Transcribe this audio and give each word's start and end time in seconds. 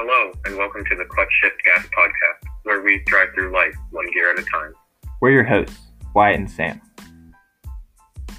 Hello, 0.00 0.32
and 0.44 0.56
welcome 0.56 0.84
to 0.84 0.94
the 0.94 1.04
Clutch 1.06 1.28
Shift 1.42 1.56
Gas 1.64 1.84
podcast, 1.86 2.48
where 2.62 2.80
we 2.82 3.02
drive 3.06 3.30
through 3.34 3.52
life 3.52 3.74
one 3.90 4.06
gear 4.12 4.30
at 4.30 4.38
a 4.38 4.44
time. 4.44 4.72
We're 5.20 5.32
your 5.32 5.42
hosts, 5.42 5.76
Wyatt 6.14 6.38
and 6.38 6.48
Sam. 6.48 6.80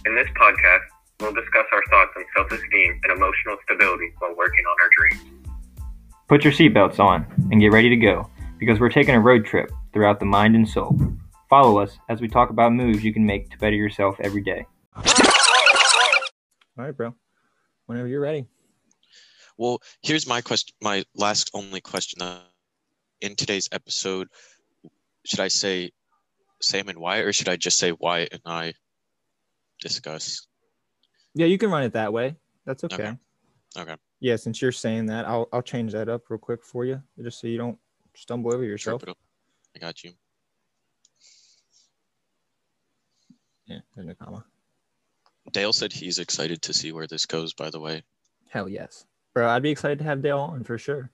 In 0.06 0.16
this 0.16 0.30
podcast, 0.40 0.86
we'll 1.20 1.34
discuss 1.34 1.66
our 1.74 1.84
thoughts 1.90 2.12
on 2.16 2.24
self 2.34 2.50
esteem 2.54 3.02
and 3.04 3.12
emotional 3.12 3.58
stability 3.66 4.10
while 4.20 4.34
working 4.38 4.64
on 4.64 4.78
our 4.82 4.90
dreams. 4.98 5.42
Put 6.30 6.46
your 6.46 6.54
seatbelts 6.54 6.98
on 6.98 7.26
and 7.52 7.60
get 7.60 7.74
ready 7.74 7.90
to 7.90 7.98
go 7.98 8.30
because 8.58 8.80
we're 8.80 8.88
taking 8.88 9.16
a 9.16 9.20
road 9.20 9.46
trip 9.46 9.70
throughout 9.92 10.22
the 10.22 10.26
mind 10.26 10.56
and 10.56 10.66
soul. 10.66 10.98
Follow 11.50 11.78
us 11.78 11.98
as 12.08 12.22
we 12.22 12.30
talk 12.30 12.52
about 12.52 12.72
moves 12.72 13.04
you 13.04 13.12
can 13.12 13.26
make 13.26 13.50
to 13.50 13.58
better 13.58 13.76
yourself 13.76 14.16
every 14.22 14.42
day. 14.42 14.66
All 14.96 15.04
right, 16.78 16.96
bro. 16.96 17.14
Whenever 17.86 18.08
you're 18.08 18.22
ready. 18.22 18.48
Well, 19.60 19.82
here's 20.02 20.26
my 20.26 20.40
question. 20.40 20.74
My 20.82 21.04
last 21.14 21.52
only 21.54 21.82
question. 21.82 22.22
Uh, 22.22 22.40
in 23.20 23.36
today's 23.36 23.68
episode, 23.74 24.30
should 25.26 25.42
I 25.42 25.50
say 25.50 25.92
Sam 26.62 26.88
and 26.88 26.98
Wyatt, 26.98 27.26
or 27.26 27.34
should 27.34 27.50
I 27.50 27.58
just 27.58 27.78
say 27.78 27.92
Wyatt 27.92 28.32
and 28.32 28.42
I 28.46 28.74
discuss? 29.82 30.48
Yeah, 31.36 31.48
you 31.48 31.58
can 31.58 31.70
run 31.70 31.84
it 31.84 31.92
that 31.92 32.14
way. 32.14 32.38
That's 32.66 32.86
okay. 32.86 32.96
Okay. 32.96 33.18
Okay. 33.78 33.96
Yeah, 34.22 34.38
since 34.38 34.62
you're 34.62 34.72
saying 34.72 35.08
that, 35.08 35.26
I'll 35.26 35.50
I'll 35.52 35.62
change 35.62 35.92
that 35.92 36.08
up 36.08 36.30
real 36.30 36.38
quick 36.38 36.64
for 36.64 36.86
you, 36.86 37.04
just 37.22 37.42
so 37.42 37.48
you 37.48 37.58
don't 37.58 37.78
stumble 38.16 38.54
over 38.54 38.64
yourself. 38.64 39.02
Trip 39.02 39.10
it 39.10 39.12
up. 39.12 39.18
I 39.76 39.80
got 39.80 40.04
you. 40.06 40.14
Yeah, 43.66 43.80
there's 43.94 44.08
no 44.08 44.14
comma. 44.14 44.46
Dale 45.52 45.74
said 45.74 45.92
he's 45.92 46.18
excited 46.18 46.62
to 46.62 46.74
see 46.74 46.94
where 46.94 47.08
this 47.08 47.26
goes. 47.26 47.54
By 47.54 47.70
the 47.70 47.80
way, 47.82 48.04
Hell 48.50 48.68
yes, 48.68 49.06
bro. 49.40 49.50
I'd 49.50 49.64
be 49.64 49.70
excited 49.72 49.98
to 50.00 50.04
have 50.06 50.22
Dale 50.22 50.40
on 50.40 50.64
for 50.64 50.78
sure. 50.78 51.10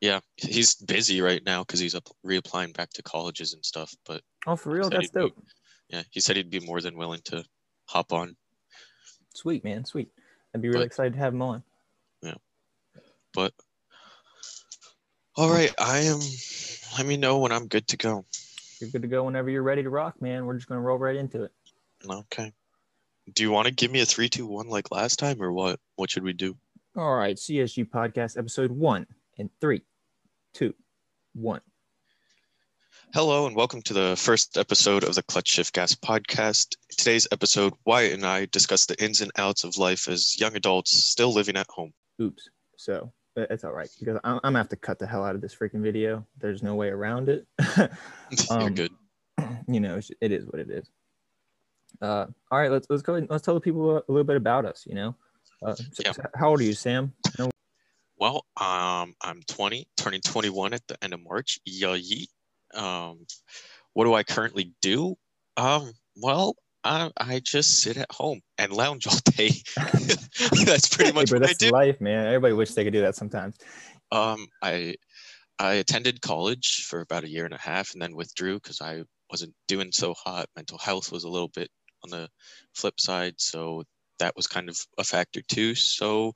yeah, 0.00 0.20
he's 0.36 0.74
busy 0.74 1.20
right 1.20 1.42
now 1.44 1.62
because 1.62 1.78
he's 1.80 1.94
up 1.94 2.08
reapplying 2.26 2.74
back 2.76 2.90
to 2.90 3.02
colleges 3.02 3.54
and 3.54 3.64
stuff. 3.64 3.94
But 4.06 4.22
Oh, 4.46 4.56
for 4.56 4.70
real? 4.70 4.88
That's 4.90 5.02
he'd 5.06 5.12
be- 5.12 5.20
dope. 5.20 5.38
yeah, 5.88 6.02
he 6.10 6.20
said 6.20 6.36
he'd 6.36 6.50
be 6.50 6.60
more 6.60 6.80
than 6.80 6.96
willing 6.96 7.20
to 7.26 7.44
hop 7.86 8.12
on. 8.12 8.36
Sweet 9.34 9.62
man, 9.64 9.84
sweet. 9.84 10.10
I'd 10.54 10.62
be 10.62 10.68
really 10.68 10.80
But- 10.80 10.86
excited 10.86 11.12
to 11.12 11.18
have 11.20 11.34
him 11.34 11.42
on. 11.42 11.62
Yeah, 12.22 12.34
but 13.34 13.54
all 15.36 15.50
right, 15.50 15.72
I 15.78 16.00
am. 16.00 16.18
Let 16.96 17.06
me 17.06 17.16
know 17.16 17.38
when 17.38 17.52
I'm 17.52 17.68
good 17.68 17.86
to 17.88 17.96
go. 17.96 18.24
You're 18.80 18.90
good 18.90 19.02
to 19.02 19.08
go 19.08 19.24
whenever 19.24 19.50
you're 19.50 19.62
ready 19.62 19.82
to 19.84 19.90
rock, 19.90 20.20
man. 20.20 20.46
We're 20.46 20.54
just 20.56 20.66
gonna 20.68 20.80
roll 20.80 20.98
right 20.98 21.14
into 21.16 21.44
it. 21.44 21.52
Okay. 22.08 22.52
Do 23.34 23.42
you 23.42 23.50
want 23.50 23.68
to 23.68 23.74
give 23.74 23.90
me 23.90 24.00
a 24.00 24.06
three, 24.06 24.28
two, 24.30 24.46
one 24.46 24.68
like 24.68 24.90
last 24.90 25.18
time, 25.18 25.40
or 25.42 25.52
what? 25.52 25.78
What 25.96 26.10
should 26.10 26.22
we 26.24 26.32
do? 26.32 26.56
All 26.98 27.14
right, 27.14 27.36
CSG 27.36 27.88
podcast 27.90 28.36
episode 28.36 28.72
one 28.72 29.06
and 29.38 29.48
three, 29.60 29.82
two, 30.52 30.74
one. 31.32 31.60
Hello 33.14 33.46
and 33.46 33.54
welcome 33.54 33.80
to 33.82 33.94
the 33.94 34.16
first 34.18 34.58
episode 34.58 35.04
of 35.04 35.14
the 35.14 35.22
Clutch 35.22 35.46
Shift 35.48 35.72
Gas 35.74 35.94
podcast. 35.94 36.74
Today's 36.90 37.28
episode, 37.30 37.72
Wyatt 37.86 38.14
and 38.14 38.26
I 38.26 38.46
discuss 38.46 38.84
the 38.86 39.00
ins 39.02 39.20
and 39.20 39.30
outs 39.38 39.62
of 39.62 39.78
life 39.78 40.08
as 40.08 40.38
young 40.40 40.56
adults 40.56 40.90
still 40.92 41.32
living 41.32 41.56
at 41.56 41.68
home. 41.70 41.92
Oops. 42.20 42.48
So 42.76 43.12
it's 43.36 43.62
all 43.62 43.72
right 43.72 43.88
because 44.00 44.18
I'm, 44.24 44.34
I'm 44.36 44.40
gonna 44.42 44.58
have 44.58 44.68
to 44.70 44.76
cut 44.76 44.98
the 44.98 45.06
hell 45.06 45.22
out 45.24 45.36
of 45.36 45.40
this 45.40 45.54
freaking 45.54 45.80
video. 45.82 46.26
There's 46.40 46.64
no 46.64 46.74
way 46.74 46.88
around 46.88 47.28
it. 47.28 47.46
You're 47.76 47.88
Um, 48.50 48.74
good. 48.74 48.90
you 49.68 49.78
know, 49.78 49.98
it's- 49.98 50.44
what 50.50 50.58
it 50.60 50.68
is. 50.70 50.90
Uh, 52.02 52.26
all 52.50 52.58
right, 52.58 52.70
let's 52.72 52.88
let's 52.90 53.02
go 53.02 53.12
ahead. 53.14 53.22
and- 53.22 53.30
Let's 53.30 53.44
tell 53.44 53.54
the 53.54 53.60
people 53.60 53.96
a 53.96 54.02
little 54.08 54.24
bit 54.24 54.36
about 54.36 54.64
us. 54.66 54.84
You 54.86 54.96
know, 54.96 55.14
uh, 55.62 55.74
so- 55.92 56.02
Yeah. 56.04 56.12
how 56.34 56.50
old 56.50 56.60
are 56.60 56.64
you, 56.64 56.72
Sam? 56.74 57.12
No, 57.38 57.50
Well, 58.16 58.44
um, 58.60 59.14
I'm 59.22 59.42
20, 59.46 59.86
turning 59.96 60.20
21 60.20 60.72
at 60.74 60.86
the 60.88 61.02
end 61.02 61.14
of 61.14 61.20
March. 61.22 61.58
Yeah. 61.64 61.96
Um, 62.74 63.26
what 63.94 64.04
do 64.04 64.14
I 64.14 64.22
currently 64.22 64.74
do? 64.82 65.16
Um, 65.56 65.92
well, 66.16 66.54
I, 66.84 67.10
I 67.16 67.40
just 67.40 67.80
sit 67.80 67.96
at 67.96 68.10
home 68.12 68.40
and 68.58 68.72
lounge 68.72 69.06
all 69.06 69.18
day. 69.36 69.50
That's 70.64 70.88
pretty 70.94 71.10
Hey, 71.10 71.12
much 71.12 71.30
bro, 71.30 71.38
I 71.38 71.46
that's 71.46 71.70
life, 71.70 72.00
man. 72.00 72.26
Everybody 72.26 72.54
wishes 72.54 72.74
they 72.74 72.84
could 72.84 72.92
do 72.92 73.00
that 73.02 73.16
sometimes. 73.16 73.56
Um, 74.12 74.46
I 74.62 74.94
I 75.58 75.74
attended 75.74 76.20
college 76.22 76.84
for 76.88 77.00
about 77.00 77.24
a 77.24 77.28
year 77.28 77.44
and 77.44 77.52
a 77.54 77.58
half, 77.58 77.92
and 77.92 78.00
then 78.00 78.14
withdrew 78.14 78.54
because 78.60 78.80
I 78.80 79.02
wasn't 79.30 79.54
doing 79.66 79.90
so 79.90 80.14
hot. 80.14 80.46
Mental 80.56 80.78
health 80.78 81.10
was 81.10 81.24
a 81.24 81.28
little 81.28 81.48
bit 81.48 81.68
on 82.04 82.10
the 82.10 82.28
flip 82.74 83.00
side, 83.00 83.34
so 83.38 83.82
that 84.18 84.36
was 84.36 84.46
kind 84.46 84.68
of 84.68 84.78
a 84.98 85.04
factor 85.04 85.42
too. 85.42 85.74
So 85.74 86.32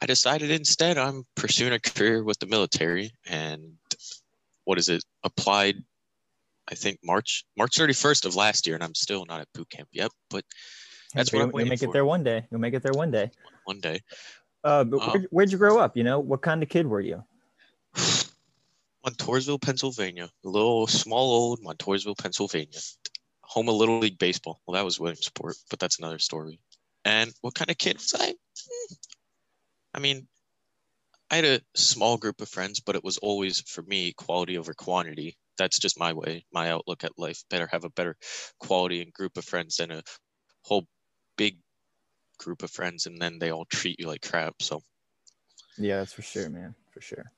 I 0.00 0.06
decided 0.06 0.50
instead 0.50 0.98
I'm 0.98 1.24
pursuing 1.34 1.72
a 1.72 1.80
career 1.80 2.22
with 2.22 2.38
the 2.38 2.46
military, 2.46 3.12
and 3.26 3.74
what 4.64 4.78
is 4.78 4.88
it? 4.88 5.04
Applied, 5.22 5.76
I 6.70 6.74
think 6.74 6.98
March 7.02 7.44
March 7.56 7.76
31st 7.76 8.26
of 8.26 8.36
last 8.36 8.66
year, 8.66 8.76
and 8.76 8.84
I'm 8.84 8.94
still 8.94 9.24
not 9.26 9.40
at 9.40 9.52
boot 9.54 9.70
camp 9.70 9.88
yet, 9.92 10.10
but 10.30 10.44
That's 11.14 11.32
what 11.32 11.42
I'm 11.42 11.52
you'll, 11.54 11.66
make 11.66 11.82
it 11.82 11.86
for. 11.86 11.92
there 11.92 12.04
one 12.04 12.24
day. 12.24 12.46
You'll 12.50 12.60
make 12.60 12.74
it 12.74 12.82
there 12.82 12.92
one 12.92 13.10
day. 13.10 13.30
one 13.64 13.80
day. 13.80 14.00
Uh, 14.62 14.84
but 14.84 15.00
Um, 15.02 15.10
where, 15.10 15.22
where'd 15.30 15.52
you 15.52 15.58
grow 15.58 15.78
up? 15.78 15.96
You 15.96 16.04
know, 16.04 16.18
what 16.18 16.42
kind 16.42 16.62
of 16.62 16.68
kid 16.68 16.86
were 16.86 17.00
you? 17.00 17.22
Montoursville, 19.04 19.60
Pennsylvania. 19.60 20.30
A 20.44 20.48
little 20.48 20.86
small 20.86 21.30
old 21.30 21.60
Montoursville, 21.62 22.16
Pennsylvania. 22.16 22.78
Home 23.42 23.68
of 23.68 23.74
Little 23.74 23.98
League 23.98 24.18
Baseball. 24.18 24.60
Well, 24.66 24.74
that 24.74 24.84
was 24.84 24.98
Williamsport, 24.98 25.56
but 25.68 25.78
that's 25.78 25.98
another 25.98 26.18
story. 26.18 26.58
And 27.04 27.32
what 27.42 27.54
kind 27.54 27.70
of 27.70 27.78
kid 27.78 27.96
was 27.96 28.14
I? 28.14 28.28
Hmm. 28.30 28.94
I 29.94 29.98
mean, 30.00 30.28
I 31.30 31.36
had 31.36 31.44
a 31.44 31.60
small 31.74 32.16
group 32.16 32.40
of 32.40 32.48
friends, 32.48 32.80
but 32.80 32.96
it 32.96 33.04
was 33.04 33.18
always 33.18 33.60
for 33.60 33.82
me 33.82 34.12
quality 34.12 34.58
over 34.58 34.74
quantity. 34.74 35.36
That's 35.58 35.78
just 35.78 35.98
my 35.98 36.12
way, 36.12 36.44
my 36.52 36.70
outlook 36.70 37.04
at 37.04 37.18
life. 37.18 37.42
Better 37.50 37.68
have 37.70 37.84
a 37.84 37.90
better 37.90 38.16
quality 38.58 39.02
and 39.02 39.12
group 39.12 39.36
of 39.36 39.44
friends 39.44 39.76
than 39.76 39.90
a 39.90 40.02
whole 40.62 40.86
big 41.36 41.58
group 42.38 42.62
of 42.62 42.70
friends, 42.70 43.06
and 43.06 43.20
then 43.20 43.38
they 43.38 43.50
all 43.50 43.64
treat 43.66 44.00
you 44.00 44.06
like 44.06 44.22
crap. 44.22 44.60
So 44.60 44.82
Yeah, 45.78 45.98
that's 45.98 46.12
for 46.12 46.22
sure, 46.22 46.50
man. 46.50 46.74
For 46.92 47.00
sure. 47.00 47.32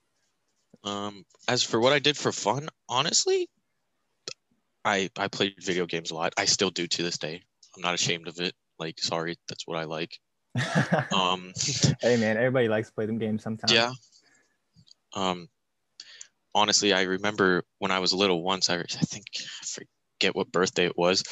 Um, 0.84 1.24
as 1.48 1.62
for 1.62 1.80
what 1.80 1.92
I 1.92 1.98
did 1.98 2.16
for 2.16 2.32
fun, 2.32 2.68
honestly, 2.88 3.48
I 4.84 5.10
I 5.16 5.28
played 5.28 5.62
video 5.62 5.86
games 5.86 6.10
a 6.10 6.14
lot. 6.14 6.32
I 6.36 6.44
still 6.44 6.70
do 6.70 6.86
to 6.86 7.02
this 7.02 7.18
day. 7.18 7.42
I'm 7.74 7.82
not 7.82 7.94
ashamed 7.94 8.28
of 8.28 8.40
it. 8.40 8.54
Like, 8.78 8.98
sorry, 8.98 9.36
that's 9.48 9.66
what 9.66 9.78
I 9.78 9.84
like. 9.84 10.18
Um, 11.14 11.52
hey, 12.00 12.16
man, 12.16 12.36
everybody 12.36 12.68
likes 12.68 12.88
to 12.88 12.94
play 12.94 13.06
them 13.06 13.18
games 13.18 13.42
sometimes. 13.42 13.72
yeah. 13.72 13.92
Um, 15.14 15.48
honestly, 16.54 16.92
I 16.92 17.02
remember 17.02 17.64
when 17.78 17.90
I 17.90 17.98
was 18.00 18.12
little. 18.12 18.42
Once 18.42 18.70
I 18.70 18.78
I 18.78 18.84
think 18.84 19.24
I 19.36 19.64
forget 19.64 20.34
what 20.34 20.52
birthday 20.52 20.86
it 20.86 20.96
was, 20.96 21.22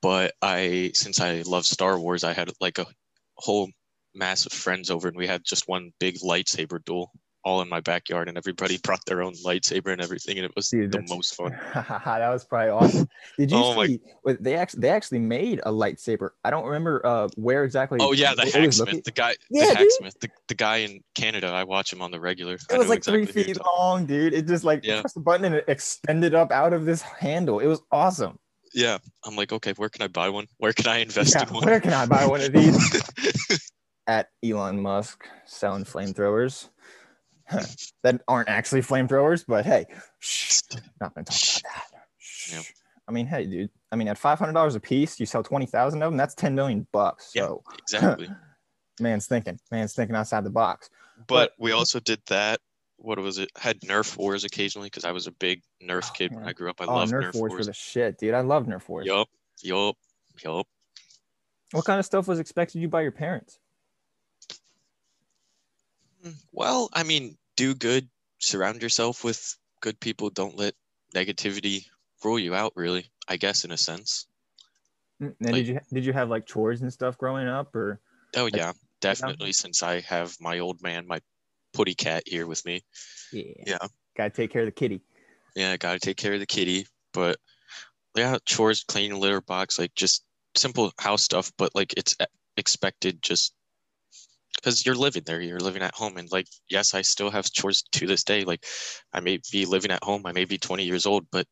but 0.00 0.34
I 0.42 0.92
since 0.94 1.20
I 1.20 1.42
love 1.42 1.64
Star 1.64 1.98
Wars, 1.98 2.24
I 2.24 2.32
had 2.32 2.50
like 2.60 2.78
a 2.78 2.86
whole 3.34 3.70
mass 4.14 4.46
of 4.46 4.52
friends 4.52 4.90
over, 4.90 5.08
and 5.08 5.16
we 5.16 5.26
had 5.26 5.44
just 5.44 5.68
one 5.68 5.92
big 5.98 6.16
lightsaber 6.24 6.84
duel 6.84 7.12
all 7.44 7.60
in 7.62 7.68
my 7.68 7.80
backyard, 7.80 8.28
and 8.28 8.36
everybody 8.38 8.78
brought 8.78 9.04
their 9.06 9.22
own 9.22 9.32
lightsaber 9.44 9.92
and 9.92 10.00
everything, 10.00 10.36
and 10.38 10.44
it 10.44 10.52
was 10.54 10.68
Dude, 10.68 10.92
the 10.92 11.02
most 11.08 11.34
fun. 11.34 11.50
that 11.74 12.28
was 12.30 12.44
probably 12.44 12.70
awesome. 12.70 13.08
Did 13.38 13.50
you 13.50 13.56
Oh 13.56 13.74
my- 13.74 13.86
see? 13.86 14.00
what 14.22 14.42
They 14.42 14.54
actually 14.56 14.80
they 14.80 14.88
actually 14.90 15.18
made 15.18 15.60
a 15.64 15.70
lightsaber. 15.72 16.30
I 16.44 16.50
don't 16.50 16.64
remember 16.64 17.04
uh, 17.04 17.28
where 17.36 17.64
exactly. 17.64 17.98
Oh 18.00 18.12
yeah, 18.12 18.34
the 18.34 18.42
it 18.42 18.66
was 18.66 18.78
located. 18.80 18.94
hacksmith, 18.96 19.04
the 19.04 19.10
guy, 19.10 19.34
Yeah, 19.50 19.66
the 19.66 19.74
hacksmith, 19.76 20.20
the, 20.20 20.28
the 20.48 20.54
guy 20.54 20.76
in 20.78 21.00
Canada. 21.14 21.48
I 21.48 21.64
watch 21.64 21.92
him 21.92 22.00
on 22.02 22.10
the 22.10 22.20
regular. 22.20 22.54
It 22.54 22.78
was 22.78 22.88
like 22.88 22.98
exactly 22.98 23.26
three 23.26 23.42
feet 23.44 23.58
long, 23.76 24.06
dude. 24.06 24.34
It 24.34 24.46
just 24.46 24.64
like 24.64 24.84
Yeah. 24.84 25.00
press 25.00 25.12
the 25.14 25.20
button 25.20 25.44
and 25.46 25.54
it 25.56 25.64
extended 25.68 26.34
up 26.34 26.52
out 26.52 26.72
of 26.72 26.84
this 26.84 27.02
handle. 27.02 27.58
It 27.58 27.66
was 27.66 27.80
awesome. 27.90 28.38
Yeah, 28.74 28.96
I'm 29.26 29.36
like, 29.36 29.52
okay, 29.52 29.72
where 29.76 29.90
can 29.90 30.00
I 30.02 30.08
buy 30.08 30.30
one? 30.30 30.46
Where 30.56 30.72
can 30.72 30.86
I 30.86 30.98
invest 30.98 31.34
Yeah, 31.34 31.46
in 31.46 31.52
one? 31.54 31.64
where 31.64 31.78
can 31.80 31.92
I 31.92 32.06
buy 32.06 32.24
one 32.26 32.40
of 32.40 32.52
these? 32.52 33.02
At 34.06 34.28
Elon 34.44 34.80
Musk 34.82 35.28
selling 35.46 35.84
flamethrowers 35.84 36.68
that 38.02 38.20
aren't 38.28 38.48
actually 38.48 38.82
flamethrowers, 38.82 39.44
but 39.46 39.64
hey, 39.64 39.86
shh, 40.20 40.60
not 41.00 41.14
gonna 41.14 41.24
talk 41.24 41.36
about 41.60 41.82
that. 41.92 42.54
Yep. 42.56 42.64
I 43.08 43.12
mean, 43.12 43.26
hey, 43.26 43.46
dude. 43.46 43.70
I 43.90 43.96
mean, 43.96 44.08
at 44.08 44.18
five 44.18 44.38
hundred 44.38 44.52
dollars 44.52 44.74
a 44.74 44.80
piece, 44.80 45.18
you 45.20 45.26
sell 45.26 45.42
twenty 45.42 45.66
thousand 45.66 46.02
of 46.02 46.10
them. 46.10 46.16
That's 46.16 46.34
ten 46.34 46.54
million 46.54 46.86
bucks. 46.92 47.32
Yeah. 47.34 47.50
Exactly. 47.82 48.28
man's 49.00 49.26
thinking. 49.26 49.58
Man's 49.70 49.94
thinking 49.94 50.16
outside 50.16 50.44
the 50.44 50.50
box. 50.50 50.88
But 51.26 51.52
we 51.58 51.72
also 51.72 52.00
did 52.00 52.20
that. 52.26 52.60
What 52.96 53.18
was 53.18 53.38
it? 53.38 53.50
Had 53.56 53.80
Nerf 53.80 54.16
wars 54.16 54.44
occasionally 54.44 54.86
because 54.86 55.04
I 55.04 55.10
was 55.10 55.26
a 55.26 55.32
big 55.32 55.62
Nerf 55.82 56.08
Oh, 56.08 56.12
kid 56.14 56.32
when. 56.34 56.44
I 56.44 56.52
grew 56.52 56.70
up. 56.70 56.80
I 56.80 56.84
oh, 56.84 56.94
love 56.94 57.10
Nerf, 57.10 57.24
Nerf, 57.24 57.34
wars 57.34 57.50
wars. 57.50 57.52
for 57.58 57.64
the 57.64 57.72
shit, 57.72 58.18
dude. 58.18 58.34
I 58.34 58.40
love 58.40 58.66
Nerf 58.66 58.88
wars. 58.88 59.06
Yup, 59.06 59.28
yup, 59.62 59.96
yup. 60.44 60.66
What 61.72 61.84
kind 61.84 61.98
of 61.98 62.06
stuff 62.06 62.28
was 62.28 62.38
expected 62.38 62.80
you 62.80 62.88
by 62.88 63.00
your 63.02 63.12
parents? 63.12 63.58
Well, 66.52 66.88
I 66.92 67.02
mean, 67.02 67.36
do 67.56 67.74
good. 67.74 68.08
Surround 68.38 68.82
yourself 68.82 69.24
with 69.24 69.56
good 69.80 69.98
people. 70.00 70.30
Don't 70.30 70.56
let 70.56 70.74
negativity 71.14 71.86
rule 72.24 72.38
you 72.38 72.54
out. 72.54 72.72
Really, 72.76 73.10
I 73.28 73.36
guess 73.36 73.64
in 73.64 73.72
a 73.72 73.76
sense. 73.76 74.26
Mm, 75.20 75.34
Now, 75.40 75.52
Like- 75.52 75.66
did 75.66 75.68
you 75.68 75.80
did 75.92 76.04
you 76.04 76.12
have 76.12 76.28
like 76.30 76.46
chores 76.46 76.82
and 76.82 76.92
stuff 76.92 77.18
growing 77.18 77.48
up, 77.48 77.74
or 77.74 78.00
Oh 78.36 78.48
yeah, 78.52 78.72
definitely. 79.00 79.52
Since 79.52 79.82
I 79.82 80.00
have 80.00 80.36
my 80.40 80.58
old 80.58 80.82
man, 80.82 81.06
my 81.06 81.20
putty 81.72 81.94
cat 81.94 82.22
here 82.26 82.46
with 82.46 82.64
me. 82.64 82.84
Yeah. 83.32 83.44
Yeah. 83.66 83.86
Gotta 84.16 84.30
take 84.30 84.50
care 84.50 84.62
of 84.62 84.66
the 84.66 84.72
kitty. 84.72 85.00
Yeah, 85.54 85.76
gotta 85.76 85.98
take 85.98 86.16
care 86.16 86.34
of 86.34 86.40
the 86.40 86.46
kitty. 86.46 86.86
But 87.12 87.38
yeah, 88.16 88.38
chores, 88.44 88.84
cleaning 88.84 89.20
litter 89.20 89.40
box, 89.40 89.78
like 89.78 89.94
just 89.94 90.24
simple 90.56 90.92
house 90.98 91.22
stuff. 91.22 91.52
But 91.56 91.74
like 91.74 91.94
it's 91.96 92.16
expected 92.56 93.22
just 93.22 93.54
because 94.56 94.84
you're 94.86 94.94
living 94.94 95.22
there, 95.26 95.40
you're 95.40 95.58
living 95.60 95.82
at 95.82 95.94
home, 95.94 96.16
and 96.16 96.30
like 96.32 96.46
yes, 96.68 96.94
I 96.94 97.02
still 97.02 97.30
have 97.30 97.50
chores 97.50 97.82
to 97.92 98.06
this 98.06 98.24
day. 98.24 98.44
Like 98.44 98.64
I 99.12 99.20
may 99.20 99.38
be 99.50 99.64
living 99.64 99.90
at 99.90 100.02
home, 100.04 100.26
I 100.26 100.32
may 100.32 100.44
be 100.44 100.58
20 100.58 100.84
years 100.84 101.06
old, 101.06 101.26
but 101.30 101.46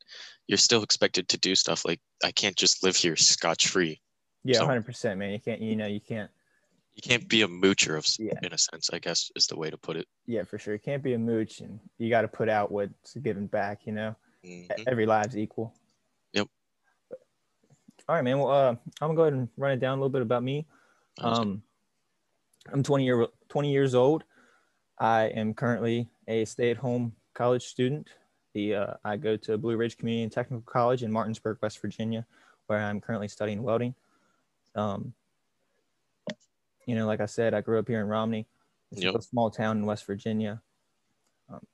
you're 0.47 0.59
still 0.59 0.83
expected 0.83 1.29
to 1.29 1.39
do 1.39 1.55
stuff. 1.55 1.85
Like 1.85 2.01
I 2.25 2.31
can't 2.33 2.57
just 2.57 2.83
live 2.83 2.97
here 2.97 3.17
scotch 3.17 3.69
free. 3.69 4.01
Yeah, 4.45 4.59
So- 4.59 4.67
hundred 4.67 4.87
percent, 4.87 5.19
man. 5.19 5.33
You 5.33 5.39
can't, 5.41 5.61
you 5.61 5.77
know, 5.77 5.87
you 5.87 6.01
can't. 6.01 6.31
You 6.95 7.03
can't 7.09 7.29
be 7.29 7.43
a 7.43 7.49
moocher 7.49 7.97
of, 7.97 8.05
Yeah. 8.19 8.39
in 8.43 8.53
a 8.53 8.59
sense. 8.59 8.91
I 8.93 8.99
guess 8.99 9.31
is 9.37 9.47
the 9.47 9.57
way 9.57 9.71
to 9.71 9.79
put 9.79 9.97
it. 9.97 10.07
Yeah, 10.27 10.43
for 10.43 10.59
sure. 10.59 10.75
You 10.75 10.81
can't 10.81 11.03
be 11.03 11.15
a 11.15 11.19
mooch, 11.19 11.61
and 11.61 11.79
you 11.99 12.11
got 12.11 12.23
to 12.23 12.29
put 12.29 12.49
out 12.49 12.71
what's 12.73 13.15
given 13.17 13.47
back. 13.47 13.87
You 13.87 13.93
know, 13.93 14.17
Mhm. 14.45 14.69
every 14.87 15.07
live's 15.07 15.37
equal. 15.37 15.73
Yep. 16.33 16.49
All 18.09 18.17
right, 18.17 18.23
man. 18.25 18.39
Well, 18.39 18.51
uh, 18.51 18.71
I'm 18.73 18.79
gonna 19.01 19.15
go 19.15 19.23
ahead 19.23 19.33
and 19.35 19.49
run 19.57 19.73
it 19.73 19.81
down 19.81 19.99
a 19.99 20.01
little 20.01 20.11
bit 20.13 20.21
about 20.23 20.43
me. 20.43 20.67
Um, 21.19 21.63
I'm 22.73 22.83
20 22.83 23.05
year 23.05 23.27
20 23.49 23.71
years 23.73 23.95
old. 23.95 24.25
I 24.99 25.25
am 25.25 25.55
currently 25.55 26.09
a 26.29 26.45
stay-at-home 26.45 27.15
college 27.35 27.65
student. 27.65 28.09
The 28.55 28.75
uh, 28.75 28.95
I 29.05 29.17
go 29.17 29.37
to 29.37 29.57
Blue 29.57 29.77
Ridge 29.77 29.97
Community 29.97 30.25
and 30.25 30.33
Technical 30.33 30.63
College 30.63 31.03
in 31.03 31.11
Martinsburg, 31.13 31.59
West 31.63 31.81
Virginia, 31.81 32.27
where 32.67 32.81
I'm 32.81 33.01
currently 33.01 33.29
studying 33.29 33.63
welding. 33.63 33.95
Um, 34.75 35.15
you 36.87 36.95
know, 36.95 37.07
like 37.07 37.21
I 37.21 37.27
said, 37.27 37.55
I 37.55 37.61
grew 37.61 37.79
up 37.79 37.89
here 37.89 38.01
in 38.01 38.07
Romney. 38.09 38.47
It's 38.93 39.03
Yep. 39.03 39.15
a 39.15 39.23
small 39.23 39.51
town 39.51 39.79
in 39.79 39.87
West 39.87 40.05
Virginia. 40.07 40.61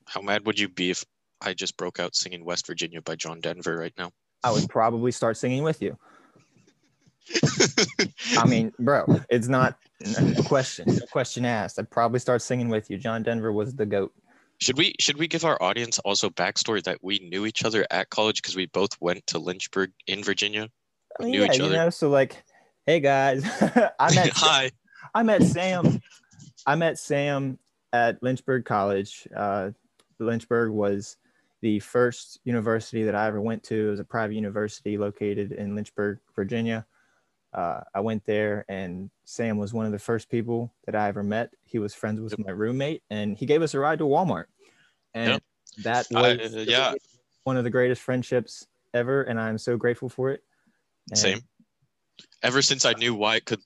How 0.06 0.20
mad 0.20 0.46
would 0.46 0.58
you 0.58 0.68
be 0.68 0.90
if 0.90 1.04
I 1.40 1.54
just 1.54 1.76
broke 1.76 1.98
out 2.00 2.14
singing 2.14 2.44
West 2.44 2.66
Virginia 2.66 3.02
by 3.02 3.16
John 3.16 3.40
Denver 3.40 3.76
right 3.76 3.92
now? 3.98 4.12
I 4.44 4.52
would 4.52 4.68
probably 4.68 5.12
start 5.12 5.36
singing 5.36 5.62
with 5.62 5.82
you. 5.82 5.98
I 8.38 8.46
mean, 8.46 8.72
bro, 8.78 9.20
it's 9.28 9.48
not 9.48 9.78
a 10.36 10.42
question. 10.44 10.88
A 11.02 11.06
question 11.06 11.44
asked. 11.44 11.78
I'd 11.78 11.90
probably 11.90 12.20
start 12.20 12.42
singing 12.42 12.68
with 12.68 12.90
you. 12.90 12.98
John 12.98 13.22
Denver 13.22 13.52
was 13.52 13.74
the 13.74 13.86
goat. 13.86 14.12
should 14.60 14.76
we 14.78 14.94
should 15.00 15.16
we 15.18 15.26
give 15.28 15.44
our 15.44 15.60
audience 15.62 15.98
also 16.00 16.30
backstory 16.30 16.82
that 16.84 16.98
we 17.02 17.18
knew 17.18 17.46
each 17.46 17.64
other 17.64 17.86
at 17.90 18.10
college 18.10 18.42
because 18.42 18.56
we 18.56 18.66
both 18.66 18.90
went 19.00 19.26
to 19.28 19.38
Lynchburg 19.38 19.90
in 20.06 20.22
Virginia? 20.22 20.68
I 21.18 21.24
We 21.24 21.24
mean, 21.24 21.32
knew 21.32 21.40
yeah, 21.44 21.52
each 21.52 21.58
you 21.58 21.64
other. 21.64 21.76
know, 21.76 21.90
so 21.90 22.08
like, 22.10 22.42
hey 22.86 23.00
guys, 23.00 23.44
I 23.98 24.14
met 24.14 24.30
Hi. 24.34 24.70
I 25.14 25.22
met 25.22 25.42
Sam. 25.42 26.00
I 26.66 26.74
met 26.74 26.98
Sam 26.98 27.58
at 27.92 28.22
Lynchburg 28.22 28.64
College. 28.64 29.26
Uh, 29.34 29.70
Lynchburg 30.18 30.70
was 30.72 31.16
the 31.62 31.78
first 31.80 32.38
university 32.44 33.02
that 33.04 33.14
I 33.14 33.26
ever 33.26 33.40
went 33.40 33.62
to. 33.64 33.88
It 33.88 33.90
was 33.90 34.00
a 34.00 34.04
private 34.04 34.34
university 34.34 34.98
located 34.98 35.52
in 35.52 35.74
Lynchburg, 35.74 36.18
Virginia. 36.34 36.86
Uh, 37.56 37.80
I 37.94 38.00
went 38.00 38.24
there, 38.26 38.66
and 38.68 39.10
Sam 39.24 39.56
was 39.56 39.72
one 39.72 39.86
of 39.86 39.92
the 39.92 39.98
first 39.98 40.28
people 40.28 40.70
that 40.84 40.94
I 40.94 41.08
ever 41.08 41.22
met. 41.22 41.50
He 41.64 41.78
was 41.78 41.94
friends 41.94 42.20
with 42.20 42.38
my 42.38 42.50
roommate, 42.52 43.02
and 43.10 43.36
he 43.36 43.46
gave 43.46 43.62
us 43.62 43.72
a 43.72 43.78
ride 43.80 43.98
to 44.00 44.04
Walmart. 44.04 44.44
And 45.14 45.30
Yep. 45.32 45.42
that 45.84 46.06
I- 46.14 46.36
was 46.36 46.54
uh, 46.54 46.64
yeah. 46.68 46.92
one 47.44 47.56
of 47.56 47.64
the 47.64 47.70
greatest 47.70 48.02
friendships 48.02 48.66
ever, 48.92 49.22
and 49.22 49.40
I'm 49.40 49.56
so 49.56 49.78
grateful 49.78 50.10
for 50.10 50.30
it. 50.30 50.44
And- 51.10 51.18
Same. 51.18 51.40
Ever 52.42 52.60
since 52.60 52.84
I 52.84 52.92
knew 52.92 53.14
Wyatt 53.14 53.46
could 53.46 53.62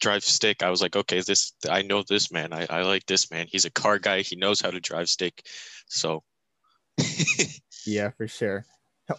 drive 0.00 0.24
stick, 0.24 0.62
I 0.64 0.70
was 0.70 0.82
like, 0.82 0.96
okay, 0.96 1.20
this 1.20 1.52
I 1.68 1.82
know 1.82 2.02
this 2.02 2.32
man. 2.32 2.52
I, 2.52 2.66
I 2.68 2.82
like 2.82 3.06
this 3.06 3.30
man. 3.30 3.46
He's 3.48 3.64
a 3.64 3.70
car 3.70 3.98
guy. 4.00 4.22
He 4.22 4.34
knows 4.36 4.60
how 4.60 4.70
to 4.70 4.80
drive 4.80 5.08
stick. 5.08 5.46
So 5.86 6.22
Yeah, 7.86 8.10
for 8.10 8.26
sure. 8.28 8.66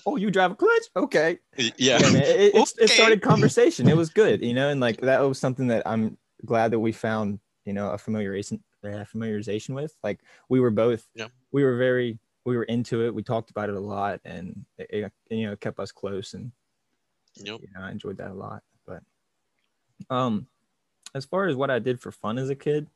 Oh, 0.05 0.15
you 0.15 0.31
drive 0.31 0.51
a 0.51 0.55
clutch? 0.55 0.83
Okay. 0.95 1.39
yeah. 1.57 1.71
Yeah, 1.77 1.99
man, 2.11 2.15
it, 2.23 2.55
it, 2.55 2.73
it 2.79 2.89
started 2.89 3.21
conversation. 3.21 3.87
It 3.87 3.95
was 3.97 4.09
good, 4.09 4.41
you 4.43 4.53
know, 4.53 4.69
and 4.69 4.79
like 4.79 5.01
that 5.01 5.19
was 5.21 5.39
something 5.39 5.67
that 5.67 5.83
I'm 5.85 6.17
glad 6.45 6.71
that 6.71 6.79
we 6.79 6.91
found, 6.91 7.39
you 7.65 7.73
know, 7.73 7.91
a 7.91 7.97
familiarization, 7.97 8.61
uh, 8.83 9.05
familiarization 9.05 9.75
with. 9.75 9.95
Like 10.03 10.19
we 10.49 10.59
were 10.59 10.71
both, 10.71 11.07
Yeah. 11.15 11.27
we 11.51 11.63
were 11.63 11.77
very, 11.77 12.19
we 12.45 12.57
were 12.57 12.63
into 12.63 13.05
it. 13.05 13.13
We 13.13 13.23
talked 13.23 13.51
about 13.51 13.69
it 13.69 13.75
a 13.75 13.79
lot, 13.79 14.19
and 14.25 14.65
it, 14.77 14.87
it, 14.89 15.11
you 15.29 15.47
know, 15.47 15.55
kept 15.55 15.79
us 15.79 15.91
close, 15.91 16.33
and 16.33 16.51
Yep. 17.35 17.61
you 17.61 17.67
know, 17.73 17.81
I 17.81 17.91
enjoyed 17.91 18.17
that 18.17 18.31
a 18.31 18.33
lot. 18.33 18.63
But, 18.85 19.03
um, 20.09 20.47
as 21.13 21.25
far 21.25 21.47
as 21.47 21.55
what 21.55 21.69
I 21.69 21.79
did 21.79 22.01
for 22.01 22.11
fun 22.11 22.37
as 22.37 22.49
a 22.49 22.55
kid, 22.55 22.87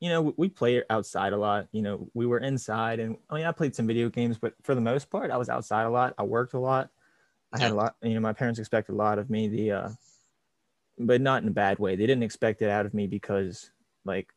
you 0.00 0.08
know, 0.08 0.34
we, 0.36 0.48
played 0.48 0.82
outside 0.90 1.32
a 1.32 1.36
lot. 1.36 1.68
You 1.72 1.82
know, 1.82 2.08
we 2.14 2.26
were 2.26 2.38
inside, 2.38 3.00
and 3.00 3.16
I 3.30 3.34
mean, 3.34 3.44
I 3.44 3.52
played 3.52 3.74
some 3.74 3.86
video 3.86 4.08
games, 4.08 4.38
but 4.38 4.54
for 4.62 4.74
the 4.74 4.80
most 4.80 5.10
part, 5.10 5.30
I 5.30 5.36
was 5.36 5.48
outside 5.48 5.84
a 5.84 5.90
lot. 5.90 6.14
I 6.18 6.24
worked 6.24 6.54
a 6.54 6.58
lot. 6.58 6.90
I 7.52 7.60
had 7.60 7.72
a 7.72 7.74
lot. 7.74 7.96
You 8.02 8.14
know, 8.14 8.20
my 8.20 8.32
parents 8.32 8.58
expected 8.58 8.92
a 8.92 8.96
lot 8.96 9.18
of 9.18 9.30
me. 9.30 9.48
The, 9.48 9.72
uh, 9.72 9.88
but 10.98 11.20
not 11.20 11.42
in 11.42 11.48
a 11.48 11.52
bad 11.52 11.78
way. 11.78 11.96
They 11.96 12.06
didn't 12.06 12.22
expect 12.22 12.62
it 12.62 12.70
out 12.70 12.86
of 12.86 12.94
me 12.94 13.06
because, 13.06 13.70
like, 14.04 14.28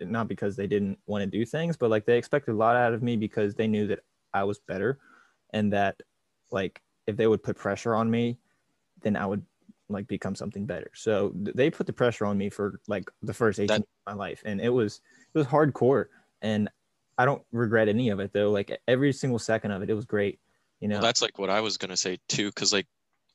not 0.00 0.28
because 0.28 0.56
they 0.56 0.66
didn't 0.66 0.98
want 1.06 1.22
to 1.22 1.26
do 1.26 1.44
things, 1.44 1.76
but 1.76 1.90
like 1.90 2.04
they 2.06 2.16
expected 2.16 2.52
a 2.52 2.56
lot 2.56 2.76
out 2.76 2.94
of 2.94 3.02
me 3.02 3.16
because 3.16 3.54
they 3.54 3.66
knew 3.66 3.86
that 3.88 4.00
I 4.32 4.44
was 4.44 4.58
better, 4.58 4.98
and 5.50 5.72
that, 5.72 6.00
like, 6.50 6.82
if 7.06 7.16
they 7.16 7.26
would 7.26 7.42
put 7.42 7.56
pressure 7.56 7.94
on 7.94 8.10
me, 8.10 8.38
then 9.02 9.16
I 9.16 9.26
would 9.26 9.44
like 9.92 10.06
become 10.08 10.34
something 10.34 10.66
better. 10.66 10.90
So 10.94 11.30
th- 11.30 11.56
they 11.56 11.70
put 11.70 11.86
the 11.86 11.92
pressure 11.92 12.26
on 12.26 12.38
me 12.38 12.50
for 12.50 12.80
like 12.88 13.10
the 13.22 13.34
first 13.34 13.58
18 13.60 13.68
That- 13.68 13.80
of 13.80 13.86
my 14.06 14.14
life. 14.14 14.42
And 14.44 14.60
it 14.60 14.70
was 14.70 15.00
it 15.34 15.38
was 15.38 15.46
hardcore. 15.46 16.06
And 16.40 16.68
I 17.18 17.24
don't 17.24 17.42
regret 17.52 17.88
any 17.88 18.08
of 18.10 18.20
it 18.20 18.32
though. 18.32 18.50
Like 18.50 18.76
every 18.88 19.12
single 19.12 19.38
second 19.38 19.70
of 19.70 19.82
it, 19.82 19.90
it 19.90 19.94
was 19.94 20.04
great. 20.04 20.40
You 20.80 20.88
know, 20.88 20.96
Well, 20.96 21.02
that's 21.02 21.22
like 21.22 21.38
what 21.38 21.50
I 21.50 21.60
was 21.60 21.76
gonna 21.76 21.96
say 21.96 22.18
too, 22.28 22.48
because 22.48 22.72
like 22.72 22.86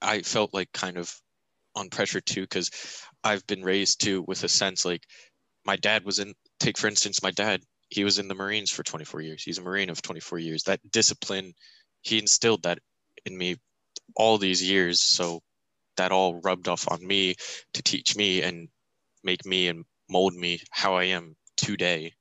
I 0.01 0.21
felt 0.21 0.54
like 0.54 0.71
kind 0.74 0.98
of 0.98 1.15
on 1.75 1.89
pressure 1.89 2.19
too, 2.21 2.42
because 2.42 2.71
I've 3.24 3.45
been 3.48 3.63
raised 3.63 4.01
too 4.01 4.24
with 4.27 4.44
a 4.44 4.50
sense 4.50 4.83
like 4.83 5.04
my 5.65 5.75
dad 5.75 6.06
was 6.06 6.19
in. 6.19 6.33
Take 6.59 6.77
for 6.77 6.88
instance, 6.88 7.21
my 7.21 7.31
dad. 7.31 7.62
He 7.89 8.04
was 8.04 8.19
in 8.19 8.27
the 8.27 8.36
Marines 8.36 8.69
for 8.69 8.83
24 8.83 9.21
years. 9.21 9.44
He's 9.44 9.59
a 9.59 9.62
Marine 9.62 9.89
of 9.89 10.01
24 10.01 10.39
years. 10.39 10.63
That 10.63 10.81
discipline, 10.92 11.54
he 12.01 12.19
instilled 12.19 12.63
that 12.63 12.80
in 13.25 13.38
me 13.38 13.56
all 14.15 14.38
these 14.38 14.62
years. 14.62 15.01
So 15.01 15.42
that 15.97 16.11
all 16.11 16.39
rubbed 16.41 16.67
off 16.67 16.89
on 16.91 17.05
me 17.05 17.35
to 17.73 17.83
teach 17.83 18.15
me 18.15 18.41
and 18.41 18.69
make 19.23 19.45
me 19.45 19.67
and 19.67 19.85
mold 20.09 20.33
me 20.33 20.61
how 20.71 20.95
I 20.95 21.06
am 21.06 21.35
today 21.57 22.13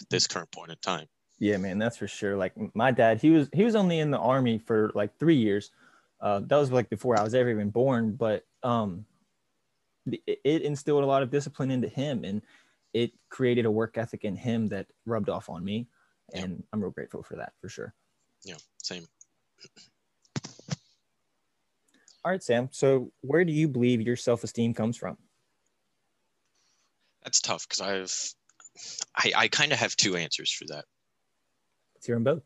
at 0.00 0.08
this 0.08 0.26
current 0.26 0.50
point 0.50 0.70
in 0.70 0.76
time. 0.80 1.06
Yeah, 1.38 1.56
man, 1.56 1.78
that's 1.78 1.96
for 1.96 2.08
sure. 2.08 2.36
Like 2.36 2.52
my 2.74 2.90
dad, 2.90 3.20
he 3.20 3.30
was 3.30 3.48
he 3.52 3.64
was 3.64 3.76
only 3.76 4.00
in 4.00 4.10
the 4.10 4.18
army 4.18 4.58
for 4.58 4.90
like 4.94 5.16
three 5.18 5.36
years. 5.36 5.70
Uh, 6.20 6.40
that 6.40 6.56
was 6.56 6.72
like 6.72 6.90
before 6.90 7.16
I 7.16 7.22
was 7.22 7.34
ever 7.34 7.50
even 7.50 7.70
born. 7.70 8.12
But 8.16 8.44
um, 8.64 9.06
it, 10.06 10.40
it 10.42 10.62
instilled 10.62 11.04
a 11.04 11.06
lot 11.06 11.22
of 11.22 11.30
discipline 11.30 11.70
into 11.70 11.88
him, 11.88 12.24
and 12.24 12.42
it 12.92 13.12
created 13.28 13.66
a 13.66 13.70
work 13.70 13.98
ethic 13.98 14.24
in 14.24 14.34
him 14.34 14.66
that 14.68 14.86
rubbed 15.06 15.28
off 15.28 15.48
on 15.48 15.64
me. 15.64 15.86
And 16.34 16.62
I'm 16.72 16.80
real 16.80 16.90
grateful 16.90 17.22
for 17.22 17.36
that, 17.36 17.52
for 17.60 17.68
sure. 17.68 17.94
Yeah, 18.44 18.56
same. 18.82 19.06
All 22.28 22.32
right, 22.32 22.42
Sam. 22.42 22.68
So 22.72 23.10
where 23.22 23.42
do 23.42 23.54
you 23.54 23.68
believe 23.68 24.02
your 24.02 24.14
self 24.14 24.44
esteem 24.44 24.74
comes 24.74 24.98
from? 24.98 25.16
That's 27.24 27.40
tough 27.40 27.66
because 27.66 27.80
I've 27.80 28.34
I, 29.16 29.44
I 29.44 29.48
kind 29.48 29.72
of 29.72 29.78
have 29.78 29.96
two 29.96 30.14
answers 30.14 30.52
for 30.52 30.66
that. 30.66 30.84
Let's 31.94 32.04
hear 32.04 32.16
them 32.16 32.24
both. 32.24 32.42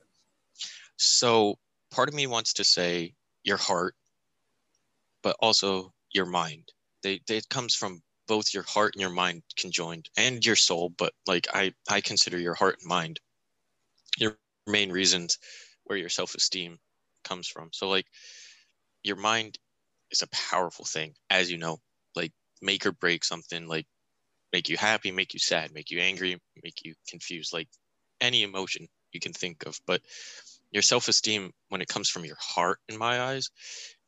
So 0.99 1.59
part 1.91 2.09
of 2.09 2.15
me 2.15 2.29
wants 2.29 2.53
to 2.53 2.65
say 2.65 3.15
your 3.43 3.57
heart, 3.57 3.97
but 5.21 5.35
also 5.41 5.93
your 6.13 6.27
mind. 6.27 6.69
They, 7.03 7.21
they 7.27 7.39
it 7.39 7.49
comes 7.49 7.75
from 7.75 8.03
both 8.29 8.55
your 8.55 8.63
heart 8.63 8.95
and 8.95 9.01
your 9.01 9.11
mind 9.11 9.43
conjoined 9.59 10.09
and 10.17 10.47
your 10.47 10.55
soul, 10.55 10.91
but 10.97 11.13
like 11.27 11.49
I, 11.53 11.73
I 11.91 12.03
consider 12.03 12.39
your 12.39 12.55
heart 12.55 12.77
and 12.81 12.89
mind 12.89 13.19
your 14.17 14.39
main 14.69 14.93
reasons 14.93 15.39
where 15.87 15.99
your 15.99 16.09
self-esteem 16.09 16.79
comes 17.25 17.49
from. 17.49 17.71
So 17.73 17.89
like 17.89 18.07
your 19.03 19.17
mind 19.17 19.59
is 20.13 20.23
a 20.23 20.29
powerful 20.29 20.85
thing, 20.85 21.15
as 21.31 21.51
you 21.51 21.59
know, 21.59 21.79
like 22.15 22.33
make 22.61 22.87
or 22.87 22.93
break 22.93 23.25
something 23.25 23.67
like 23.67 23.87
make 24.53 24.69
you 24.69 24.77
happy, 24.77 25.11
make 25.11 25.35
you 25.35 25.41
sad, 25.41 25.73
make 25.73 25.91
you 25.91 26.01
angry, 26.01 26.39
make 26.63 26.85
you 26.85 26.95
confused, 27.09 27.53
like 27.53 27.69
any 28.21 28.43
emotion 28.43 28.87
you 29.13 29.21
can 29.21 29.33
think 29.33 29.67
of. 29.67 29.79
But 29.87 30.03
your 30.73 30.83
self-esteem 30.83 31.53
when 31.69 31.81
it 31.81 31.89
comes 31.89 32.09
from 32.09 32.25
your 32.25 32.37
heart 32.41 32.79
in 32.89 32.99
my 32.99 33.21
eyes 33.21 33.51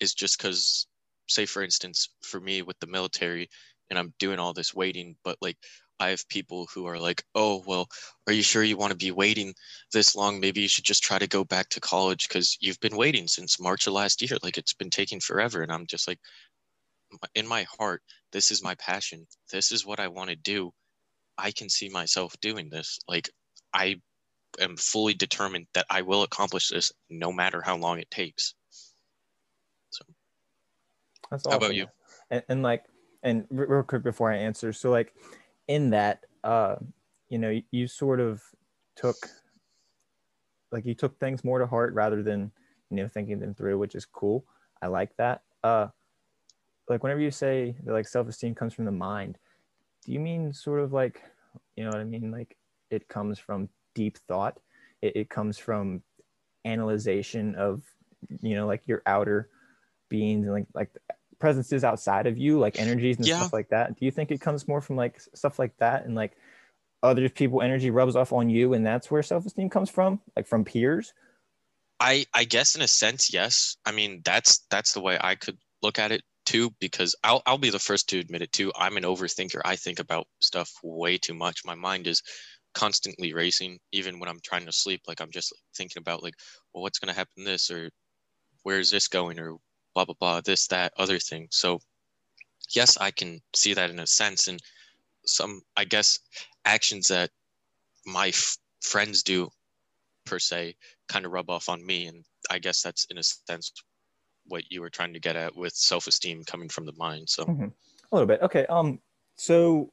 is 0.01 0.15
just 0.15 0.39
because 0.39 0.87
say 1.29 1.47
for 1.47 1.63
instance 1.63 2.09
for 2.23 2.41
me 2.41 2.63
with 2.63 2.79
the 2.81 2.87
military 2.87 3.49
and 3.89 3.99
i'm 3.99 4.13
doing 4.19 4.39
all 4.39 4.53
this 4.53 4.75
waiting 4.75 5.17
but 5.25 5.37
like 5.41 5.57
i 6.01 6.09
have 6.09 6.29
people 6.29 6.69
who 6.75 6.87
are 6.87 6.99
like 6.99 7.23
oh 7.35 7.63
well 7.67 7.89
are 8.27 8.33
you 8.33 8.43
sure 8.43 8.63
you 8.63 8.77
want 8.77 8.91
to 8.91 8.97
be 8.97 9.11
waiting 9.11 9.55
this 9.93 10.15
long? 10.15 10.41
Maybe 10.41 10.63
you 10.63 10.69
should 10.69 10.85
just 10.85 11.03
try 11.03 11.19
to 11.19 11.27
go 11.27 11.45
back 11.45 11.69
to 11.71 11.81
college 11.81 12.27
because 12.27 12.57
you've 12.61 12.81
been 12.81 12.97
waiting 12.97 13.29
since 13.29 13.61
march 13.61 13.87
of 13.87 13.93
last 13.93 14.23
year. 14.23 14.39
Like 14.43 14.57
it's 14.57 14.73
been 14.73 14.91
taking 14.91 15.21
forever. 15.21 15.63
And 15.63 15.71
i'm 15.71 15.87
just 15.87 16.09
like 16.09 16.19
in 17.35 17.47
my 17.47 17.65
heart 17.79 18.03
this 18.33 18.51
is 18.51 18.65
my 18.65 18.75
passion. 18.77 19.27
This 19.53 19.73
is 19.73 19.87
what 19.87 20.01
i 20.01 20.09
want 20.09 20.31
to 20.31 20.37
do. 20.37 20.73
I 21.37 21.51
can 21.51 21.69
see 21.69 21.89
myself 21.89 22.35
doing 22.41 22.71
this. 22.71 22.99
Like 23.09 23.29
I 23.73 24.01
am 24.61 24.77
fully 24.77 25.15
determined 25.15 25.67
that 25.75 25.87
I 25.91 26.03
will 26.03 26.23
accomplish 26.23 26.69
this 26.69 26.93
no 27.11 27.33
matter 27.33 27.61
how 27.61 27.77
long 27.77 27.99
it 27.99 28.11
takes. 28.11 28.55
So 29.91 30.05
That's 31.31 31.47
How 31.49 31.57
about 31.57 31.75
you? 31.75 31.87
And, 32.31 32.43
and 32.49 32.63
like, 32.63 32.85
and 33.23 33.47
real 33.51 33.83
quick 33.83 34.03
before 34.03 34.33
I 34.33 34.37
answer, 34.37 34.73
so 34.73 34.91
like, 34.91 35.13
in 35.69 35.91
that, 35.91 36.25
uh, 36.43 36.77
you 37.29 37.39
know, 37.39 37.51
you, 37.51 37.63
you 37.71 37.87
sort 37.87 38.21
of 38.21 38.43
took, 38.97 39.17
like, 40.71 40.85
you 40.85 40.95
took 40.95 41.19
things 41.19 41.45
more 41.45 41.59
to 41.59 41.67
heart 41.67 41.95
rather 41.95 42.23
than, 42.23 42.51
you 42.91 42.97
know, 42.97 43.09
thinking 43.09 43.39
them 43.39 43.55
through, 43.55 43.79
which 43.79 43.95
is 43.95 44.05
cool. 44.05 44.45
I 44.83 44.89
like 44.89 45.17
that. 45.17 45.43
Uh, 45.63 45.89
like, 46.89 47.03
whenever 47.03 47.21
you 47.21 47.31
say 47.31 47.77
that 47.85 47.93
like 47.93 48.07
self-esteem 48.07 48.55
comes 48.55 48.75
from 48.75 48.85
the 48.85 48.93
mind, 48.93 49.39
do 50.05 50.13
you 50.13 50.21
mean 50.21 50.53
sort 50.53 50.81
of 50.81 50.93
like, 50.93 51.23
you 51.77 51.85
know 51.85 51.91
what 51.91 52.01
I 52.01 52.05
mean? 52.05 52.31
Like, 52.31 52.57
it 52.91 53.09
comes 53.09 53.39
from 53.39 53.69
deep 53.95 54.19
thought. 54.29 54.61
It, 55.01 55.17
it 55.17 55.31
comes 55.31 55.57
from 55.57 56.03
analyzation 56.65 57.55
of, 57.55 57.83
you 58.41 58.55
know, 58.55 58.67
like 58.67 58.87
your 58.87 59.03
outer 59.07 59.49
beings 60.09 60.47
and 60.47 60.55
like 60.55 60.67
like 60.75 60.91
presences 61.45 61.85
outside 61.85 62.27
of 62.27 62.39
you, 62.39 62.59
like 62.59 62.75
energies 62.79 63.19
and 63.19 63.27
Yeah. 63.27 63.37
stuff 63.37 63.53
like 63.53 63.69
that. 63.69 63.99
Do 63.99 64.07
you 64.07 64.11
think 64.11 64.31
it 64.31 64.41
comes 64.41 64.67
more 64.67 64.81
from 64.81 64.97
like 64.97 65.21
stuff 65.35 65.59
like 65.59 65.77
that 65.77 66.07
and 66.07 66.15
like 66.15 66.33
other 67.03 67.29
people 67.29 67.61
energy 67.61 67.91
rubs 67.91 68.17
off 68.17 68.33
on 68.33 68.49
you 68.49 68.73
and 68.73 68.87
that's 68.87 69.11
where 69.11 69.23
self-esteem 69.23 69.69
comes 69.69 69.91
from, 69.91 70.23
like 70.37 70.47
from 70.47 70.65
peers? 70.65 71.13
I 72.01 72.25
I 72.33 72.45
guess 72.45 72.75
in 72.75 72.83
a 72.83 72.89
sense, 72.89 73.33
yes. 73.33 73.77
I 73.85 73.93
mean, 73.93 74.23
that's 74.25 74.65
that's 74.71 74.93
the 74.95 75.01
way 75.01 75.19
I 75.21 75.35
could 75.35 75.59
look 75.83 75.99
at 75.99 76.13
it 76.13 76.23
too, 76.47 76.71
because 76.81 77.15
I'll 77.23 77.43
I'll 77.47 77.59
be 77.59 77.71
the 77.71 77.79
first 77.79 78.09
to 78.11 78.19
admit 78.19 78.43
it 78.43 78.53
too. 78.53 78.73
I'm 78.77 78.97
an 78.97 79.05
overthinker. 79.05 79.61
I 79.65 79.77
think 79.77 79.99
about 80.01 80.27
stuff 80.41 80.71
way 80.83 81.19
too 81.19 81.35
much. 81.35 81.61
My 81.65 81.75
mind 81.75 82.07
is 82.07 82.23
constantly 82.75 83.33
racing, 83.35 83.79
even 83.93 84.19
when 84.19 84.29
I'm 84.29 84.41
trying 84.43 84.67
to 84.67 84.73
sleep. 84.73 85.03
Like 85.07 85.21
I'm 85.21 85.31
just 85.31 85.53
thinking 85.77 86.01
about 86.01 86.23
like, 86.23 86.35
well, 86.73 86.83
what's 86.83 86.99
gonna 86.99 87.13
happen 87.13 87.45
this 87.45 87.71
or 87.71 87.91
where 88.63 88.81
is 88.81 88.91
this 88.91 89.09
going 89.09 89.39
or 89.39 89.59
blah 89.95 90.05
blah 90.05 90.15
blah, 90.19 90.41
this, 90.41 90.67
that, 90.69 90.93
other 90.99 91.19
thing. 91.19 91.49
So 91.51 91.81
yes, 92.75 92.97
I 92.99 93.11
can 93.11 93.41
see 93.55 93.75
that 93.75 93.91
in 93.91 93.99
a 94.01 94.07
sense. 94.07 94.49
And 94.49 94.61
some 95.27 95.63
I 95.77 95.85
guess 95.85 96.19
actions 96.65 97.09
that 97.09 97.31
my 98.07 98.29
f- 98.29 98.59
friends 98.83 99.23
do 99.23 99.49
per 100.27 100.39
se 100.39 100.77
kind 101.09 101.25
of 101.27 101.33
rub 101.33 101.51
off 101.51 101.69
on 101.69 101.85
me 101.85 102.07
and 102.07 102.25
i 102.51 102.59
guess 102.59 102.81
that's 102.83 103.07
in 103.11 103.19
a 103.19 103.23
sense 103.23 103.73
what 104.47 104.65
you 104.71 104.81
were 104.81 104.91
trying 104.91 105.13
to 105.13 105.21
get 105.21 105.37
at 105.37 105.55
with 105.55 105.75
self-esteem 105.75 106.43
coming 106.45 106.69
from 106.69 106.87
the 106.87 106.93
mind 106.97 107.29
so 107.29 107.45
Mhm. 107.45 107.73
A 108.13 108.15
little 108.15 108.29
bit. 108.29 108.43
Okay. 108.43 108.65
Um. 108.67 109.01
So, 109.37 109.91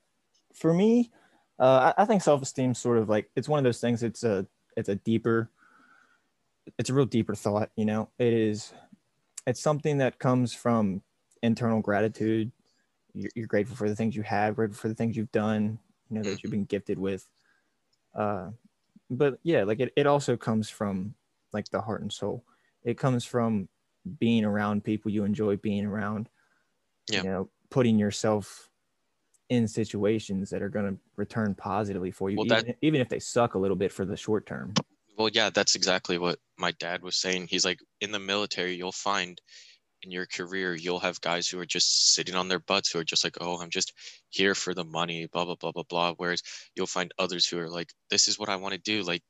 for 0.53 0.74
me, 0.74 1.10
uh, 1.58 1.91
I, 1.98 2.03
I 2.03 2.05
think 2.05 2.22
self-esteem 2.22 2.75
sort 2.75 3.00
of 3.00 3.10
like 3.10 3.31
it's 3.36 3.50
one 3.50 3.58
of 3.58 3.63
those 3.63 3.81
things. 3.81 4.03
It's 4.03 4.24
a 4.24 4.46
it's 4.77 4.89
a 4.89 4.96
deeper, 4.96 5.50
it's 6.77 6.91
a 6.91 6.93
real 6.93 7.05
deeper 7.05 7.34
thought. 7.34 7.72
You 7.75 7.86
know, 7.86 8.10
it 8.20 8.31
is. 8.31 8.74
It's 9.48 9.60
something 9.62 9.98
that 10.00 10.20
comes 10.20 10.54
from 10.54 11.02
internal 11.42 11.82
gratitude. 11.82 12.52
You're, 13.14 13.32
you're 13.36 13.48
grateful 13.48 13.76
for 13.76 13.90
the 13.90 13.96
things 13.96 14.16
you 14.16 14.24
have, 14.24 14.56
grateful 14.56 14.78
for 14.80 14.88
the 14.88 14.96
things 14.96 15.18
you've 15.18 15.32
done. 15.32 15.80
You 16.10 16.18
know 16.18 16.24
that 16.24 16.44
you've 16.44 16.52
been 16.52 16.66
gifted 16.66 17.00
with. 17.00 17.28
Uh, 18.14 18.52
but 19.10 19.40
yeah, 19.44 19.64
like 19.64 19.80
it, 19.80 19.94
it 19.96 20.08
also 20.08 20.38
comes 20.38 20.70
from 20.70 21.16
like 21.54 21.70
the 21.70 21.82
heart 21.82 22.02
and 22.02 22.12
soul. 22.12 22.44
It 22.84 22.98
comes 22.98 23.26
from 23.26 23.68
being 24.20 24.46
around 24.46 24.84
people 24.84 25.12
you 25.12 25.24
enjoy 25.24 25.58
being 25.58 25.86
around 25.86 26.28
Yeah. 27.10 27.22
you 27.24 27.30
know 27.30 27.50
putting 27.70 28.00
yourself 28.00 28.70
in 29.50 29.68
situations 29.68 30.50
that 30.50 30.62
are 30.64 30.70
going 30.70 30.92
to 30.96 31.00
return 31.18 31.54
positively 31.54 32.10
for 32.10 32.30
you 32.32 32.38
Well, 32.38 32.46
even, 32.48 32.66
that- 32.66 32.78
even 32.82 33.00
if 33.02 33.10
they 33.10 33.20
suck 33.20 33.54
a 33.54 33.60
little 33.60 33.78
bit 33.78 33.92
for 33.92 34.06
the 34.06 34.18
short 34.18 34.46
term 34.48 34.74
well 35.18 35.30
yeah 35.34 35.50
that's 35.50 35.75
exactly 35.75 36.18
what 36.18 36.39
my 36.58 36.72
dad 36.80 37.01
was 37.03 37.18
saying. 37.18 37.48
He's 37.50 37.65
like 37.65 37.80
in 38.01 38.12
the 38.12 38.20
military 38.20 38.75
you'll 38.75 38.91
find 38.91 39.41
in 40.03 40.12
your 40.12 40.25
career 40.25 40.74
you'll 40.75 41.00
have 41.00 41.22
guys 41.22 41.48
who 41.48 41.60
are 41.60 41.65
just 41.65 42.13
sitting 42.15 42.36
on 42.36 42.48
their 42.48 42.60
butts 42.60 42.91
who 42.91 43.00
are 43.00 43.03
just 43.03 43.24
like 43.24 43.38
oh 43.39 43.62
i'm 43.62 43.70
just 43.70 43.94
here 44.30 44.56
for 44.56 44.74
the 44.74 44.84
money 44.84 45.27
blah 45.32 45.46
blah 45.46 45.56
blah 45.56 45.72
blah 45.72 45.84
blah 45.89 46.13
whereas 46.18 46.41
you'll 46.75 46.88
find 46.88 47.13
others 47.20 47.48
who 47.48 47.60
are 47.60 47.70
like 47.70 47.89
this 48.10 48.27
is 48.27 48.39
what 48.39 48.50
i 48.50 48.56
want 48.56 48.74
to 48.74 48.80
do. 48.80 49.03
Like 49.03 49.22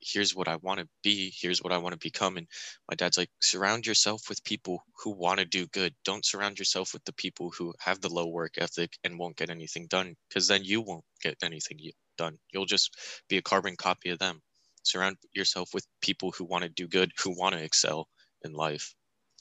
here's 0.00 0.34
what 0.34 0.48
i 0.48 0.56
want 0.56 0.80
to 0.80 0.88
be. 1.02 1.32
Here's 1.38 1.62
what 1.62 1.72
i 1.72 1.78
want 1.78 1.92
to 1.92 1.98
become. 1.98 2.36
And 2.36 2.46
my 2.90 2.94
dad's 2.94 3.18
like 3.18 3.30
surround 3.40 3.86
yourself 3.86 4.22
with 4.28 4.44
people 4.44 4.82
who 5.02 5.10
want 5.10 5.40
to 5.40 5.44
do 5.44 5.66
good. 5.68 5.94
Don't 6.04 6.24
surround 6.24 6.58
yourself 6.58 6.92
with 6.92 7.04
the 7.04 7.12
people 7.12 7.52
who 7.56 7.74
have 7.80 8.00
the 8.00 8.08
low 8.12 8.26
work 8.26 8.54
ethic 8.58 8.96
and 9.04 9.18
won't 9.18 9.36
get 9.36 9.50
anything 9.50 9.86
done 9.88 10.14
because 10.28 10.48
then 10.48 10.64
you 10.64 10.80
won't 10.80 11.04
get 11.22 11.36
anything 11.42 11.78
done. 12.16 12.38
You'll 12.52 12.66
just 12.66 12.96
be 13.28 13.36
a 13.36 13.42
carbon 13.42 13.76
copy 13.76 14.10
of 14.10 14.18
them 14.18 14.40
surround 14.86 15.16
yourself 15.34 15.70
with 15.74 15.86
people 16.00 16.32
who 16.32 16.44
want 16.44 16.62
to 16.62 16.68
do 16.70 16.86
good 16.86 17.10
who 17.22 17.36
want 17.38 17.54
to 17.54 17.62
excel 17.62 18.08
in 18.44 18.52
life. 18.52 18.94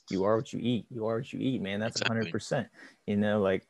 You 0.09 0.23
are 0.23 0.35
what 0.35 0.53
you 0.53 0.59
eat. 0.61 0.85
You 0.89 1.07
are 1.07 1.17
what 1.17 1.31
you 1.33 1.39
eat 1.39 1.61
man. 1.61 1.79
That's 1.79 2.01
Exactly. 2.01 2.31
100% 2.31 2.67
you 3.05 3.17
know 3.17 3.41
like 3.41 3.67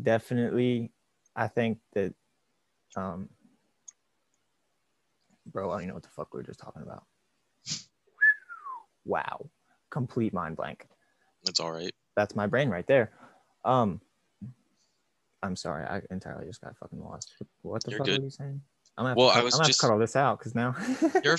definitely 0.00 0.92
i 1.34 1.48
think 1.48 1.78
that 1.94 2.14
um 2.96 3.28
bro 5.46 5.72
i 5.72 5.78
don't 5.78 5.88
know 5.88 5.94
what 5.94 6.04
the 6.04 6.08
fuck 6.10 6.32
we 6.32 6.38
were 6.38 6.44
just 6.44 6.60
talking 6.60 6.82
about. 6.82 7.04
Wow. 9.04 9.50
Complete 9.90 10.32
mind 10.32 10.56
blank. 10.56 10.86
That's 11.44 11.60
all 11.60 11.72
right. 11.72 11.92
That's 12.16 12.34
my 12.34 12.46
brain 12.46 12.70
right 12.70 12.86
there. 12.86 13.12
Um 13.64 14.00
i'm 15.42 15.56
sorry. 15.56 15.84
I 15.84 16.00
entirely 16.10 16.46
just 16.46 16.60
got 16.60 16.76
fucking 16.78 17.02
lost. 17.02 17.32
What 17.62 17.84
the 17.84 17.90
You're 17.90 17.98
fuck 17.98 18.06
good. 18.06 18.18
were 18.20 18.24
you 18.24 18.30
saying 18.30 18.60
i'm 18.98 19.04
gonna 19.04 19.14
Well, 19.16 19.30
to, 19.30 19.38
I 19.38 19.42
was 19.42 19.54
I'm 19.54 19.58
gonna 19.58 19.62
have 19.62 19.66
to 19.66 19.70
just- 19.70 19.80
cut 19.80 19.90
all 19.90 19.98
this 19.98 20.16
out 20.16 20.38
because 20.38 20.54
now 20.54 20.74
You're, 21.24 21.38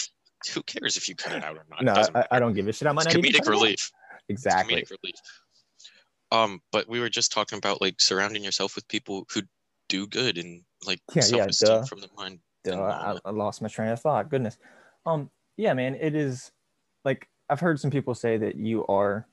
who 0.54 0.64
cares 0.64 0.98
if 0.98 1.08
you 1.10 1.16
cut 1.16 1.34
it 1.34 1.44
out 1.44 1.58
or 1.58 1.66
not? 1.70 1.84
No 1.84 2.20
I, 2.20 2.26
I 2.32 2.40
don't 2.40 2.54
give 2.54 2.68
a 2.68 2.74
shit 2.74 2.88
i 2.88 2.92
might 2.92 3.06
It's 3.08 3.16
not 3.16 3.24
comedic 3.24 3.38
cut 3.46 3.48
relief. 3.48 3.74
It's 3.74 3.92
exactly 4.28 4.76
comedic 4.76 4.92
relief. 4.92 5.16
Um, 6.32 6.62
but 6.72 6.88
we 6.90 7.00
were 7.00 7.10
just 7.10 7.32
talking 7.32 7.58
about 7.58 7.82
like 7.82 8.02
surrounding 8.02 8.44
yourself 8.44 8.76
with 8.76 8.88
people 8.88 9.26
who 9.34 9.42
do 9.90 10.08
good 10.08 10.38
and 10.38 10.64
like 10.86 11.00
Yeah, 11.14 11.24
yeah, 11.32 11.48
duh. 11.60 11.84
from 11.84 12.02
the 12.02 12.10
mind. 12.18 12.40
Duh, 12.64 12.82
I, 12.82 13.18
I 13.24 13.32
lost 13.32 13.62
my 13.62 13.68
train 13.68 13.90
of 13.90 14.00
thought. 14.02 14.30
Goodness. 14.30 14.58
Um, 15.06 15.30
yeah, 15.56 15.74
man, 15.74 15.96
it 15.96 16.16
is 16.16 16.52
like 17.06 17.30
I've 17.50 17.60
heard 17.60 17.80
some 17.80 17.92
people 17.92 18.16
say 18.16 18.38
that 18.38 18.56
you 18.56 18.86
are 18.88 19.28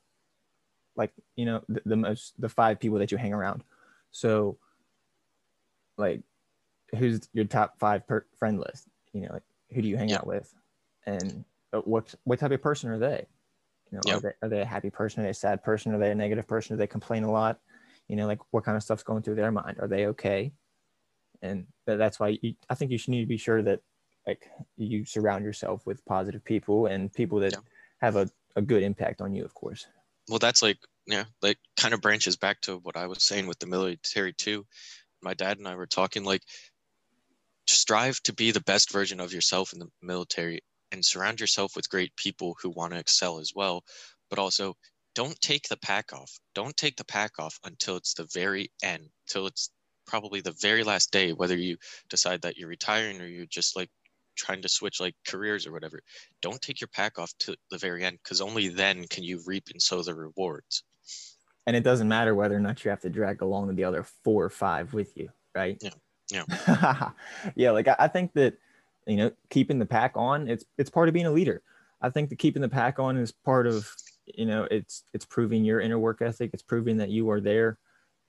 like 0.95 1.11
you 1.35 1.45
know 1.45 1.61
the, 1.67 1.81
the 1.85 1.95
most 1.95 2.39
the 2.39 2.49
five 2.49 2.79
people 2.79 2.99
that 2.99 3.11
you 3.11 3.17
hang 3.17 3.33
around. 3.33 3.63
So, 4.11 4.57
like, 5.97 6.21
who's 6.97 7.29
your 7.33 7.45
top 7.45 7.79
five 7.79 8.07
per 8.07 8.25
friend 8.37 8.59
list? 8.59 8.87
You 9.13 9.21
know, 9.21 9.33
like 9.33 9.43
who 9.71 9.81
do 9.81 9.87
you 9.87 9.97
hang 9.97 10.09
Yeah. 10.09 10.17
out 10.17 10.27
with, 10.27 10.53
and 11.05 11.45
uh, 11.73 11.79
what 11.81 12.13
what 12.23 12.39
type 12.39 12.51
of 12.51 12.61
person 12.61 12.89
are 12.89 12.99
they? 12.99 13.25
You 13.91 13.97
know, 13.97 14.03
Yeah. 14.05 14.15
are 14.15 14.19
they 14.19 14.31
are 14.41 14.49
they 14.49 14.61
a 14.61 14.65
happy 14.65 14.89
person? 14.89 15.21
Are 15.21 15.23
they 15.23 15.31
a 15.31 15.33
sad 15.33 15.63
person? 15.63 15.93
Are 15.93 15.99
they 15.99 16.11
a 16.11 16.15
negative 16.15 16.47
person? 16.47 16.75
Do 16.75 16.79
they 16.79 16.87
complain 16.87 17.23
a 17.23 17.31
lot? 17.31 17.59
You 18.07 18.15
know, 18.15 18.27
like 18.27 18.39
what 18.51 18.63
kind 18.63 18.75
of 18.77 18.83
stuff's 18.83 19.03
going 19.03 19.23
through 19.23 19.35
their 19.35 19.51
mind? 19.51 19.77
Are 19.79 19.87
they 19.87 20.07
okay? 20.07 20.53
and 21.41 21.67
that's 21.85 22.19
why 22.19 22.37
you, 22.41 22.55
I 22.69 22.75
think 22.75 22.91
you 22.91 22.97
should 22.97 23.11
need 23.11 23.21
to 23.21 23.27
be 23.27 23.37
sure 23.37 23.61
that 23.63 23.81
like 24.25 24.49
you 24.77 25.05
surround 25.05 25.43
yourself 25.43 25.85
with 25.85 26.05
positive 26.05 26.43
people 26.43 26.85
and 26.85 27.11
people 27.13 27.39
that 27.39 27.53
Yeah. 27.53 27.59
have 28.01 28.15
a, 28.15 28.29
a 28.55 28.61
good 28.61 28.83
impact 28.83 29.21
on 29.21 29.33
you, 29.33 29.43
of 29.43 29.53
course. 29.53 29.87
well 30.29 30.39
that's 30.39 30.61
like 30.61 30.77
yeah 31.05 31.25
like 31.41 31.57
kind 31.75 31.93
of 31.93 32.01
branches 32.01 32.37
back 32.37 32.61
to 32.61 32.77
what 32.77 32.95
i 32.95 33.05
was 33.07 33.23
saying 33.23 33.45
with 33.45 33.59
the 33.59 33.67
military 33.67 34.31
too 34.31 34.65
my 35.21 35.33
dad 35.33 35.57
and 35.57 35.67
i 35.67 35.75
were 35.75 35.85
talking 35.85 36.23
like 36.23 36.41
strive 37.67 38.21
to 38.23 38.33
be 38.33 38.51
the 38.51 38.61
best 38.61 38.91
version 38.91 39.19
of 39.19 39.33
yourself 39.33 39.73
in 39.73 39.79
the 39.79 39.89
military 40.01 40.61
and 40.91 41.03
surround 41.03 41.39
yourself 41.39 41.75
with 41.75 41.89
great 41.89 42.15
people 42.15 42.55
who 42.61 42.69
want 42.69 42.93
to 42.93 42.99
excel 42.99 43.39
as 43.39 43.51
well 43.55 43.83
but 44.29 44.39
also 44.39 44.75
don't 45.15 45.39
take 45.41 45.67
the 45.67 45.77
pack 45.77 46.11
off. 46.11 46.31
Don't 46.55 46.75
take 46.75 46.95
the 46.95 47.05
pack 47.05 47.33
off 47.39 47.59
until 47.63 47.97
it's 47.97 48.13
the 48.13 48.27
very 48.33 48.71
end 48.81 49.09
till 49.27 49.45
it's 49.47 49.69
probably 50.07 50.41
the 50.41 50.55
very 50.59 50.83
last 50.83 51.11
day 51.11 51.31
whether 51.31 51.55
you 51.55 51.77
decide 52.09 52.41
that 52.41 52.57
you're 52.57 52.69
retiring 52.69 53.21
or 53.21 53.27
you're 53.27 53.45
just 53.45 53.75
like 53.75 53.89
trying 54.35 54.61
to 54.61 54.69
switch 54.69 54.99
like 54.99 55.15
careers 55.27 55.67
or 55.67 55.71
whatever. 55.71 56.01
Don't 56.41 56.61
take 56.61 56.81
your 56.81 56.87
pack 56.87 57.19
off 57.19 57.31
to 57.39 57.55
the 57.69 57.77
very 57.77 58.03
end 58.03 58.17
because 58.23 58.41
only 58.41 58.69
then 58.69 59.05
can 59.07 59.23
you 59.23 59.41
reap 59.45 59.65
and 59.71 59.81
sow 59.81 60.01
the 60.01 60.15
rewards. 60.15 60.83
And 61.67 61.75
it 61.75 61.83
doesn't 61.83 62.07
matter 62.07 62.35
whether 62.35 62.55
or 62.55 62.59
not 62.59 62.83
you 62.83 62.89
have 62.89 63.01
to 63.01 63.09
drag 63.09 63.41
along 63.41 63.73
the 63.75 63.83
other 63.83 64.03
four 64.23 64.43
or 64.43 64.49
five 64.49 64.93
with 64.93 65.15
you, 65.15 65.29
right? 65.55 65.77
Yeah, 65.79 65.91
yeah. 66.31 67.09
yeah, 67.55 67.71
like 67.71 67.87
I, 67.87 67.95
I 67.99 68.07
think 68.07 68.33
that 68.33 68.57
you 69.07 69.17
know, 69.17 69.31
keeping 69.49 69.79
the 69.79 69.85
pack 69.85 70.13
on, 70.15 70.47
it's 70.47 70.65
it's 70.77 70.89
part 70.89 71.07
of 71.07 71.13
being 71.13 71.25
a 71.25 71.31
leader. 71.31 71.61
I 72.01 72.09
think 72.09 72.29
that 72.29 72.39
keeping 72.39 72.61
the 72.61 72.69
pack 72.69 72.99
on 72.99 73.17
is 73.17 73.31
part 73.31 73.67
of, 73.67 73.89
you 74.25 74.45
know, 74.45 74.67
it's 74.71 75.03
it's 75.13 75.25
proving 75.25 75.63
your 75.63 75.79
inner 75.79 75.99
work 75.99 76.21
ethic. 76.21 76.51
It's 76.53 76.63
proving 76.63 76.97
that 76.97 77.09
you 77.09 77.29
are 77.29 77.41
there 77.41 77.77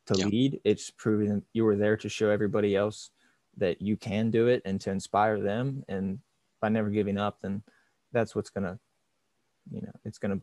to 0.07 0.15
Yeah. 0.19 0.27
lead. 0.27 0.61
It's 0.65 0.91
proving 0.91 1.29
that 1.35 1.43
you 1.53 1.67
are 1.67 1.77
there 1.77 1.97
to 1.97 2.09
show 2.09 2.31
everybody 2.31 2.77
else 2.77 3.11
that 3.57 3.81
you 3.81 3.97
can 3.97 4.31
do 4.31 4.49
it 4.49 4.63
and 4.65 4.81
to 4.81 4.91
inspire 4.91 5.41
them. 5.41 5.85
And 5.89 6.19
by 6.61 6.69
never 6.69 6.91
giving 6.91 7.19
up, 7.19 7.39
then 7.41 7.63
that's 8.13 8.35
what's 8.35 8.51
gonna, 8.51 8.79
you 9.71 9.81
know, 9.83 9.93
it's 10.05 10.19
gonna 10.19 10.41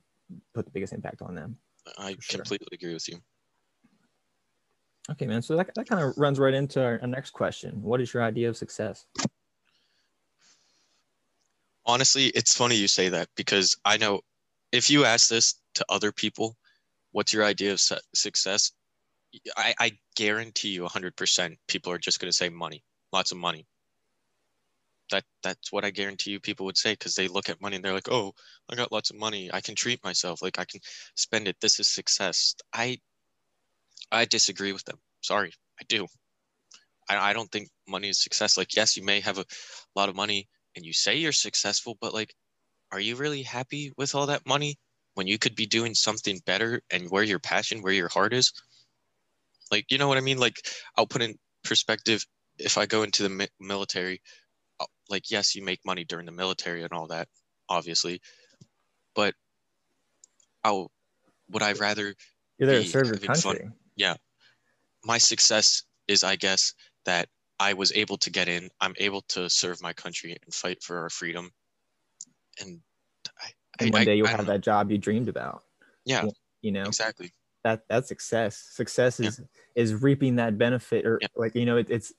put 0.53 0.65
the 0.65 0.72
biggest 0.72 0.93
impact 0.93 1.22
on 1.22 1.36
them. 1.36 1.58
i 1.98 2.15
sure. 2.20 2.38
completely 2.39 2.67
agree 2.74 2.93
with 2.93 3.08
you 3.10 3.20
Okay, 5.12 5.27
man. 5.27 5.41
So 5.41 5.58
that, 5.58 5.74
that 5.75 5.88
kind 5.88 6.01
of 6.01 6.18
runs 6.18 6.39
right 6.39 6.53
into 6.53 6.84
our, 6.84 7.00
our 7.01 7.08
next 7.08 7.32
question. 7.32 7.82
What 7.82 8.01
is 8.01 8.13
your 8.13 8.24
idea 8.24 8.50
of 8.50 8.58
success? 8.58 9.06
honestly, 11.86 12.27
it's 12.27 12.56
funny 12.56 12.75
you 12.75 12.88
say 12.88 13.10
that 13.10 13.30
because 13.36 13.75
I 13.86 13.98
know 13.98 14.22
if 14.72 14.89
you 14.89 15.06
ask 15.06 15.30
this 15.30 15.56
to 15.75 15.86
other 15.89 16.12
people, 16.12 16.58
what's 17.12 17.34
your 17.34 17.44
idea 17.44 17.74
of 17.74 17.80
su- 17.80 17.98
success? 18.13 18.72
I, 19.58 19.74
I 19.80 19.91
guarantee 20.15 20.70
you 20.70 20.84
100% 20.84 21.58
people 21.68 21.91
are 21.91 21.98
just 21.98 22.20
going 22.20 22.30
to 22.30 22.36
say 22.36 22.50
money, 22.50 22.84
lots 23.12 23.32
of 23.32 23.38
money. 23.38 23.65
That 25.12 25.25
that's 25.44 25.74
what 25.74 25.84
I 25.84 25.89
guarantee 25.89 26.32
you 26.32 26.39
people 26.39 26.65
would 26.65 26.77
say 26.77 26.94
because 26.94 27.15
they 27.15 27.27
look 27.27 27.50
at 27.50 27.60
money 27.60 27.75
and 27.75 27.84
they're 27.84 27.94
like, 27.94 28.10
"Oh, 28.10 28.34
I 28.70 28.75
got 28.75 28.94
lots 28.94 29.10
of 29.10 29.18
money. 29.18 29.50
I 29.51 29.60
can 29.60 29.75
treat 29.75 30.01
myself. 30.06 30.41
Like 30.41 30.58
I 30.58 30.63
can 30.63 30.80
spend 31.15 31.50
it. 31.50 31.58
This 31.60 31.82
is 31.82 31.89
success." 31.89 32.56
I 32.74 32.98
I 34.12 34.25
disagree 34.25 34.74
with 34.74 34.84
them. 34.86 34.98
Sorry, 35.22 35.51
I 35.79 35.84
do. 35.88 36.08
I, 37.10 37.31
I 37.31 37.34
don't 37.34 37.51
think 37.51 37.70
money 37.88 38.10
is 38.10 38.22
success. 38.22 38.58
Like, 38.58 38.75
yes, 38.75 38.96
you 38.96 39.03
may 39.03 39.20
have 39.22 39.38
a 39.38 39.46
lot 39.96 40.10
of 40.10 40.15
money 40.15 40.48
and 40.75 40.86
you 40.86 40.93
say 40.93 41.17
you're 41.17 41.31
successful, 41.31 41.98
but 42.00 42.13
like, 42.13 42.34
are 42.91 43.00
you 43.00 43.15
really 43.15 43.43
happy 43.43 43.91
with 43.98 44.15
all 44.15 44.27
that 44.27 44.46
money 44.46 44.77
when 45.13 45.27
you 45.27 45.38
could 45.38 45.55
be 45.55 45.65
doing 45.65 45.93
something 45.93 46.39
better 46.46 46.81
and 46.91 47.10
where 47.10 47.24
your 47.24 47.39
passion, 47.39 47.81
where 47.81 47.93
your 47.93 48.10
heart 48.10 48.34
is? 48.34 48.51
Like, 49.72 49.86
you 49.89 49.98
know 49.98 50.08
what 50.08 50.17
I 50.17 50.22
mean? 50.22 50.38
Like, 50.38 50.55
I'll 50.98 51.08
put 51.08 51.22
in 51.22 51.36
perspective 51.63 52.25
if 52.58 52.77
I 52.77 52.86
go 52.86 53.03
into 53.03 53.24
the 53.24 53.29
mi- 53.29 53.48
military, 53.60 54.22
uh, 54.79 54.86
like, 55.10 55.31
yes, 55.31 55.55
you 55.55 55.63
make 55.63 55.79
money 55.86 56.03
during 56.03 56.25
the 56.25 56.31
military 56.31 56.84
and 56.84 56.91
all 56.91 57.08
that, 57.08 57.27
obviously, 57.70 58.22
but 59.15 59.34
I'll, 60.63 60.91
would 61.50 61.63
I 61.63 61.74
rather 61.74 62.13
You're 62.58 62.67
there 62.67 62.84
to 62.84 62.88
serve 62.88 63.08
your 63.08 63.17
having 63.27 63.41
fun. 63.41 63.74
Country. 64.10 64.20
my 65.03 65.17
success 65.17 65.84
is 66.08 66.24
i 66.24 66.36
guess 66.36 66.74
that 67.05 67.27
i 67.60 67.74
was 67.74 67.91
able 67.93 68.17
to 68.17 68.29
get 68.29 68.48
in 68.48 68.70
i'm 68.81 68.93
able 68.98 69.22
to 69.29 69.50
serve 69.50 69.81
my 69.81 69.93
country 69.93 70.31
and 70.43 70.53
fight 70.53 70.81
for 70.84 71.00
our 71.00 71.10
freedom 71.10 71.51
and 72.60 72.79
I, 73.39 73.50
And 73.79 73.93
one 73.93 74.01
I- 74.01 74.05
day 74.05 74.15
you'll 74.15 74.27
I 74.27 74.31
have 74.31 74.46
that 74.48 74.62
job 74.62 74.91
you 74.91 74.98
dreamed 74.98 75.29
about. 75.29 75.63
yeah 76.05 76.25
You 76.62 76.72
know, 76.72 76.84
exactly 76.84 77.31
that 77.63 77.84
that's 77.89 78.08
success. 78.08 78.58
Success 78.74 79.20
Yeah. 79.20 79.27
is 79.29 79.41
is 79.75 79.93
reaping 79.93 80.36
that 80.38 80.58
benefit, 80.58 81.05
or 81.05 81.20
Yeah. 81.22 81.27
like 81.36 81.53
you 81.55 81.65
know, 81.65 81.77
it, 81.77 81.89
it's 81.89 82.12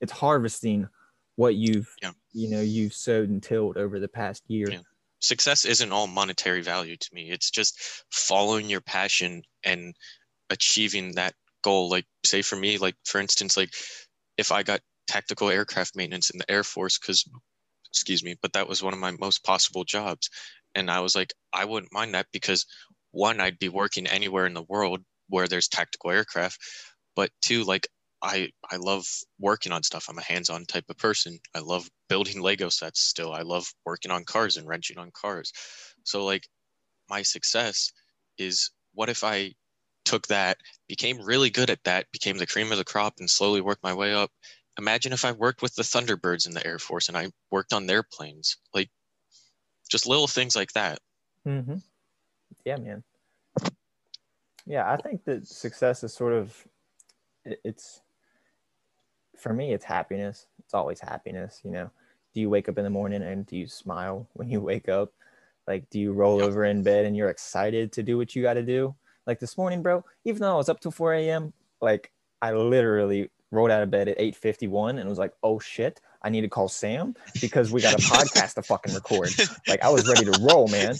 it's 0.00 0.12
harvesting 0.12 0.88
what 1.36 1.54
you've 1.54 1.94
Yeah. 2.02 2.12
you 2.32 2.50
know 2.50 2.60
you've 2.60 2.92
sowed 2.94 3.28
and 3.28 3.42
tilled 3.42 3.76
over 3.76 3.98
the 4.00 4.08
past 4.08 4.42
year. 4.48 4.70
Yeah. 4.70 4.80
success 5.20 5.64
isn't 5.64 5.90
all 5.92 6.06
monetary 6.06 6.62
value 6.62 6.96
to 6.96 7.08
me 7.12 7.30
it's 7.30 7.50
just 7.50 7.72
following 8.10 8.68
your 8.70 8.80
passion 8.80 9.42
and 9.64 9.94
achieving 10.50 11.14
that 11.14 11.34
goal. 11.62 11.90
Like 11.90 12.06
say 12.24 12.42
for 12.42 12.56
me 12.56 12.78
like 12.78 12.94
for 13.04 13.20
instance 13.20 13.56
like 13.56 13.70
if 14.36 14.52
i 14.52 14.62
got 14.62 14.80
tactical 15.06 15.48
aircraft 15.48 15.96
maintenance 15.96 16.30
in 16.30 16.38
the 16.38 16.50
air 16.50 16.62
force 16.62 16.98
because 16.98 17.28
excuse 17.90 18.22
me 18.22 18.36
but 18.42 18.52
that 18.52 18.68
was 18.68 18.82
one 18.82 18.92
of 18.92 19.00
my 19.00 19.12
most 19.12 19.42
possible 19.44 19.84
jobs. 19.84 20.28
And 20.74 20.90
i 20.90 21.00
was 21.00 21.16
like 21.16 21.32
i 21.52 21.64
wouldn't 21.64 21.92
mind 21.92 22.14
that 22.14 22.26
because 22.32 22.66
one 23.12 23.40
i'd 23.40 23.58
be 23.58 23.68
working 23.68 24.06
anywhere 24.06 24.46
in 24.46 24.54
the 24.54 24.62
world 24.68 25.00
where 25.28 25.48
there's 25.48 25.68
tactical 25.68 26.10
aircraft 26.10 26.58
but 27.16 27.30
two 27.40 27.64
like 27.64 27.88
i 28.22 28.48
i 28.70 28.76
love 28.76 29.06
working 29.38 29.72
on 29.72 29.82
stuff. 29.82 30.06
I'm 30.08 30.18
a 30.18 30.22
hands-on 30.22 30.66
type 30.66 30.84
of 30.90 30.98
person. 30.98 31.38
I 31.54 31.60
love 31.60 31.88
building 32.08 32.40
lego 32.42 32.68
sets 32.68 33.00
still. 33.00 33.32
I 33.32 33.42
love 33.42 33.66
working 33.86 34.10
on 34.10 34.24
cars 34.24 34.56
and 34.56 34.66
wrenching 34.68 34.98
on 34.98 35.10
cars. 35.12 35.52
So 36.04 36.24
like 36.24 36.46
my 37.08 37.22
success 37.22 37.90
is 38.38 38.70
what 38.94 39.08
if 39.08 39.24
i 39.24 39.52
took 40.08 40.26
that 40.26 40.56
became 40.88 41.20
really 41.20 41.50
good 41.50 41.70
at 41.70 41.84
that 41.84 42.10
became 42.12 42.38
the 42.38 42.46
cream 42.46 42.72
of 42.72 42.78
the 42.78 42.84
crop 42.84 43.14
and 43.18 43.28
slowly 43.28 43.60
worked 43.60 43.82
my 43.82 43.92
way 43.94 44.14
up 44.14 44.30
imagine 44.78 45.12
if 45.12 45.24
i 45.24 45.32
worked 45.32 45.62
with 45.62 45.74
the 45.74 45.82
thunderbirds 45.82 46.46
in 46.46 46.54
the 46.54 46.66
air 46.66 46.78
force 46.78 47.08
and 47.08 47.16
i 47.16 47.26
worked 47.50 47.72
on 47.72 47.86
their 47.86 48.02
planes 48.02 48.56
like 48.74 48.90
just 49.90 50.06
little 50.06 50.26
things 50.26 50.56
like 50.56 50.72
that 50.72 50.98
Mm-hmm. 51.46 51.76
Yeah, 52.64 52.76
man. 52.76 53.02
Yeah, 54.66 54.90
I 54.90 54.96
think 54.98 55.24
that 55.24 55.46
success 55.46 56.04
is 56.04 56.12
sort 56.12 56.34
of 56.34 56.66
it's 57.44 58.02
for 59.36 59.52
me 59.52 59.72
it's 59.72 59.84
happiness. 59.84 60.46
It's 60.58 60.74
always 60.74 61.00
happiness, 61.00 61.60
you 61.64 61.70
know. 61.70 61.90
Do 62.34 62.40
you 62.40 62.50
wake 62.50 62.68
up 62.68 62.76
in 62.76 62.84
the 62.84 62.90
morning 62.90 63.22
and 63.22 63.46
do 63.46 63.56
you 63.56 63.66
smile 63.66 64.28
when 64.34 64.50
you 64.50 64.60
wake 64.72 64.88
up? 64.88 65.12
Like 65.66 65.88
do 65.90 65.98
you 65.98 66.12
roll 66.12 66.38
Yep. 66.38 66.44
over 66.44 66.64
in 66.64 66.82
bed 66.82 67.06
and 67.06 67.16
you're 67.16 67.30
excited 67.30 67.92
to 67.92 68.02
do 68.02 68.18
what 68.18 68.36
you 68.36 68.42
got 68.42 68.54
to 68.54 68.62
do? 68.62 68.94
Like 69.28 69.40
this 69.40 69.58
morning, 69.58 69.82
bro, 69.82 70.06
even 70.24 70.40
though 70.40 70.54
I 70.54 70.56
was 70.56 70.70
up 70.70 70.80
till 70.80 70.90
4 70.90 71.12
a.m., 71.12 71.52
like 71.82 72.10
I 72.40 72.52
literally 72.52 73.30
rolled 73.52 73.70
out 73.70 73.82
of 73.82 73.90
bed 73.90 74.08
at 74.08 74.18
8:51 74.18 74.98
and 74.98 75.06
was 75.06 75.18
like, 75.18 75.34
"Oh 75.42 75.58
shit, 75.58 76.00
I 76.22 76.30
need 76.30 76.40
to 76.40 76.48
call 76.48 76.68
Sam 76.68 77.14
because 77.42 77.70
we 77.70 77.82
got 77.82 77.92
a 77.92 77.98
podcast 77.98 78.54
to 78.54 78.62
fucking 78.62 78.94
record." 78.94 79.34
Like 79.68 79.84
I 79.84 79.90
was 79.90 80.08
ready 80.08 80.24
to 80.24 80.32
roll, 80.40 80.66
man. 80.68 80.96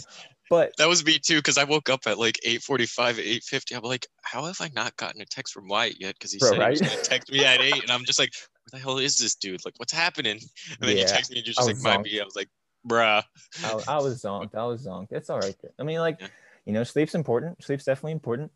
But 0.51 0.77
that 0.77 0.88
was 0.88 1.05
me 1.05 1.19
too 1.19 1.37
because 1.37 1.59
i 1.59 1.64
woke 1.64 1.91
up 1.91 2.07
at 2.07 2.19
like 2.19 2.38
8.45 2.47 3.19
8.50 3.43 3.77
i'm 3.77 3.83
like 3.83 4.07
how 4.23 4.47
have 4.47 4.59
i 4.62 4.71
not 4.75 4.97
gotten 4.97 5.21
a 5.21 5.27
text 5.27 5.53
from 5.53 5.69
wyatt 5.69 6.01
yet 6.01 6.14
because 6.14 6.33
he 6.33 6.38
Bro, 6.38 6.53
said 6.53 6.62
he 6.62 6.81
was 6.81 6.81
to 6.81 7.03
text 7.03 7.31
me 7.31 7.45
at 7.45 7.61
8 7.61 7.83
and 7.83 7.91
i'm 7.91 8.07
just 8.07 8.19
like 8.19 8.33
where 8.33 8.79
the 8.79 8.83
hell 8.83 8.97
is 8.97 9.19
this 9.19 9.35
dude 9.35 9.62
like 9.67 9.75
what's 9.77 9.93
happening 9.93 10.41
and 10.81 10.88
then 10.88 10.97
Yeah, 10.97 11.03
you 11.03 11.09
text 11.09 11.31
me 11.31 11.37
and 11.37 11.47
you're 11.47 11.53
just 11.53 11.61
like 11.61 11.75
was 11.75 11.85
might 11.85 12.03
be 12.03 12.19
i 12.19 12.25
was 12.25 12.35
like 12.35 12.49
bruh 12.88 13.23
I, 13.62 13.83
I 13.88 13.99
was 13.99 14.23
zonked. 14.23 14.55
I 14.55 14.64
was 14.64 14.87
zonked. 14.87 15.12
It's 15.12 15.29
all 15.31 15.38
right. 15.38 15.55
I 15.79 15.83
mean, 15.83 15.99
like, 15.99 16.21
Yeah. 16.21 16.29
You 16.68 16.74
know, 16.74 16.85
sleep's 16.85 17.14
important. 17.14 17.64
Sleep's 17.64 17.85
definitely 17.85 18.12
important. 18.12 18.52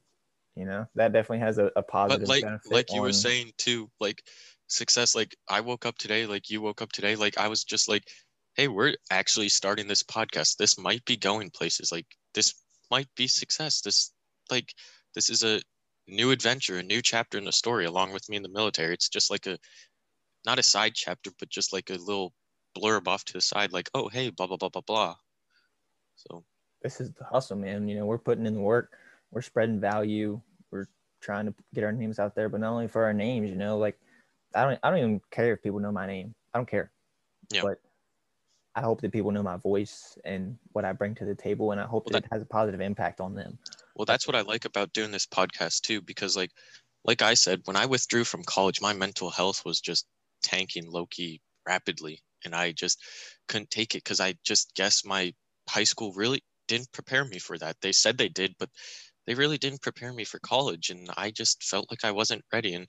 You 0.55 0.67
know, 0.67 0.87
that 0.97 1.15
definitely 1.15 1.39
has 1.39 1.57
a, 1.57 1.73
a 1.77 1.83
positive 1.83 2.27
but 2.27 2.29
like 2.29 2.45
benefit. 2.45 2.71
like 2.71 2.93
you 2.93 3.01
were 3.01 3.13
saying 3.13 3.53
too 3.57 3.91
like 4.01 4.23
success 4.67 5.15
like 5.15 5.37
i 5.51 5.61
woke 5.61 5.85
up 5.85 5.99
today 5.99 6.25
like 6.25 6.49
you 6.49 6.63
woke 6.63 6.81
up 6.81 6.91
today 6.93 7.15
like 7.15 7.37
i 7.37 7.47
was 7.47 7.63
just 7.63 7.89
like 7.89 8.05
hey 8.57 8.69
we're 8.69 8.95
actually 9.11 9.49
starting 9.49 9.87
this 9.87 10.03
podcast 10.03 10.57
this 10.57 10.79
might 10.79 11.05
be 11.05 11.17
going 11.17 11.51
places 11.51 11.93
like 11.93 12.07
this 12.33 12.55
might 12.91 13.09
be 13.15 13.27
success 13.27 13.83
this 13.83 14.13
like 14.51 14.73
this 15.15 15.29
is 15.29 15.43
a 15.43 15.61
new 16.09 16.31
adventure 16.31 16.79
a 16.79 16.83
new 16.83 17.03
chapter 17.03 17.37
in 17.37 17.45
the 17.45 17.53
story 17.53 17.85
along 17.85 18.13
with 18.13 18.27
me 18.31 18.37
in 18.37 18.43
the 18.43 18.49
military 18.49 18.95
it's 18.95 19.11
just 19.11 19.31
like 19.31 19.47
a 19.47 19.59
not 20.47 20.59
a 20.59 20.63
side 20.63 20.93
chapter 20.95 21.31
but 21.39 21.51
just 21.51 21.73
like 21.73 21.91
a 21.91 21.95
little 21.95 22.33
blurb 22.75 23.07
off 23.09 23.25
to 23.25 23.35
the 23.35 23.41
side 23.43 23.73
like 23.73 23.91
oh 23.93 24.09
hey 24.09 24.31
blah 24.31 24.47
blah 24.47 24.57
blah 24.57 24.71
blah 24.71 24.83
blah 24.87 25.15
so 26.17 26.45
this 26.83 27.01
is 27.01 27.13
the 27.13 27.25
hustle, 27.25 27.57
man. 27.57 27.89
You 27.89 27.97
know, 27.97 28.07
we're 28.07 28.19
putting 28.19 28.47
in 28.47 28.55
the 28.55 28.61
work. 28.61 28.93
We're 29.31 29.43
spreading 29.43 29.81
value. 29.81 30.41
We're 30.71 30.87
trying 31.21 31.47
to 31.47 31.55
get 31.75 31.85
our 31.85 31.93
names 31.93 32.19
out 32.19 32.35
there, 32.35 32.49
but 32.49 32.61
not 32.61 32.73
only 32.73 32.89
for 32.89 33.05
our 33.05 33.13
names. 33.13 33.49
You 33.51 33.57
know, 33.57 33.79
like 33.79 33.99
I 34.55 34.65
don't, 34.65 34.79
I 34.83 34.91
don't 34.91 34.99
even 34.99 35.21
care 35.31 35.55
if 35.55 35.63
people 35.63 35.81
know 35.81 35.93
my 35.93 36.07
name. 36.07 36.35
I 36.53 36.59
don't 36.59 36.69
care. 36.69 36.91
Yeah. 37.51 37.63
But 37.63 37.81
I 38.75 38.81
hope 38.81 39.01
that 39.03 39.13
people 39.13 39.31
know 39.31 39.43
my 39.43 39.57
voice 39.57 40.17
and 40.25 40.57
what 40.73 40.85
I 40.85 40.93
bring 40.93 41.15
to 41.17 41.25
the 41.25 41.35
table, 41.35 41.73
and 41.73 41.81
I 41.81 41.85
hope 41.85 42.07
Well, 42.07 42.21
that 42.21 42.25
it 42.25 42.33
has 42.33 42.43
a 42.43 42.47
positive 42.47 42.81
impact 42.81 43.21
on 43.21 43.35
them. 43.35 43.59
Well, 43.95 44.07
that's 44.07 44.27
what 44.27 44.37
I 44.37 44.41
like 44.41 44.65
about 44.65 44.93
doing 44.95 45.11
this 45.11 45.27
podcast 45.27 45.83
too, 45.83 46.01
because 46.01 46.37
like, 46.37 46.51
like 47.05 47.21
I 47.21 47.35
said, 47.35 47.61
when 47.65 47.77
I 47.77 47.87
withdrew 47.87 48.25
from 48.25 48.45
college, 48.45 48.81
my 48.81 48.95
mental 48.95 49.31
health 49.31 49.63
was 49.65 49.81
just 49.81 50.07
tanking 50.43 50.91
low 50.91 51.07
key 51.07 51.41
rapidly, 51.67 52.23
and 52.45 52.55
I 52.55 52.73
just 52.73 52.99
couldn't 53.49 53.71
take 53.71 53.95
it 53.95 54.05
because 54.05 54.21
I 54.21 54.35
just 54.43 54.75
guess 54.75 55.05
my 55.05 55.35
high 55.69 55.85
school 55.85 56.13
really 56.15 56.43
didn't 56.69 56.93
prepare 56.93 57.25
me 57.25 57.39
for 57.39 57.59
that. 57.59 57.77
They 57.81 57.93
said 57.93 58.19
they 58.19 58.29
did, 58.29 58.55
but 58.59 58.71
they 59.27 59.35
really 59.35 59.59
didn't 59.59 59.83
prepare 59.83 60.13
me 60.13 60.25
for 60.25 60.41
college, 60.41 60.91
and 60.91 61.11
I 61.17 61.31
just 61.31 61.63
felt 61.65 61.91
like 61.91 62.05
I 62.05 62.13
wasn't 62.13 62.45
ready. 62.53 62.75
And 62.75 62.89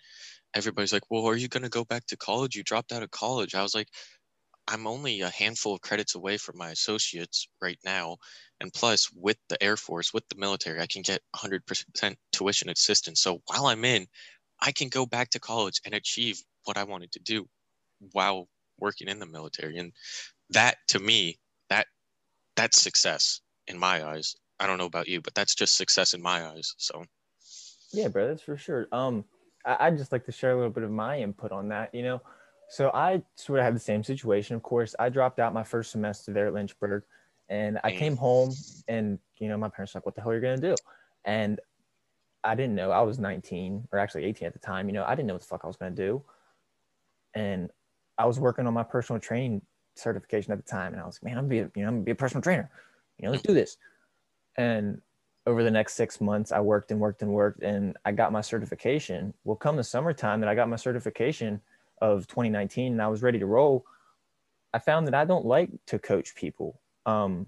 everybody's 0.56 0.94
like, 0.94 1.10
"Well, 1.12 1.26
are 1.28 1.38
you 1.38 1.48
gonna 1.50 1.70
go 1.70 1.86
back 1.86 2.06
to 2.08 2.18
college? 2.18 2.56
You 2.56 2.64
dropped 2.64 2.92
out 2.94 3.04
of 3.04 3.12
college." 3.12 3.56
I 3.56 3.64
was 3.64 3.76
like, 3.76 3.90
"I'm 4.68 4.88
only 4.88 5.22
a 5.22 5.30
handful 5.30 5.74
of 5.76 5.82
credits 5.82 6.16
away 6.16 6.38
from 6.38 6.58
my 6.58 6.72
associates 6.72 7.48
right 7.62 7.80
now." 7.86 8.18
And 8.60 8.74
plus, 8.74 9.10
with 9.14 9.38
the 9.50 9.62
Air 9.64 9.78
Force, 9.78 10.14
with 10.14 10.28
the 10.30 10.36
military, 10.36 10.82
I 10.82 10.88
can 10.88 11.02
get 11.02 11.24
100% 11.34 12.20
tuition 12.34 12.70
assistance. 12.70 13.22
So 13.22 13.42
while 13.48 13.68
I'm 13.68 13.86
in, 13.86 14.08
I 14.60 14.72
can 14.74 14.90
go 14.90 15.06
back 15.06 15.30
to 15.32 15.40
college 15.40 15.82
and 15.86 15.94
achieve 15.96 16.44
what 16.66 16.78
I 16.78 16.84
wanted 16.86 17.12
to 17.14 17.20
do 17.20 17.50
while 18.14 18.50
working 18.80 19.08
in 19.10 19.20
the 19.20 19.26
military. 19.28 19.78
And 19.78 19.94
that, 20.52 20.78
to 20.90 21.00
me, 21.00 21.40
that 21.70 21.88
that's 22.56 22.82
success 22.82 23.42
in 23.68 23.78
my 23.78 24.06
eyes. 24.06 24.36
I 24.60 24.68
don't 24.68 24.78
know 24.78 24.86
about 24.86 25.08
you, 25.08 25.22
but 25.22 25.34
that's 25.36 25.56
just 25.56 25.76
success 25.76 26.14
in 26.14 26.22
my 26.22 26.46
eyes. 26.48 26.76
So 26.78 27.06
Yeah, 27.92 28.08
bro, 28.08 28.28
that's 28.28 28.42
for 28.42 28.58
sure. 28.58 28.88
Um, 28.92 29.26
I, 29.66 29.88
I'd 29.88 29.98
just 29.98 30.12
like 30.12 30.26
to 30.26 30.32
share 30.32 30.52
a 30.52 30.56
little 30.56 30.72
bit 30.72 30.84
of 30.84 30.92
my 30.92 31.20
input 31.20 31.52
on 31.52 31.70
that. 31.70 31.94
You 31.94 32.04
know, 32.04 32.22
so 32.70 32.92
I 32.94 33.22
sort 33.36 33.60
of 33.60 33.66
had 33.66 33.76
the 33.76 33.80
same 33.80 34.04
situation. 34.04 34.56
Of 34.56 34.64
course, 34.64 34.96
I 35.00 35.10
dropped 35.10 35.40
out 35.40 35.54
my 35.54 35.64
first 35.64 35.92
semester 35.92 36.34
there 36.34 36.48
at 36.48 36.54
Lynchburg, 36.54 37.04
and 37.50 37.80
I 37.84 37.92
came 37.92 38.18
home, 38.18 38.60
and 38.88 39.20
you 39.38 39.48
know, 39.48 39.58
my 39.58 39.70
parents 39.70 39.94
were 39.94 40.00
like, 40.00 40.06
"What 40.06 40.16
the 40.16 40.22
hell 40.22 40.32
are 40.32 40.36
you 40.36 40.42
gonna 40.42 40.58
do?" 40.58 40.80
And 41.26 41.60
I 42.44 42.56
didn't 42.56 42.76
know. 42.76 42.92
I 42.92 43.02
was 43.02 43.20
19 43.20 43.88
or 43.92 44.00
actually 44.00 44.26
18 44.26 44.48
at 44.48 44.54
the 44.54 44.60
time. 44.60 44.88
You 44.88 44.94
know, 44.94 45.06
I 45.06 45.16
didn't 45.16 45.28
know 45.28 45.36
what 45.36 45.42
the 45.42 45.48
fuck 45.48 45.62
I 45.64 45.68
was 45.68 45.78
gonna 45.78 45.92
do, 45.96 46.24
and 47.34 47.72
I 48.18 48.26
was 48.26 48.40
working 48.40 48.68
on 48.68 48.74
my 48.74 48.84
personal 48.84 49.20
training 49.20 49.62
certification 49.96 50.52
at 50.52 50.58
the 50.58 50.70
time, 50.70 50.94
and 50.94 51.02
I 51.02 51.06
was 51.06 51.20
like, 51.22 51.32
"Man, 51.32 51.38
I'm 51.38 51.46
gonna 51.46 51.50
be, 51.50 51.60
a, 51.60 51.72
you 51.76 51.82
know, 51.84 51.88
I'm 51.88 51.96
gonna 51.96 52.06
be 52.06 52.12
a 52.12 52.16
personal 52.16 52.42
trainer. 52.42 52.72
You 53.18 53.26
know, 53.26 53.32
let's 53.32 53.44
do 53.44 53.54
this." 53.54 53.78
And 54.58 55.02
over 55.46 55.64
the 55.64 55.72
next 55.72 55.96
six 55.96 56.22
months, 56.22 56.52
I 56.52 56.60
worked 56.60 56.92
and 56.92 57.00
worked 57.00 57.22
and 57.22 57.32
worked, 57.34 57.64
and 57.64 57.98
I 58.06 58.12
got 58.12 58.32
my 58.32 58.42
certification. 58.42 59.34
Well, 59.44 59.56
come 59.58 59.76
the 59.76 59.84
summertime 59.84 60.40
that 60.42 60.50
I 60.50 60.56
got 60.56 60.70
my 60.70 60.76
certification 60.78 61.60
of 62.02 62.28
2019, 62.28 62.94
and 62.94 63.02
I 63.02 63.08
was 63.08 63.22
ready 63.22 63.40
to 63.40 63.46
roll. 63.46 63.86
I 64.74 64.80
found 64.80 65.06
that 65.08 65.14
I 65.14 65.26
don't 65.26 65.46
like 65.46 65.70
to 65.88 66.00
coach 66.00 66.34
people. 66.36 66.80
Um, 67.06 67.48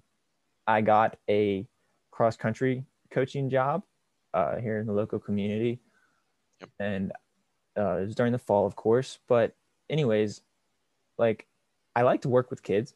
I 0.67 0.81
got 0.81 1.17
a 1.29 1.65
cross 2.11 2.35
country 2.37 2.83
coaching 3.11 3.49
job 3.49 3.83
uh, 4.33 4.57
here 4.57 4.79
in 4.79 4.87
the 4.87 4.93
local 4.93 5.19
community, 5.19 5.79
Yep. 6.59 6.69
and 6.79 7.11
uh, 7.77 7.97
it 7.97 8.05
was 8.05 8.15
during 8.15 8.31
the 8.31 8.39
fall, 8.39 8.65
of 8.65 8.75
course. 8.75 9.19
But 9.27 9.55
anyways, 9.89 10.41
like 11.17 11.47
I 11.95 12.01
like 12.03 12.21
to 12.21 12.29
work 12.29 12.49
with 12.49 12.63
kids. 12.63 12.93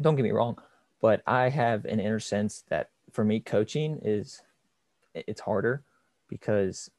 Don't 0.00 0.16
get 0.16 0.22
me 0.22 0.32
wrong, 0.32 0.58
but 1.04 1.20
I 1.26 1.50
have 1.50 1.84
an 1.84 2.00
inner 2.00 2.18
sense 2.18 2.64
that 2.70 2.88
for 3.12 3.22
me, 3.22 3.38
coaching 3.38 4.00
is 4.02 4.40
it's 5.14 5.42
harder 5.42 5.84
because, 6.30 6.90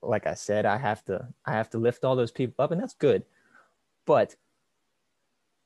like 0.00 0.28
I 0.28 0.34
said, 0.34 0.64
I 0.64 0.76
have 0.76 1.04
to 1.06 1.26
I 1.44 1.50
have 1.50 1.68
to 1.70 1.78
lift 1.78 2.04
all 2.04 2.14
those 2.14 2.30
people 2.30 2.64
up, 2.64 2.70
and 2.70 2.80
that's 2.80 2.94
good. 2.94 3.24
But 4.06 4.36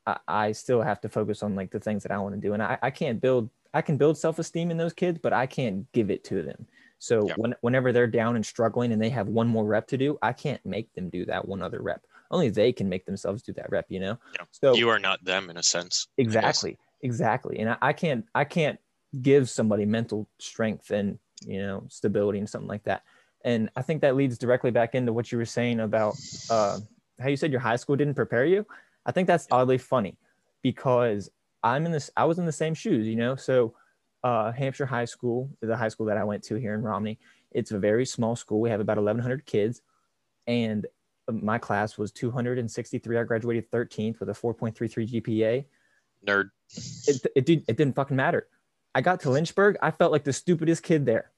I, 0.06 0.16
I 0.26 0.52
still 0.52 0.80
have 0.80 1.02
to 1.02 1.10
focus 1.10 1.42
on 1.42 1.54
like 1.54 1.70
the 1.70 1.78
things 1.78 2.04
that 2.04 2.10
I 2.10 2.16
want 2.16 2.36
to 2.36 2.40
do, 2.40 2.54
and 2.54 2.62
I, 2.62 2.78
I 2.80 2.88
can't 2.90 3.20
build 3.20 3.50
I 3.74 3.82
can 3.82 3.98
build 3.98 4.16
self 4.16 4.38
esteem 4.38 4.70
in 4.70 4.78
those 4.78 4.94
kids, 4.94 5.18
but 5.22 5.34
I 5.34 5.44
can't 5.44 5.92
give 5.92 6.10
it 6.10 6.24
to 6.24 6.42
them. 6.42 6.66
So 7.00 7.26
Yeah. 7.26 7.34
when, 7.36 7.54
whenever 7.60 7.92
they're 7.92 8.06
down 8.06 8.36
and 8.36 8.46
struggling 8.46 8.92
and 8.92 9.02
they 9.02 9.10
have 9.10 9.28
one 9.28 9.48
more 9.48 9.66
rep 9.66 9.88
to 9.88 9.98
do, 9.98 10.16
I 10.22 10.32
can't 10.32 10.64
make 10.64 10.90
them 10.94 11.10
do 11.10 11.26
that 11.26 11.46
one 11.46 11.60
other 11.60 11.82
rep. 11.82 12.06
Only 12.30 12.48
they 12.48 12.72
can 12.72 12.88
make 12.88 13.04
themselves 13.04 13.42
do 13.42 13.52
that 13.52 13.68
rep, 13.68 13.84
you 13.90 14.00
know? 14.00 14.18
Yeah. 14.36 14.46
So 14.52 14.72
you 14.72 14.88
are 14.88 14.98
not 14.98 15.22
them 15.22 15.50
in 15.50 15.58
a 15.58 15.62
sense. 15.62 16.08
Exactly, 16.16 16.78
exactly. 17.02 17.58
And 17.58 17.70
I, 17.70 17.76
I 17.80 17.92
can't, 17.92 18.26
I 18.34 18.44
can't 18.44 18.78
give 19.20 19.50
somebody 19.50 19.84
mental 19.84 20.28
strength 20.38 20.90
and, 20.90 21.18
you 21.44 21.60
know, 21.60 21.84
stability 21.88 22.38
and 22.38 22.48
something 22.48 22.68
like 22.68 22.84
that. 22.84 23.02
And 23.44 23.70
I 23.76 23.82
think 23.82 24.00
that 24.02 24.16
leads 24.16 24.38
directly 24.38 24.70
back 24.70 24.94
into 24.94 25.12
what 25.12 25.32
you 25.32 25.38
were 25.38 25.44
saying 25.44 25.80
about 25.80 26.14
uh, 26.48 26.78
how 27.20 27.28
you 27.28 27.36
said 27.36 27.50
your 27.50 27.60
high 27.60 27.76
school 27.76 27.96
didn't 27.96 28.14
prepare 28.14 28.44
you. 28.44 28.64
I 29.04 29.12
think 29.12 29.26
that's 29.26 29.48
oddly 29.50 29.78
funny 29.78 30.16
because 30.62 31.30
I'm 31.62 31.86
in 31.86 31.92
this, 31.92 32.10
I 32.16 32.24
was 32.24 32.38
in 32.38 32.46
the 32.46 32.52
same 32.52 32.74
shoes, 32.74 33.06
you 33.06 33.16
know? 33.16 33.34
So 33.34 33.74
uh, 34.22 34.52
Hampshire 34.52 34.86
High 34.86 35.04
School 35.04 35.50
the 35.60 35.76
high 35.76 35.88
school 35.88 36.06
that 36.06 36.16
I 36.16 36.24
went 36.24 36.42
to 36.44 36.54
here 36.54 36.74
in 36.74 36.82
Romney. 36.82 37.18
It's 37.50 37.72
a 37.72 37.78
very 37.78 38.06
small 38.06 38.36
school. 38.36 38.60
We 38.60 38.70
have 38.70 38.80
about 38.80 38.96
1,100 38.96 39.44
kids. 39.44 39.82
And 40.46 40.86
my 41.30 41.58
class 41.58 41.98
was 41.98 42.12
263. 42.12 43.18
I 43.18 43.22
graduated 43.24 43.70
13th 43.70 44.20
with 44.20 44.28
a 44.28 44.32
4.33 44.32 45.22
GPA. 45.22 45.64
Nerd. 46.26 46.50
It, 47.06 47.26
it, 47.36 47.46
did, 47.46 47.64
it 47.68 47.76
didn't 47.76 47.94
fucking 47.94 48.16
matter. 48.16 48.48
I 48.94 49.00
got 49.00 49.20
to 49.20 49.30
Lynchburg. 49.30 49.76
I 49.82 49.90
felt 49.90 50.12
like 50.12 50.24
the 50.24 50.32
stupidest 50.32 50.82
kid 50.82 51.04
there. 51.06 51.30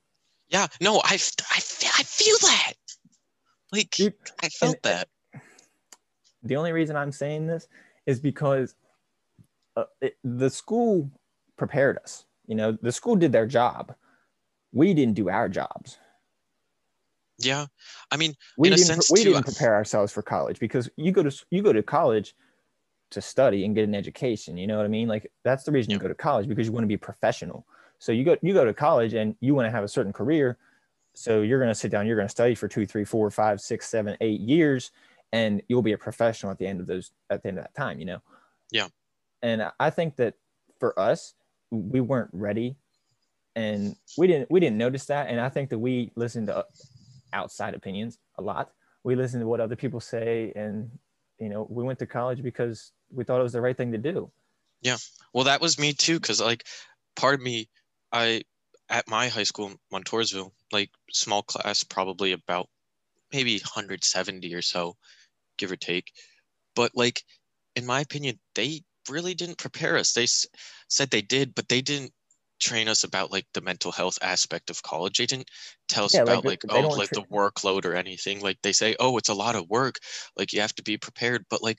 Yeah. 0.48 0.66
No, 0.80 0.96
I, 1.04 1.14
I, 1.14 1.56
I 1.56 2.02
feel 2.02 2.36
that. 2.42 2.72
Like, 3.72 3.90
Dude, 3.90 4.14
I 4.42 4.48
felt 4.48 4.76
and- 4.84 4.92
that. 4.92 5.08
the 6.42 6.56
only 6.56 6.72
reason 6.72 6.96
I'm 6.96 7.12
saying 7.12 7.46
this 7.46 7.66
is 8.06 8.20
because 8.20 8.74
uh, 9.76 9.84
it, 10.00 10.16
the 10.22 10.50
school 10.50 11.10
prepared 11.56 11.98
us. 11.98 12.24
You 12.46 12.54
know, 12.54 12.72
the 12.82 12.92
school 12.92 13.16
did 13.16 13.32
their 13.32 13.46
job. 13.46 13.94
We 14.72 14.92
didn't 14.94 15.14
do 15.14 15.28
our 15.30 15.48
jobs. 15.48 15.98
Yeah. 17.38 17.66
I 18.10 18.16
mean, 18.16 18.34
We 18.58 18.68
In 18.68 18.74
didn't. 18.76 18.86
sense, 18.86 19.10
we 19.10 19.22
too, 19.24 19.32
didn't 19.32 19.44
prepare 19.44 19.74
ourselves 19.74 20.12
for 20.12 20.22
college 20.22 20.58
because 20.60 20.88
you 20.96 21.10
go 21.10 21.22
to 21.22 21.44
you 21.50 21.62
go 21.62 21.72
to 21.72 21.82
college 21.82 22.34
to 23.14 23.20
study 23.20 23.64
and 23.64 23.74
get 23.74 23.84
an 23.84 23.94
education. 23.94 24.56
You 24.56 24.66
know 24.66 24.76
what 24.76 24.84
I 24.84 24.88
mean? 24.88 25.08
Like 25.08 25.30
that's 25.42 25.64
the 25.64 25.72
reason 25.72 25.90
you 25.90 25.98
go 25.98 26.08
to 26.08 26.14
college 26.14 26.48
because 26.48 26.66
you 26.66 26.72
want 26.72 26.84
to 26.84 26.88
be 26.88 26.96
professional. 26.96 27.66
So 27.98 28.12
you 28.12 28.24
go 28.24 28.36
you 28.42 28.52
go 28.52 28.64
to 28.64 28.74
college 28.74 29.14
and 29.14 29.34
you 29.40 29.54
want 29.54 29.66
to 29.66 29.70
have 29.70 29.84
a 29.84 29.88
certain 29.88 30.12
career. 30.12 30.58
So 31.14 31.42
you're 31.42 31.58
going 31.60 31.70
to 31.70 31.74
sit 31.74 31.90
down. 31.90 32.06
You're 32.06 32.16
going 32.16 32.26
to 32.28 32.32
study 32.32 32.54
for 32.54 32.68
two, 32.68 32.86
three, 32.86 33.04
four, 33.04 33.30
five, 33.30 33.60
six, 33.60 33.88
seven, 33.88 34.16
eight 34.20 34.40
years, 34.40 34.90
and 35.32 35.62
you'll 35.68 35.82
be 35.82 35.92
a 35.92 35.98
professional 35.98 36.50
at 36.50 36.58
the 36.58 36.66
end 36.66 36.80
of 36.80 36.86
those 36.86 37.12
at 37.30 37.42
the 37.42 37.48
end 37.48 37.58
of 37.58 37.64
that 37.64 37.74
time. 37.74 37.98
You 37.98 38.04
know. 38.06 38.22
Yeah. 38.70 38.88
And 39.42 39.62
I- 39.62 39.72
I 39.78 39.90
think 39.90 40.16
that 40.16 40.34
for 40.80 40.98
us, 40.98 41.34
we 41.70 42.00
weren't 42.00 42.30
ready, 42.32 42.76
and 43.54 43.96
we 44.18 44.26
didn't 44.26 44.50
we 44.50 44.60
didn't 44.60 44.78
notice 44.78 45.06
that. 45.06 45.28
And 45.28 45.40
I 45.40 45.48
think 45.48 45.70
that 45.70 45.78
we 45.78 46.10
listened 46.16 46.48
to 46.48 46.56
uh, 46.58 46.62
outside 47.32 47.74
opinions 47.74 48.18
a 48.38 48.42
lot. 48.42 48.72
We 49.04 49.14
listened 49.14 49.42
to 49.42 49.46
what 49.46 49.60
other 49.60 49.76
people 49.76 50.00
say, 50.00 50.52
and 50.56 50.90
you 51.38 51.48
know, 51.48 51.66
we 51.70 51.84
went 51.84 51.98
to 52.00 52.06
college 52.06 52.42
because 52.42 52.92
we 53.14 53.24
thought 53.24 53.40
it 53.40 53.42
was 53.44 53.52
the 53.52 53.60
right 53.62 53.76
thing 53.76 53.92
to 53.92 53.98
do. 53.98 54.32
Yeah. 54.80 54.98
Well, 55.32 55.44
that 55.44 55.60
was 55.60 55.78
me 55.78 55.92
too. 55.92 56.20
Cause 56.20 56.40
like 56.40 56.66
part 57.16 57.34
of 57.34 57.40
me, 57.40 57.68
I, 58.12 58.42
at 58.88 59.08
my 59.08 59.28
high 59.28 59.44
school 59.44 59.74
Montoursville, 59.92 60.52
like 60.72 60.90
small 61.10 61.42
class, 61.42 61.82
probably 61.84 62.32
about 62.32 62.68
maybe 63.32 63.58
170 63.60 64.54
or 64.54 64.62
so, 64.62 64.96
give 65.58 65.72
or 65.72 65.76
take. 65.76 66.12
But 66.76 66.92
like, 66.96 67.24
in 67.76 67.86
my 67.86 68.00
opinion, 68.02 68.40
they 68.56 68.84
really 69.10 69.34
didn't 69.34 69.58
prepare 69.58 69.96
us. 69.98 70.12
They 70.14 70.24
s- 70.24 70.46
said 70.88 71.10
they 71.10 71.22
did, 71.22 71.54
but 71.54 71.68
they 71.68 71.82
didn't 71.82 72.12
train 72.60 72.88
us 72.88 73.04
about 73.04 73.32
like 73.32 73.46
the 73.54 73.60
mental 73.62 73.92
health 73.92 74.18
aspect 74.22 74.70
of 74.70 74.82
college. 74.82 75.18
They 75.18 75.26
didn't 75.26 75.50
tell 75.88 76.04
us 76.06 76.16
Yeah, 76.16 76.24
like, 76.24 76.40
about 76.40 76.44
they- 76.44 76.52
like, 76.52 76.64
oh, 76.68 76.90
like 76.90 77.12
tra- 77.12 77.18
the 77.20 77.24
workload 77.24 77.84
or 77.84 77.94
anything. 77.94 78.40
Like 78.40 78.58
they 78.62 78.72
say, 78.72 78.96
oh, 79.00 79.18
it's 79.18 79.28
a 79.30 79.34
lot 79.34 79.56
of 79.56 79.68
work. 79.70 79.96
Like 80.36 80.52
you 80.52 80.60
have 80.60 80.74
to 80.76 80.82
be 80.82 80.98
prepared. 80.98 81.46
But 81.50 81.62
like, 81.62 81.78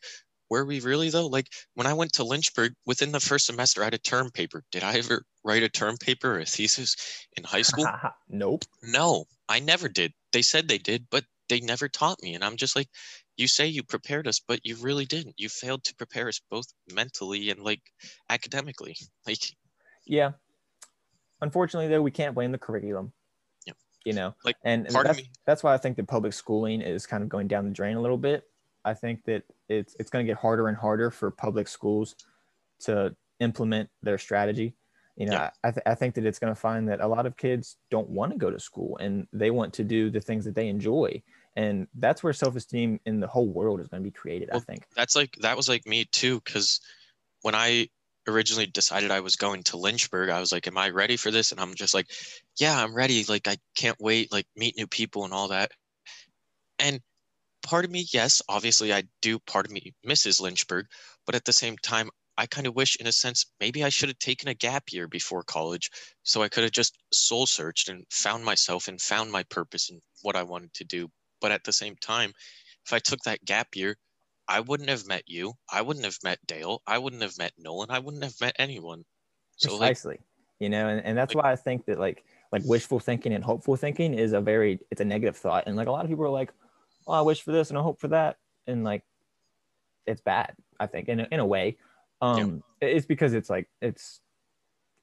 were 0.50 0.66
we 0.66 0.80
really 0.80 1.10
though? 1.10 1.28
Like 1.28 1.48
when 1.74 1.88
I 1.88 1.94
went 1.94 2.14
to 2.14 2.24
Lynchburg 2.24 2.74
within 2.86 3.12
the 3.12 3.20
first 3.20 3.46
semester, 3.46 3.82
I 3.82 3.86
had 3.86 3.94
a 3.94 4.00
term 4.00 4.30
paper. 4.32 4.64
Did 4.72 4.84
I 4.84 4.98
ever 4.98 5.24
write 5.44 5.64
a 5.64 5.70
term 5.70 5.98
paper 5.98 6.36
or 6.36 6.40
a 6.40 6.46
thesis 6.46 6.96
in 7.38 7.44
high 7.44 7.62
school? 7.64 7.88
nope. 8.30 8.64
No, 8.84 9.26
I 9.50 9.60
never 9.60 9.88
did. 9.90 10.14
They 10.34 10.42
said 10.42 10.68
they 10.68 10.78
did, 10.78 11.08
but 11.10 11.24
they 11.50 11.60
never 11.60 11.88
taught 11.88 12.22
me. 12.22 12.36
And 12.36 12.44
I'm 12.44 12.58
just 12.58 12.76
like, 12.76 12.88
you 13.38 13.48
say 13.48 13.68
you 13.68 13.84
prepared 13.84 14.28
us, 14.28 14.40
but 14.40 14.60
you 14.64 14.76
really 14.78 15.06
didn't. 15.06 15.36
You 15.38 15.50
failed 15.50 15.84
to 15.86 15.96
prepare 15.96 16.28
us 16.28 16.40
both 16.50 16.66
mentally 16.92 17.50
and 17.50 17.60
like 17.62 17.82
academically. 18.30 18.96
Like, 19.28 19.40
Yeah. 20.06 20.32
Unfortunately, 21.42 21.88
though, 21.88 22.02
we 22.02 22.12
can't 22.12 22.36
blame 22.36 22.52
the 22.52 22.58
curriculum. 22.58 23.12
Yeah. 23.66 23.74
You 24.06 24.14
know, 24.14 24.36
Like, 24.44 24.56
and 24.64 24.88
of 24.88 24.94
that's, 24.94 25.22
that's 25.46 25.64
why 25.64 25.74
I 25.74 25.78
think 25.78 25.98
that 25.98 26.08
public 26.08 26.34
schooling 26.34 26.82
is 26.82 27.06
kind 27.06 27.24
of 27.24 27.30
going 27.30 27.48
down 27.48 27.66
the 27.66 27.72
drain 27.72 27.98
a 27.98 28.02
little 28.02 28.18
bit. 28.18 28.44
I 28.86 28.94
think 28.94 29.26
that 29.26 29.44
it's 29.70 29.96
it's 30.00 30.10
going 30.10 30.26
to 30.26 30.32
get 30.32 30.40
harder 30.40 30.68
and 30.68 30.78
harder 30.78 31.12
for 31.12 31.32
public 31.32 31.68
schools 31.68 32.16
to 32.82 33.16
implement 33.40 33.90
their 34.02 34.18
strategy. 34.18 34.76
You 35.16 35.28
know, 35.28 35.34
Yeah. 35.34 35.50
I, 35.64 35.72
th- 35.72 35.84
I 35.86 35.96
think 35.96 36.16
that 36.16 36.26
it's 36.26 36.40
going 36.40 36.54
to 36.54 36.60
find 36.60 36.90
that 36.90 37.00
a 37.00 37.08
lot 37.08 37.26
of 37.26 37.38
kids 37.38 37.78
don't 37.90 38.10
want 38.10 38.34
to 38.34 38.38
go 38.38 38.52
to 38.52 38.60
school 38.60 38.98
and 38.98 39.28
they 39.32 39.50
want 39.50 39.74
to 39.76 39.84
do 39.84 40.10
the 40.10 40.20
things 40.20 40.44
that 40.46 40.56
they 40.56 40.68
enjoy. 40.68 41.22
And 41.56 41.88
that's 41.96 42.22
where 42.22 42.34
self 42.34 42.56
esteem 42.58 43.00
in 43.06 43.22
the 43.22 43.28
whole 43.28 43.48
world 43.48 43.80
is 43.80 43.88
going 43.88 44.04
to 44.04 44.08
be 44.08 44.12
created, 44.12 44.50
I 44.52 44.60
think. 44.60 44.84
that's 44.96 45.16
like, 45.16 45.36
that 45.42 45.56
was 45.56 45.70
like 45.70 45.86
me 45.88 46.06
too. 46.12 46.42
Cause 46.42 46.82
when 47.44 47.56
I 47.56 47.88
originally 48.28 48.66
decided 48.66 49.10
I 49.10 49.22
was 49.22 49.38
going 49.38 49.64
to 49.64 49.78
Lynchburg, 49.78 50.30
I 50.30 50.42
was 50.42 50.52
like, 50.52 50.68
am 50.68 50.78
I 50.78 50.90
ready 50.90 51.16
for 51.16 51.32
this? 51.32 51.52
And 51.54 51.62
I'm 51.62 51.76
just 51.76 51.94
like, 51.94 52.08
yeah, 52.60 52.84
I'm 52.84 52.94
ready. 52.94 53.24
Like, 53.24 53.48
I 53.48 53.56
can't 53.78 53.98
wait, 54.02 54.34
like, 54.34 54.48
meet 54.58 54.76
new 54.76 54.88
people 54.88 55.24
and 55.24 55.34
all 55.34 55.50
that. 55.50 55.72
And 56.80 57.00
part 57.66 57.84
of 57.84 57.92
me, 57.92 58.06
yes, 58.14 58.42
obviously, 58.48 58.94
I 58.94 59.04
do. 59.22 59.40
Part 59.40 59.66
of 59.66 59.72
me 59.72 59.94
misses 60.04 60.40
Lynchburg. 60.40 60.86
But 61.26 61.36
at 61.36 61.46
the 61.46 61.54
same 61.54 61.78
time, 61.78 62.10
I 62.38 62.46
kind 62.46 62.68
of 62.68 62.76
wish, 62.76 62.96
in 62.98 63.08
a 63.08 63.12
sense, 63.12 63.46
maybe 63.60 63.84
I 63.84 63.90
should 63.90 64.10
have 64.10 64.20
taken 64.20 64.50
a 64.50 64.54
gap 64.54 64.84
year 64.92 65.08
before 65.08 65.44
college. 65.44 65.90
So 66.24 66.44
I 66.44 66.50
could 66.50 66.64
have 66.64 66.72
just 66.72 66.98
soul 67.12 67.46
searched 67.46 67.90
and 67.90 68.06
found 68.12 68.46
myself 68.46 68.88
and 68.88 69.02
found 69.02 69.32
my 69.32 69.44
purpose 69.44 69.90
and 69.90 70.00
what 70.22 70.36
I 70.36 70.44
wanted 70.44 70.74
to 70.76 70.84
do. 70.84 71.10
But 71.42 71.52
at 71.52 71.64
the 71.64 71.74
same 71.74 71.96
time, 72.02 72.32
if 72.86 72.94
I 72.94 73.00
took 73.00 73.22
that 73.24 73.44
gap 73.44 73.76
year, 73.76 73.98
I 74.48 74.60
wouldn't 74.60 74.90
have 74.90 75.08
met 75.08 75.24
you. 75.26 75.54
I 75.72 75.82
wouldn't 75.82 76.06
have 76.06 76.20
met 76.24 76.40
Dale. 76.46 76.84
I 76.86 77.00
wouldn't 77.00 77.24
have 77.24 77.38
met 77.40 77.54
Nolan. 77.58 77.90
I 77.90 78.00
wouldn't 78.00 78.24
have 78.24 78.40
met 78.40 78.56
anyone. 78.60 79.04
So 79.58 79.72
like, 79.72 79.90
precisely 79.90 80.20
you 80.60 80.70
know 80.70 80.88
and, 80.88 81.06
and 81.06 81.18
that's 81.18 81.34
like- 81.36 81.44
why 81.44 81.52
i 81.52 81.56
think 81.56 81.86
that 81.86 82.00
like 82.00 82.24
like 82.52 82.64
wishful 82.66 83.00
thinking 83.00 83.34
and 83.34 83.44
hopeful 83.44 83.76
thinking 83.76 84.14
is 84.14 84.34
a 84.34 84.40
very 84.40 84.80
it's 84.92 85.02
a 85.02 85.06
negative 85.06 85.36
thought 85.36 85.64
and 85.68 85.76
like 85.76 85.88
a 85.88 85.92
lot 85.92 86.06
of 86.06 86.10
people 86.10 86.24
are 86.24 86.30
like 86.30 86.54
oh 87.08 87.14
i 87.14 87.22
wish 87.22 87.42
for 87.42 87.52
this 87.52 87.70
and 87.70 87.78
i 87.78 87.82
hope 87.82 88.00
for 88.00 88.08
that. 88.10 88.38
And 88.68 88.84
like 88.84 89.04
it's 90.06 90.22
bad 90.22 90.56
i 90.80 90.86
think 90.88 91.08
in 91.10 91.20
a, 91.22 91.28
in 91.32 91.40
a 91.40 91.46
way. 91.46 91.78
Um 92.22 92.64
it's 92.82 93.06
because 93.06 93.34
it's 93.34 93.50
like 93.50 93.68
it's 93.82 94.22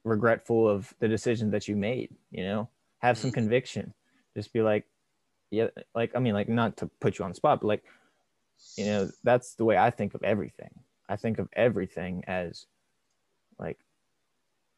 regretful 0.03 0.67
of 0.67 0.93
the 0.99 1.07
decision 1.07 1.51
that 1.51 1.67
you 1.67 1.75
made 1.75 2.09
you 2.31 2.43
know? 2.43 2.69
Have 2.99 3.17
some 3.17 3.31
Mhm. 3.31 3.35
conviction. 3.35 3.93
Just 4.35 4.53
be 4.53 4.61
like 4.61 4.85
yeah 5.51 5.67
like 5.93 6.11
i 6.15 6.19
mean 6.19 6.33
like 6.33 6.49
not 6.49 6.77
to 6.77 6.87
put 6.99 7.19
you 7.19 7.25
on 7.25 7.29
the 7.31 7.35
spot 7.35 7.61
but 7.61 7.67
like 7.67 7.83
you 8.75 8.85
know 8.85 9.07
that's 9.23 9.53
the 9.53 9.63
way 9.63 9.77
i 9.77 9.89
think 9.91 10.15
of 10.15 10.23
everything. 10.23 10.71
I 11.07 11.15
think 11.15 11.37
of 11.37 11.47
everything 11.53 12.23
as 12.27 12.65
like 13.59 13.77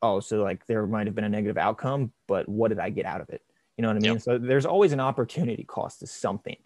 oh 0.01 0.19
so 0.19 0.43
like 0.43 0.65
there 0.67 0.85
might 0.85 1.07
have 1.07 1.15
been 1.15 1.23
a 1.23 1.29
negative 1.29 1.57
outcome 1.57 2.11
but 2.27 2.49
what 2.49 2.67
did 2.69 2.79
i 2.79 2.89
get 2.89 3.05
out 3.05 3.21
of 3.21 3.29
it? 3.29 3.41
You 3.77 3.83
know 3.83 3.87
what 3.89 3.97
i 3.97 3.99
mean? 4.01 4.13
Yep. 4.13 4.21
so 4.21 4.37
there's 4.37 4.65
always 4.65 4.91
an 4.91 4.99
opportunity 4.99 5.63
cost 5.63 5.99
to 5.99 6.07
something 6.07 6.57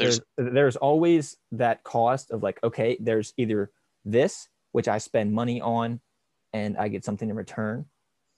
there's 0.00 0.20
there's 0.36 0.76
always 0.76 1.36
that 1.52 1.82
cost 1.84 2.30
of 2.30 2.42
like 2.42 2.58
okay 2.64 2.96
there's 3.00 3.32
either 3.36 3.70
this 4.04 4.48
which 4.72 4.88
i 4.88 4.98
spend 4.98 5.32
money 5.32 5.60
on 5.60 6.00
and 6.52 6.76
i 6.78 6.88
get 6.88 7.04
something 7.04 7.28
in 7.30 7.36
return 7.36 7.84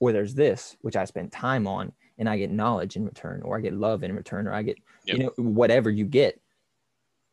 or 0.01 0.13
there's 0.13 0.35
this 0.35 0.77
which 0.83 0.97
i 0.97 1.05
spend 1.05 1.31
time 1.33 1.67
on 1.67 1.93
and 2.19 2.29
I 2.29 2.37
get 2.37 2.51
knowledge 2.51 2.95
in 2.97 3.07
return, 3.07 3.41
or 3.43 3.57
I 3.57 3.61
get 3.63 3.73
love 3.73 4.05
in 4.05 4.15
return, 4.15 4.47
or 4.47 4.53
I 4.53 4.63
get, 4.63 4.77
Yep. 5.07 5.17
you 5.17 5.25
know, 5.25 5.33
whatever 5.39 5.89
you 5.91 6.05
get. 6.05 6.39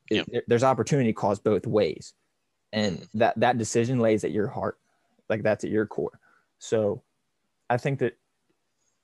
Yep. 0.09 0.25
there- 0.31 0.43
there's 0.47 0.63
opportunity 0.63 1.11
cost 1.13 1.43
both 1.43 1.67
ways. 1.67 2.13
And 2.71 2.97
Mhm. 2.99 3.11
that 3.15 3.39
that 3.41 3.57
decision 3.57 3.99
lays 3.99 4.23
at 4.23 4.31
your 4.31 4.47
heart. 4.47 4.79
Like 5.27 5.43
that's 5.43 5.65
at 5.65 5.69
your 5.69 5.85
core. 5.85 6.17
So 6.59 7.03
I 7.69 7.77
think 7.77 7.99
that, 7.99 8.17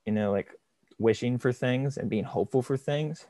you 0.06 0.14
know, 0.14 0.32
like 0.32 0.50
wishing 0.98 1.38
for 1.38 1.52
things 1.52 1.98
and 1.98 2.10
being 2.10 2.24
hopeful 2.24 2.62
for 2.64 2.78
things, 2.78 3.28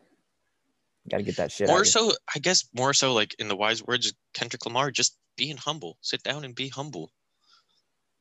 got 1.10 1.18
to 1.18 1.24
get 1.24 1.38
that 1.38 1.52
shit 1.52 1.70
out. 1.70 1.74
More 1.74 1.86
so, 1.86 2.12
I 2.34 2.39
guess, 2.39 2.68
more 2.74 2.94
so, 2.94 3.13
like 3.13 3.36
in 3.39 3.48
the 3.48 3.56
wise 3.56 3.84
words 3.84 4.08
of 4.08 4.13
Kendrick 4.34 4.65
Lamar, 4.65 4.91
just 4.91 5.18
being 5.38 5.58
humble. 5.58 5.98
Sit 6.02 6.24
down 6.24 6.44
and 6.46 6.56
be 6.56 6.70
humble, 6.70 7.12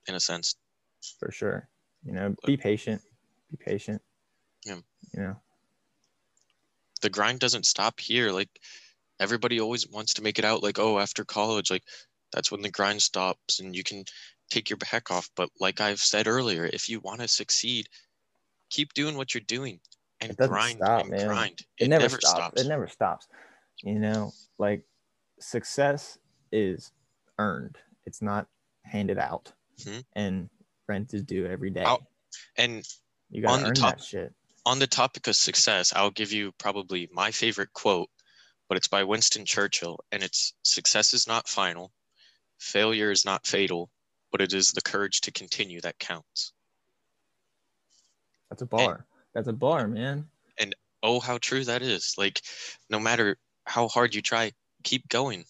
in 0.07 0.15
a 0.15 0.21
sense. 0.21 0.57
for 1.19 1.31
sure. 1.31 1.69
You 2.05 2.13
know, 2.13 2.35
be 2.47 2.57
patient. 2.57 3.01
Be 3.51 3.57
patient. 3.57 4.03
Yeah. 4.67 4.81
You 5.15 5.23
know, 5.23 5.37
The 7.03 7.11
grind 7.11 7.41
doesn't 7.41 7.67
stop 7.67 8.01
here. 8.01 8.31
Like 8.31 8.51
everybody 9.21 9.61
always 9.61 9.89
wants 9.89 10.15
to 10.15 10.23
make 10.23 10.39
it 10.39 10.45
out 10.45 10.63
like, 10.63 10.79
oh, 10.79 10.99
after 10.99 11.25
college, 11.25 11.71
like 11.71 11.85
that's 12.33 12.51
when 12.51 12.63
the 12.63 12.71
grind 12.71 13.01
stops 13.01 13.61
and 13.61 13.75
you 13.75 13.83
can 13.83 14.05
take 14.51 14.69
your 14.69 14.77
back 14.77 15.11
off. 15.11 15.31
But 15.37 15.51
like 15.61 15.81
I've 15.81 16.01
said 16.01 16.27
earlier, 16.27 16.67
if 16.67 16.89
you 16.89 17.01
want 17.01 17.21
to 17.21 17.29
succeed, 17.29 17.89
keep 18.71 18.93
doing 18.93 19.17
what 19.17 19.35
you're 19.35 19.43
doing 19.47 19.81
and 20.25 20.31
It 20.33 20.37
doesn't 20.39 20.53
grind 20.53 20.79
stop, 20.79 21.01
and 21.03 21.11
man. 21.11 21.27
grind. 21.29 21.61
it, 21.79 21.89
never, 21.89 22.09
stops. 22.09 22.61
It 22.61 22.67
never 22.67 22.89
stops. 22.89 23.29
You 23.83 23.99
know, 23.99 24.33
like 24.59 24.83
success 25.41 26.19
is 26.53 26.93
earned. 27.39 27.77
It's 28.07 28.23
not 28.23 28.47
handed 28.85 29.19
out. 29.19 29.53
Mhm. 29.79 30.05
And 30.15 30.51
rent 30.89 31.13
is 31.15 31.23
due 31.23 31.47
every 31.47 31.71
day. 31.71 31.83
I'll- 31.83 32.07
and 32.57 32.87
you 33.31 33.43
gotta 33.43 33.63
the 33.63 33.69
earn 33.69 33.75
top- 33.75 33.97
that 33.99 34.05
shit. 34.05 34.35
on 34.67 34.79
the 34.79 34.87
topic 34.87 35.27
of 35.27 35.37
success, 35.37 35.93
I'll 35.95 36.11
give 36.11 36.33
you 36.33 36.53
probably 36.53 37.09
my 37.13 37.31
favorite 37.31 37.73
quote, 37.73 38.11
but 38.69 38.77
it's 38.79 38.89
by 38.89 39.05
Winston 39.05 39.45
Churchill, 39.45 39.99
and 40.13 40.23
it's 40.23 40.55
success 40.63 41.13
is 41.13 41.27
not 41.27 41.49
final, 41.49 41.93
failure 42.59 43.11
is 43.11 43.25
not 43.25 43.47
fatal, 43.47 43.91
but 44.31 44.41
it 44.41 44.53
is 44.55 44.69
the 44.71 44.83
courage 44.83 45.21
to 45.23 45.33
continue 45.33 45.81
that 45.83 45.99
counts. 45.99 46.53
That's 48.51 48.63
a 48.63 48.67
bar. 48.67 49.07
That's 49.35 49.49
a 49.49 49.53
bar, 49.53 49.89
man. 49.89 50.27
And 50.59 50.75
oh, 51.03 51.21
how 51.21 51.39
true 51.39 51.65
that 51.65 51.83
is. 51.83 52.15
Like, 52.17 52.41
no 52.89 53.01
matter 53.01 53.37
how 53.67 53.89
hard 53.89 54.15
you 54.15 54.23
try, 54.23 54.53
keep 54.85 55.09
going. 55.09 55.45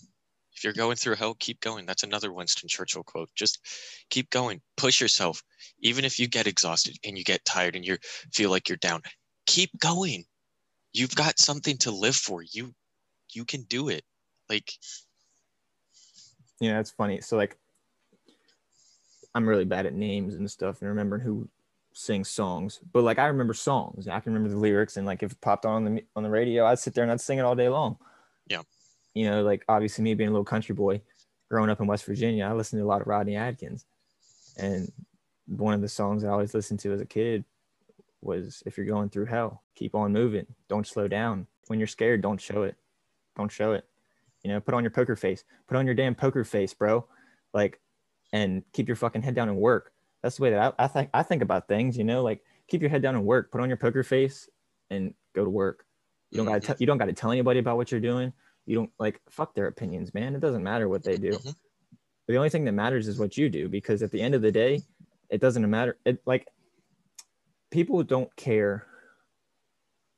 If 0.57 0.63
you're 0.63 0.73
going 0.73 0.97
through 0.97 1.17
hell, 1.17 1.35
keep 1.39 1.61
going. 1.61 1.85
That's 1.85 2.05
another 2.05 2.33
Winston 2.33 2.69
Churchill 2.69 3.03
quote. 3.03 3.29
Just 3.35 3.59
keep 4.09 4.31
going. 4.31 4.61
Push 4.77 5.01
yourself. 5.01 5.43
Even 5.81 6.05
if 6.05 6.19
you 6.19 6.29
get 6.29 6.47
exhausted 6.47 6.97
and 7.05 7.19
you 7.19 7.25
get 7.25 7.45
tired 7.45 7.77
and 7.77 7.85
you 7.85 7.99
feel 8.33 8.51
like 8.51 8.69
you're 8.69 8.79
down, 8.79 9.03
keep 9.47 9.71
going. 9.79 10.25
You've 10.93 11.15
got 11.15 11.39
something 11.39 11.77
to 11.79 11.91
live 11.91 12.17
for. 12.17 12.43
You 12.43 12.73
you 13.33 13.45
can 13.45 13.63
do 13.63 13.89
it. 13.89 14.05
Like 14.49 14.71
You 16.61 16.73
know, 16.73 16.79
it's 16.79 16.93
funny. 16.93 17.21
So 17.21 17.37
like 17.37 17.59
I'm 19.35 19.49
really 19.49 19.65
bad 19.65 19.87
at 19.87 19.95
names 19.95 20.35
and 20.35 20.49
stuff 20.49 20.81
and 20.81 20.89
remembering 20.89 21.23
who 21.23 21.49
sings 21.95 22.29
songs. 22.29 22.81
But 22.93 23.05
like 23.05 23.19
I 23.19 23.27
remember 23.27 23.55
songs. 23.55 24.07
I 24.07 24.21
can 24.21 24.35
remember 24.35 24.55
the 24.55 24.61
lyrics 24.61 24.99
and 24.99 25.07
like 25.07 25.23
if 25.23 25.33
it 25.33 25.41
popped 25.41 25.65
on 25.65 25.85
the 25.85 26.05
on 26.15 26.23
the 26.23 26.31
radio, 26.31 26.67
I'd 26.67 26.79
sit 26.79 26.93
there 26.93 27.05
and 27.05 27.11
I'd 27.11 27.21
sing 27.21 27.39
it 27.39 27.43
all 27.43 27.55
day 27.55 27.71
long. 27.71 27.97
Yeah. 28.47 28.63
You 29.15 29.31
know, 29.31 29.43
like 29.43 29.65
obviously 29.69 30.05
me 30.05 30.15
being 30.15 30.29
a 30.29 30.33
little 30.33 30.45
country 30.45 30.75
boy, 30.75 31.01
growing 31.51 31.71
up 31.71 31.81
in 31.81 31.87
West 31.87 32.05
Virginia, 32.05 32.45
I 32.45 32.53
listened 32.53 32.81
to 32.81 32.85
a 32.85 32.87
lot 32.87 33.01
of 33.01 33.07
Rodney 33.07 33.37
Atkins. 33.37 33.87
And 34.59 34.93
one 35.47 35.73
of 35.75 35.81
the 35.81 35.89
songs 35.89 36.25
I 36.25 36.29
always 36.29 36.53
listened 36.53 36.81
to 36.81 36.93
as 36.93 37.01
a 37.01 37.07
kid 37.07 37.45
was 38.21 38.63
if 38.67 38.77
you're 38.77 38.87
going 38.87 39.09
through 39.09 39.27
hell, 39.27 39.63
keep 39.75 39.95
on 39.95 40.13
moving. 40.13 40.47
Don't 40.69 40.87
slow 40.87 41.09
down. 41.09 41.47
When 41.69 41.79
you're 41.79 41.87
scared, 41.87 42.23
don't 42.23 42.41
show 42.41 42.65
it. 42.65 42.77
Don't 43.37 43.51
show 43.51 43.73
it. 43.73 43.85
You 44.43 44.51
know, 44.51 44.61
put 44.61 44.75
on 44.75 44.83
your 44.83 44.91
poker 44.91 45.17
face. 45.17 45.45
Put 45.69 45.77
on 45.77 45.87
your 45.87 45.95
damn 45.95 46.15
poker 46.15 46.45
face, 46.45 46.75
bro. 46.75 47.07
Like, 47.53 47.81
and 48.33 48.63
keep 48.73 48.89
your 48.89 48.97
fucking 48.97 49.23
head 49.23 49.35
down 49.35 49.49
and 49.49 49.59
work. 49.59 49.93
That's 50.25 50.37
the 50.39 50.43
way 50.45 50.51
that 50.53 50.75
I, 50.79 50.85
I 50.85 50.87
think 50.89 51.11
I 51.13 51.23
think 51.23 51.43
about 51.43 51.69
things, 51.69 51.99
you 51.99 52.03
know, 52.05 52.23
like 52.23 52.43
keep 52.67 52.81
your 52.81 52.89
head 52.89 53.03
down 53.03 53.15
and 53.15 53.27
work. 53.27 53.53
Put 53.53 53.61
on 53.61 53.69
your 53.69 53.77
poker 53.77 54.03
face 54.03 54.49
and 54.89 55.13
go 55.35 55.45
to 55.45 55.51
work. 55.51 55.85
You 56.31 56.39
don't 56.39 56.47
Mhm. 56.47 56.67
gotta 56.67 56.77
you 56.81 56.87
don't 56.87 56.97
gotta 56.97 57.13
tell 57.13 57.31
anybody 57.31 57.61
about 57.61 57.77
what 57.77 57.91
you're 57.91 58.01
doing. 58.01 58.33
You 58.65 58.75
don't 58.75 58.91
like 58.99 59.21
fuck 59.29 59.55
their 59.55 59.67
opinions, 59.67 60.15
man. 60.15 60.35
It 60.35 60.41
doesn't 60.41 60.63
matter 60.63 60.89
what 60.89 61.03
they 61.03 61.19
do. 61.19 61.33
Mhm. 61.33 61.55
The 62.27 62.37
only 62.37 62.49
thing 62.49 62.65
that 62.65 62.73
matters 62.73 63.07
is 63.07 63.19
what 63.19 63.37
you 63.37 63.51
do 63.51 63.69
because 63.69 64.03
at 64.03 64.11
the 64.13 64.23
end 64.23 64.35
of 64.35 64.41
the 64.41 64.51
day, 64.51 64.81
it 65.29 65.43
doesn't 65.43 65.69
matter. 65.69 65.99
It 66.07 66.23
like 66.25 66.49
people 67.71 68.03
don't 68.03 68.35
care 68.35 68.87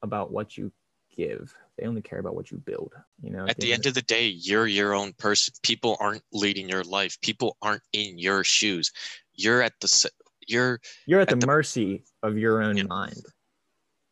about 0.02 0.30
what 0.30 0.56
you 0.56 0.70
give. 1.16 1.54
They 1.78 1.86
only 1.86 2.02
care 2.02 2.18
about 2.18 2.34
what 2.34 2.50
you 2.50 2.58
build. 2.58 2.92
You 3.22 3.30
know, 3.30 3.46
at 3.46 3.58
the 3.58 3.72
end 3.72 3.86
of 3.86 3.94
the 3.94 4.02
day, 4.02 4.26
you're 4.28 4.66
your 4.66 4.94
own 4.94 5.12
person. 5.14 5.54
People 5.62 5.96
aren't 6.00 6.22
leading 6.32 6.68
your 6.68 6.84
life. 6.84 7.20
People 7.20 7.56
aren't 7.62 7.82
in 7.92 8.18
your 8.18 8.44
shoes. 8.44 8.92
You're 9.34 9.62
at 9.62 9.72
the 9.80 10.10
you're 10.46 10.80
you're 11.06 11.20
at, 11.20 11.32
at 11.32 11.40
the, 11.40 11.40
the- 11.40 11.46
mercy 11.46 12.04
of 12.22 12.38
your 12.38 12.62
own 12.62 12.86
mind. 12.88 13.22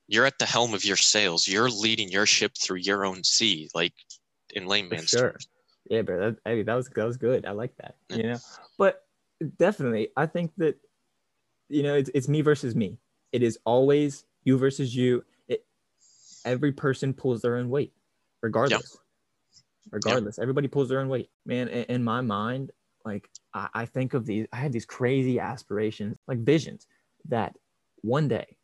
you're 0.09 0.27
at 0.27 0.39
the 0.39 0.47
helm 0.47 0.75
of 0.75 0.85
your 0.85 0.97
sails. 0.97 1.47
You're 1.49 1.71
leading 1.71 2.11
your 2.11 2.27
ship 2.27 2.53
through 2.61 2.79
your 2.79 3.05
own 3.05 3.25
sea, 3.25 3.69
like 3.75 3.95
in 4.55 4.67
layman's 4.67 5.09
sure. 5.09 5.31
terms. 5.31 5.49
Yeah, 5.89 6.03
bro. 6.03 6.19
That, 6.19 6.37
hey, 6.45 6.63
that 6.63 6.75
was 6.75 6.89
that 6.89 7.05
was 7.05 7.17
good. 7.17 7.47
I 7.47 7.53
like 7.53 7.77
that. 7.77 7.97
Yeah. 8.09 8.17
You 8.17 8.23
know, 8.25 8.39
but 8.79 9.03
definitely, 9.59 10.09
I 10.17 10.27
think 10.27 10.53
that 10.57 10.77
you 11.69 11.83
know 11.83 11.95
it's 11.95 12.11
it's 12.15 12.29
me 12.29 12.41
versus 12.41 12.75
me. 12.75 12.99
It 13.33 13.43
is 13.43 13.59
always 13.65 14.25
you 14.45 14.59
versus 14.59 14.95
you. 14.95 15.25
Every 16.45 16.73
person 16.73 17.15
pulls 17.15 17.43
their 17.43 17.57
own 17.57 17.69
weight, 17.71 17.93
regardless. 18.43 18.97
Regardless, 19.91 20.39
everybody 20.39 20.67
pulls 20.67 20.89
their 20.89 21.01
own 21.01 21.09
weight. 21.09 21.31
Man, 21.47 21.69
in, 21.69 21.85
in 21.85 22.05
my 22.05 22.21
mind, 22.21 22.73
like 23.05 23.29
I, 23.53 23.69
I 23.75 23.87
think 23.87 24.15
of 24.15 24.27
these. 24.27 24.47
I 24.53 24.57
had 24.57 24.73
these 24.73 24.87
crazy 24.87 25.39
aspirations, 25.39 26.17
like 26.27 26.39
visions, 26.39 26.87
that 27.29 27.55
one 28.03 28.29
day 28.29 28.57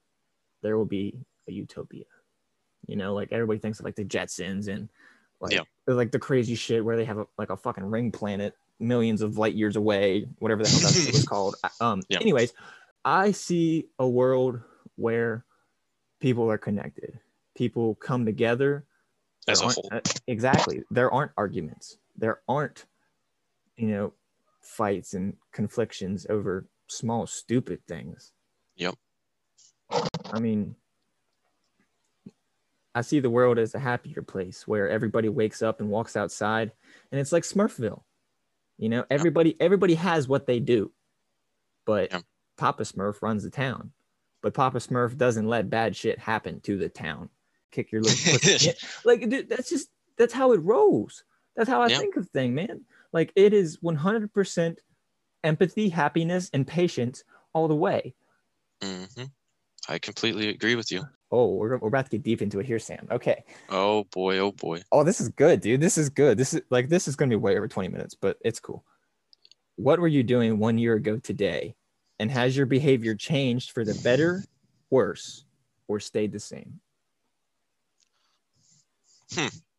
there 0.63 0.77
will 0.77 0.87
be 0.87 1.21
a 1.49 1.53
utopia. 1.53 2.05
You 2.87 2.97
know, 2.97 3.15
like 3.15 3.33
everybody 3.33 3.59
thinks 3.61 3.79
of 3.79 3.85
like 3.85 3.97
the 3.97 4.05
Jetsons 4.05 4.69
and 4.69 4.89
like 5.41 5.53
Yeah. 5.53 5.63
like 5.87 6.11
the 6.11 6.19
crazy 6.19 6.55
shit 6.55 6.85
where 6.85 6.97
they 6.97 7.05
have 7.05 7.19
a, 7.19 7.27
like 7.39 7.51
a 7.51 7.57
fucking 7.57 7.85
ring 7.85 8.11
planet 8.11 8.55
millions 8.81 9.21
of 9.21 9.39
light 9.39 9.55
years 9.55 9.77
away, 9.77 10.27
whatever 10.39 10.63
the 10.63 10.69
hell 10.69 10.81
that 10.81 11.13
was 11.13 11.25
called. 11.29 11.57
Um, 11.81 12.03
Yeah. 12.09 12.19
anyways, 12.21 12.55
I 13.05 13.33
see 13.33 13.89
a 13.99 14.09
world 14.09 14.61
where 14.97 15.45
people 16.21 16.51
are 16.51 16.59
connected. 16.59 17.21
People 17.61 17.95
come 17.97 18.25
together. 18.25 18.87
As 19.47 19.61
a 19.61 19.69
whole. 19.69 19.87
uh, 19.93 20.01
exactly. 20.27 20.83
There 20.91 21.11
aren't 21.13 21.33
arguments. 21.37 21.99
There 22.17 22.41
aren't, 22.49 22.87
you 23.77 23.89
know, 23.89 24.15
fights 24.63 25.13
and 25.13 25.37
conflictions 25.53 26.27
over 26.31 26.65
small, 26.87 27.27
stupid 27.27 27.81
things. 27.87 28.33
Yep. 28.77 28.95
I 30.33 30.41
mean, 30.41 30.75
I 32.95 33.03
see 33.03 33.21
the 33.21 33.29
world 33.29 33.59
as 33.59 33.75
a 33.75 33.79
happier 33.79 34.23
place 34.23 34.67
where 34.67 34.89
everybody 34.89 35.29
wakes 35.29 35.61
up 35.61 35.81
and 35.81 35.91
walks 35.91 36.17
outside 36.17 36.73
and 37.13 37.21
it's 37.21 37.31
like 37.31 37.43
Smurfville. 37.43 38.05
You 38.79 38.89
know, 38.89 39.05
everybody 39.11 39.55
everybody 39.61 39.97
has 39.97 40.27
what 40.27 40.47
they 40.47 40.61
do. 40.61 40.93
But 41.85 42.11
Yeah. 42.11 42.21
Papa 42.57 42.85
Smurf 42.85 43.21
runs 43.21 43.43
the 43.43 43.51
town. 43.51 43.93
But 44.41 44.55
Papa 44.55 44.79
Smurf 44.79 45.19
doesn't 45.19 45.47
let 45.47 45.69
bad 45.69 45.95
shit 45.95 46.19
happen 46.19 46.63
to 46.63 46.79
the 46.79 46.89
town. 46.89 47.29
Kick 47.71 47.93
your 47.93 48.03
little 48.03 48.33
pussy. 48.39 48.73
Like 49.05 49.29
dude, 49.29 49.49
that's 49.49 49.69
just 49.71 49.89
that's 50.19 50.33
how 50.35 50.53
it 50.53 50.59
rolls. 50.59 51.25
That's 51.57 51.69
how 51.69 51.83
I 51.83 51.89
Yeah. 51.89 51.99
think 51.99 52.17
of 52.17 52.29
thing, 52.31 52.55
man. 52.55 52.83
Like 53.13 53.33
it 53.37 53.53
is 53.53 53.79
100% 53.79 54.79
empathy, 55.45 55.89
happiness, 55.89 56.51
and 56.53 56.67
patience 56.67 57.25
all 57.53 57.69
the 57.69 57.75
way. 57.75 58.15
hmm 58.83 59.05
I 59.89 59.99
completely 59.99 60.49
agree 60.49 60.75
with 60.75 60.93
you. 60.93 61.03
Oh, 61.33 61.55
we're, 61.55 61.79
we're 61.79 61.89
about 61.89 62.05
to 62.07 62.11
get 62.11 62.23
deep 62.23 62.43
into 62.43 62.61
it 62.61 62.67
here, 62.67 62.79
Sam. 62.79 63.07
Okay. 63.11 63.45
Oh 63.69 64.05
boy, 64.13 64.39
oh 64.39 64.53
boy. 64.53 64.83
Oh, 64.93 65.05
this 65.05 65.21
is 65.21 65.29
good, 65.31 65.61
dude. 65.61 65.81
This 65.81 65.97
is 65.97 66.11
good. 66.11 66.37
This 66.37 66.55
is 66.55 66.63
like 66.71 66.89
this 66.89 67.09
is 67.09 67.17
gonna 67.17 67.31
be 67.31 67.37
way 67.37 67.57
over 67.57 67.69
20 67.69 67.89
minutes, 67.89 68.15
but 68.15 68.37
it's 68.45 68.61
cool. 68.61 68.85
What 69.77 69.99
were 70.01 70.09
you 70.09 70.23
doing 70.23 70.59
one 70.59 70.77
year 70.77 70.95
ago 70.95 71.17
today? 71.19 71.75
And 72.19 72.31
has 72.31 72.55
your 72.57 72.67
behavior 72.67 73.15
changed 73.15 73.71
for 73.71 73.83
the 73.85 73.95
better, 73.95 74.45
worse, 74.91 75.47
or 75.89 75.99
stayed 76.01 76.33
the 76.33 76.39
same? 76.41 76.81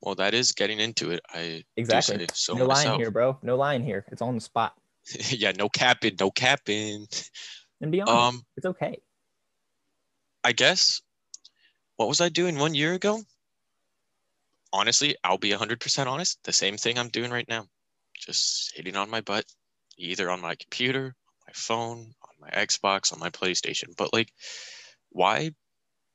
Well, 0.02 0.16
that 0.16 0.34
is 0.34 0.54
getting 0.54 0.80
into 0.80 1.12
it. 1.12 1.22
I 1.30 1.64
Exactly. 1.78 2.26
so 2.34 2.56
no 2.56 2.66
lying 2.66 3.00
here, 3.00 3.12
bro. 3.12 3.38
No 3.44 3.56
lying 3.56 3.84
here. 3.84 4.04
It's 4.12 4.22
on 4.22 4.34
the 4.36 4.42
spot. 4.42 4.74
yeah, 5.30 5.52
no 5.52 5.70
capping, 5.70 6.16
no 6.20 6.32
capping. 6.32 7.06
And 7.82 7.92
beyond. 7.92 8.10
Um, 8.10 8.42
it's 8.58 8.66
okay. 8.66 9.00
I 10.44 10.54
guess 10.54 11.02
what 11.98 12.10
was 12.10 12.20
I 12.20 12.30
doing 12.30 12.58
one 12.58 12.74
year 12.74 12.94
ago? 12.94 13.22
Honestly, 14.74 15.16
I'll 15.24 15.38
be 15.38 15.52
100% 15.52 16.08
honest. 16.08 16.40
The 16.44 16.54
same 16.54 16.78
thing 16.78 16.98
I'm 16.98 17.10
doing 17.10 17.30
right 17.30 17.48
now. 17.48 17.68
Just 18.18 18.74
sitting 18.74 18.96
on 18.96 19.10
my 19.10 19.22
butt, 19.22 19.46
either 19.98 20.32
on 20.32 20.42
my 20.42 20.56
computer, 20.56 21.06
on 21.06 21.46
my 21.48 21.54
phone, 21.54 22.00
on 22.00 22.36
my 22.40 22.50
Xbox, 22.50 23.14
on 23.14 23.20
my 23.20 23.30
PlayStation. 23.30 23.96
But 23.98 24.14
like, 24.14 24.32
why 25.10 25.52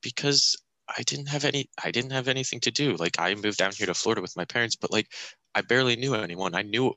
because 0.03 0.57
I 0.89 1.03
didn't 1.03 1.27
have 1.27 1.45
any 1.45 1.69
I 1.83 1.91
didn't 1.91 2.13
have 2.13 2.29
anything 2.29 2.61
to 2.61 2.71
do. 2.71 2.97
Like 2.97 3.19
I 3.19 3.35
moved 3.35 3.59
down 3.59 3.73
here 3.73 3.87
to 3.87 3.95
Florida 3.95 4.23
with 4.23 4.37
my 4.37 4.45
parents, 4.45 4.77
but 4.77 4.93
like 4.93 5.13
I 5.55 5.63
barely 5.63 5.97
knew 5.97 6.15
anyone. 6.15 6.55
I 6.55 6.63
knew 6.63 6.95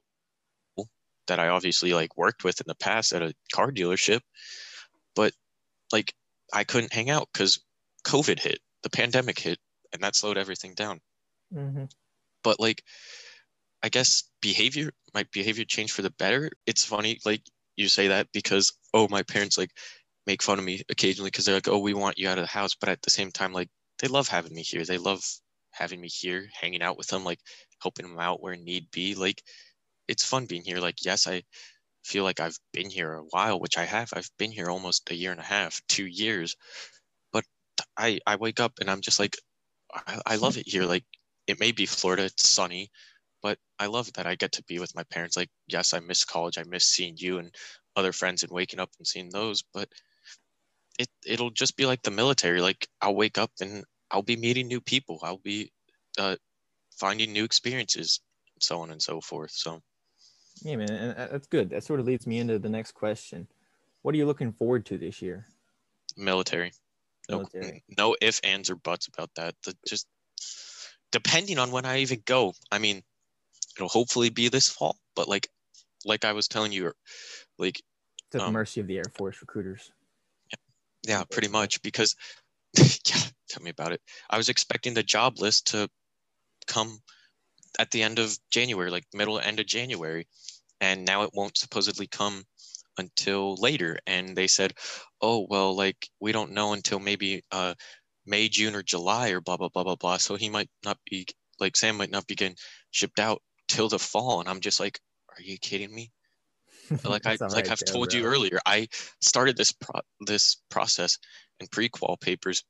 that 1.28 1.40
I 1.40 1.48
obviously 1.50 1.94
like 1.94 2.18
worked 2.18 2.44
with 2.44 2.60
in 2.60 2.66
the 2.68 2.76
past 2.76 3.14
at 3.14 3.22
a 3.22 3.34
car 3.54 3.72
dealership, 3.72 4.22
but 5.16 5.34
like 5.92 6.14
I 6.54 6.64
couldn't 6.64 6.94
hang 6.94 7.10
out 7.10 7.30
because 7.32 7.60
COVID 8.06 8.40
hit, 8.40 8.60
the 8.84 8.90
pandemic 8.90 9.40
hit, 9.40 9.60
and 9.94 10.04
that 10.04 10.16
slowed 10.16 10.38
everything 10.38 10.74
down. 10.74 11.00
Mm-hmm. 11.54 11.86
But 12.44 12.60
like, 12.60 12.84
I 13.82 13.90
guess 13.90 14.24
behavior, 14.42 14.92
my 15.14 15.26
behavior 15.32 15.66
changed 15.66 15.94
for 15.94 16.02
the 16.02 16.12
better. 16.12 16.52
It's 16.66 16.86
funny, 16.86 17.20
like 17.26 17.42
you 17.76 17.88
say 17.88 18.10
that 18.10 18.28
because 18.34 18.74
oh, 18.94 19.08
my 19.10 19.24
parents 19.24 19.58
like 19.58 19.72
make 20.28 20.44
fun 20.44 20.60
of 20.60 20.66
me 20.66 20.82
occasionally 20.90 21.30
because 21.30 21.46
they're 21.46 21.56
like, 21.56 21.68
oh, 21.68 21.80
we 21.80 21.94
want 21.94 22.18
you 22.18 22.28
out 22.28 22.38
of 22.38 22.44
the 22.44 22.52
house, 22.52 22.76
but 22.76 22.90
at 22.90 23.02
the 23.02 23.10
same 23.10 23.32
time, 23.32 23.54
like 23.54 23.70
they 24.00 24.08
love 24.08 24.28
having 24.28 24.54
me 24.54 24.64
here. 24.64 24.86
They 24.86 24.98
love 24.98 25.24
having 25.72 26.02
me 26.02 26.08
here, 26.10 26.48
hanging 26.54 26.82
out 26.82 26.98
with 26.98 27.08
them, 27.08 27.24
like 27.24 27.40
helping 27.82 28.08
them 28.08 28.20
out 28.20 28.42
where 28.42 28.56
need 28.56 28.92
be. 28.92 29.16
Like 29.16 29.44
it's 30.08 30.26
fun 30.26 30.46
being 30.46 30.64
here. 30.64 30.80
Like 30.80 31.06
yes, 31.06 31.28
I 31.28 31.44
feel 32.04 32.24
like 32.24 32.40
I've 32.40 32.58
been 32.74 32.90
here 32.90 33.14
a 33.14 33.24
while, 33.32 33.60
which 33.60 33.78
I 33.78 33.86
have. 33.86 34.10
I've 34.14 34.30
been 34.38 34.52
here 34.52 34.70
almost 34.70 35.10
a 35.12 35.16
year 35.16 35.32
and 35.32 35.40
a 35.40 35.44
half, 35.44 35.82
two 35.88 36.06
years. 36.06 36.56
But 37.34 37.46
I 37.98 38.20
I 38.28 38.36
wake 38.38 38.60
up 38.60 38.74
and 38.82 38.90
I'm 38.90 39.02
just 39.02 39.20
like, 39.20 39.38
I, 39.94 40.22
I 40.26 40.36
love 40.38 40.58
it 40.58 40.68
here. 40.68 40.84
Like 40.86 41.06
it 41.48 41.60
may 41.60 41.72
be 41.72 41.86
Florida, 41.86 42.26
it's 42.26 42.50
sunny, 42.50 42.92
but 43.42 43.60
I 43.80 43.88
love 43.88 44.14
that 44.14 44.28
I 44.28 44.36
get 44.36 44.54
to 44.54 44.64
be 44.64 44.80
with 44.80 44.96
my 44.96 45.04
parents. 45.06 45.38
Like 45.38 45.50
yes, 45.68 45.94
I 45.94 46.00
miss 46.00 46.26
college. 46.26 46.58
I 46.58 46.64
miss 46.64 46.86
seeing 46.88 47.16
you 47.18 47.40
and 47.40 47.54
other 47.96 48.14
friends 48.14 48.44
and 48.44 48.52
waking 48.52 48.80
up 48.80 48.92
and 49.00 49.08
seeing 49.08 49.30
those, 49.30 49.64
but 49.74 49.90
it 51.00 51.10
it'll 51.26 51.50
just 51.50 51.76
be 51.78 51.88
like 51.88 52.04
the 52.04 52.12
military. 52.12 52.62
Like 52.62 52.88
I'll 53.02 53.16
wake 53.16 53.40
up 53.40 53.52
and 53.62 53.84
I'll 54.12 54.22
be 54.22 54.36
meeting 54.36 54.68
new 54.68 54.82
people. 54.82 55.20
I'll 55.24 55.38
be 55.38 55.72
uh, 56.20 56.36
finding 57.00 57.34
new 57.34 57.46
experiences, 57.46 58.20
so 58.60 58.82
on 58.82 58.92
and 58.92 59.02
so 59.02 59.22
forth. 59.22 59.52
So 59.52 59.82
yeah, 60.62 60.76
man, 60.76 60.92
and 60.92 61.32
that's 61.32 61.48
good. 61.48 61.70
That 61.72 61.84
sort 61.84 62.00
of 62.00 62.06
leads 62.06 62.28
me 62.28 62.38
into 62.38 62.60
the 62.60 62.70
next 62.70 62.92
question. 62.92 63.48
What 64.02 64.14
are 64.14 64.18
you 64.18 64.26
looking 64.26 64.52
forward 64.52 64.86
to 64.88 64.98
this 64.98 65.22
year? 65.22 65.48
Military. 66.18 66.74
Military. 67.30 67.84
No, 67.98 68.10
no 68.10 68.16
if, 68.22 68.40
ands, 68.44 68.70
or 68.70 68.76
buts 68.76 69.08
about 69.08 69.30
that. 69.36 69.56
The, 69.64 69.76
just 69.88 70.08
depending 71.12 71.60
on 71.60 71.72
when 71.72 71.86
I 71.86 72.00
even 72.00 72.22
go. 72.26 72.54
I 72.72 72.80
mean, 72.80 73.04
it'll 73.78 73.90
hopefully 73.90 74.30
be 74.30 74.50
this 74.50 74.68
fall, 74.68 74.98
but 75.16 75.28
like, 75.28 75.48
like 76.06 76.26
I 76.26 76.34
was 76.34 76.48
telling 76.48 76.72
you, 76.72 76.92
like, 77.58 77.82
to 78.32 78.38
the 78.38 78.46
um, 78.46 78.54
mercy 78.54 78.82
of 78.82 78.88
the 78.88 78.98
Air 78.98 79.12
Force 79.18 79.42
recruiters. 79.42 79.92
Yeah, 81.04 81.24
pretty 81.32 81.48
much 81.48 81.82
because, 81.82 82.16
yeah, 82.78 83.22
tell 83.50 83.64
me 83.64 83.72
about 83.72 83.92
it. 83.94 84.02
I 84.30 84.38
was 84.38 84.50
expecting 84.50 84.94
the 84.94 85.04
job 85.04 85.40
list 85.40 85.68
to 85.68 85.90
come 86.68 87.00
at 87.80 87.92
the 87.92 88.04
end 88.04 88.20
of 88.20 88.38
January, 88.52 88.92
like 88.92 89.06
middle 89.14 89.40
end 89.40 89.60
of 89.60 89.66
January, 89.66 90.28
and 90.82 91.06
now 91.06 91.24
it 91.24 91.32
won't 91.34 91.58
supposedly 91.58 92.08
come 92.08 92.44
until 92.98 93.56
later. 93.56 94.00
And 94.08 94.36
they 94.36 94.48
said, 94.48 94.74
oh 95.22 95.48
well, 95.50 95.76
like 95.76 96.08
we 96.20 96.32
don't 96.32 96.52
know 96.52 96.74
until 96.74 97.00
maybe 97.00 97.44
uh, 97.52 97.74
May, 98.26 98.50
June, 98.50 98.76
or 98.76 98.84
July, 98.84 99.30
or 99.32 99.42
blah 99.42 99.58
blah 99.58 99.70
blah 99.70 99.84
blah 99.84 99.96
blah. 99.96 100.18
So 100.18 100.36
he 100.36 100.50
might 100.50 100.70
not 100.86 100.98
be 101.10 101.28
like 101.60 101.78
Sam 101.78 101.98
might 101.98 102.12
not 102.12 102.28
be 102.28 102.36
getting 102.36 102.58
shipped 102.92 103.20
out 103.20 103.42
till 103.68 103.90
the 103.90 104.00
fall. 104.00 104.40
And 104.40 104.50
I'm 104.50 104.62
just 104.62 104.80
like, 104.80 105.00
are 105.38 105.42
you 105.42 105.58
kidding 105.58 105.94
me? 105.94 106.12
like 107.06 107.26
I 107.26 107.32
like 107.42 107.54
right, 107.54 107.72
I've 107.72 107.86
told 107.86 108.14
you 108.14 108.24
earlier, 108.24 108.60
I 108.66 108.88
started 109.22 109.58
this 109.58 109.72
pro- 109.72 110.02
this 110.22 110.58
process 110.70 111.18
in 111.60 111.68
pre-qual 111.68 112.18
papers 112.18 112.64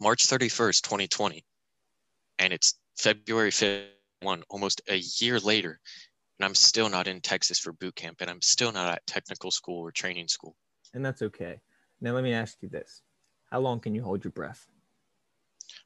March 0.00 0.26
31st, 0.26 0.82
2020. 0.82 1.44
And 2.38 2.52
it's 2.52 2.74
February 2.96 3.50
5th, 3.50 3.86
one 4.22 4.42
almost 4.48 4.80
a 4.88 4.96
year 5.20 5.38
later, 5.40 5.80
and 6.38 6.44
I'm 6.46 6.54
still 6.54 6.88
not 6.88 7.06
in 7.06 7.20
Texas 7.20 7.58
for 7.58 7.72
boot 7.72 7.96
camp 7.96 8.18
and 8.20 8.30
I'm 8.30 8.42
still 8.42 8.72
not 8.72 8.88
at 8.92 9.06
technical 9.06 9.50
school 9.50 9.80
or 9.80 9.90
training 9.92 10.28
school. 10.28 10.54
and 10.94 11.04
that's 11.04 11.22
okay. 11.22 11.60
Now 12.00 12.12
let 12.12 12.22
me 12.24 12.32
ask 12.32 12.58
you 12.62 12.68
this: 12.68 13.02
How 13.50 13.60
long 13.60 13.80
can 13.80 13.94
you 13.94 14.02
hold 14.02 14.24
your 14.24 14.30
breath? 14.32 14.66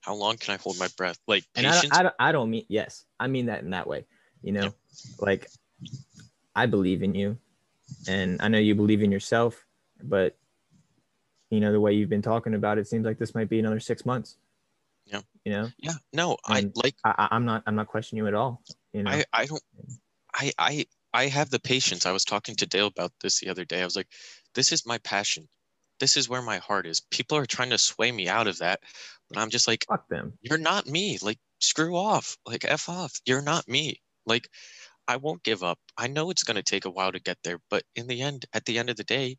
How 0.03 0.15
long 0.15 0.37
can 0.37 0.55
I 0.55 0.57
hold 0.59 0.79
my 0.79 0.89
breath? 0.97 1.19
Like 1.27 1.45
And 1.55 1.67
I, 1.67 1.81
don't- 1.81 1.95
I, 1.95 2.03
don't, 2.03 2.15
I 2.19 2.33
don't 2.33 2.51
mean 2.51 2.67
yes, 2.69 3.05
I 3.19 3.27
mean 3.29 3.47
that 3.47 3.63
in 3.63 3.71
that 3.71 3.87
way. 3.87 4.07
You 4.43 4.53
know, 4.53 4.65
Yep. 4.65 4.75
like 5.21 5.49
I 6.55 6.67
believe 6.67 7.03
in 7.03 7.15
you, 7.15 7.39
and 8.09 8.41
I 8.43 8.49
know 8.49 8.59
you 8.59 8.75
believe 8.75 9.03
in 9.03 9.13
yourself, 9.13 9.65
but 10.03 10.37
you 11.51 11.61
know 11.61 11.73
the 11.73 11.81
way 11.81 11.93
you've 11.93 12.09
been 12.09 12.23
talking 12.23 12.55
about 12.55 12.79
it 12.79 12.87
seems 12.89 13.05
like 13.05 13.19
this 13.19 13.35
might 13.35 13.49
be 13.49 13.59
another 13.59 13.81
six 13.81 14.05
months. 14.07 14.37
Yeah. 15.07 15.21
You 15.45 15.53
know, 15.53 15.69
yeah, 15.79 15.93
no, 16.13 16.37
I 16.47 16.61
And- 16.61 16.73
like 16.77 16.95
I, 17.05 17.15
I- 17.19 17.29
I'm 17.33 17.45
not 17.45 17.63
I'm 17.67 17.75
not 17.75 17.89
questioning 17.89 18.23
you 18.25 18.29
at 18.29 18.35
all. 18.35 18.63
You 18.93 19.03
know, 19.03 19.11
I, 19.11 19.25
I 19.33 19.47
don't 19.47 19.63
I 20.35 20.53
I 20.59 20.87
I 21.13 21.27
have 21.27 21.51
the 21.51 21.61
patience. 21.61 22.07
I 22.07 22.13
was 22.13 22.25
talking 22.25 22.55
to 22.57 22.67
Dale 22.67 22.87
about 22.87 23.13
this 23.21 23.41
the 23.41 23.49
other 23.51 23.65
day. 23.65 23.83
I 23.83 23.85
was 23.85 23.97
like, 23.97 24.09
this 24.55 24.73
is 24.73 24.87
my 24.87 24.99
passion. 24.99 25.49
This 26.01 26.17
is 26.17 26.29
where 26.29 26.41
my 26.43 26.57
heart 26.59 26.87
is. 26.87 27.01
People 27.01 27.37
are 27.37 27.45
trying 27.47 27.71
to 27.71 27.79
sway 27.79 28.11
me 28.11 28.29
out 28.29 28.47
of 28.47 28.59
that, 28.59 28.81
but 29.29 29.39
I'm 29.39 29.51
just 29.51 29.69
like, 29.69 29.85
fuck 29.89 30.09
them. 30.09 30.33
you're 30.41 30.59
not 30.59 30.87
me. 30.87 31.19
Like, 31.21 31.39
screw 31.61 31.97
off. 31.97 32.39
Like, 32.47 32.65
F 32.65 32.89
off. 32.89 33.21
You're 33.27 33.43
not 33.43 33.69
me. 33.69 34.01
Like, 34.27 34.49
I 35.09 35.17
won't 35.17 35.43
give 35.43 35.63
up. 35.63 35.79
I 35.97 36.07
know 36.07 36.31
it's 36.31 36.45
going 36.45 36.57
to 36.57 36.63
take 36.63 36.85
a 36.85 36.91
while 36.91 37.13
to 37.13 37.21
get 37.21 37.39
there, 37.45 37.59
but 37.71 37.83
in 37.97 38.07
the 38.07 38.23
end, 38.23 38.47
at 38.53 38.65
the 38.65 38.79
end 38.79 38.91
of 38.91 38.97
the 38.97 39.05
day, 39.05 39.37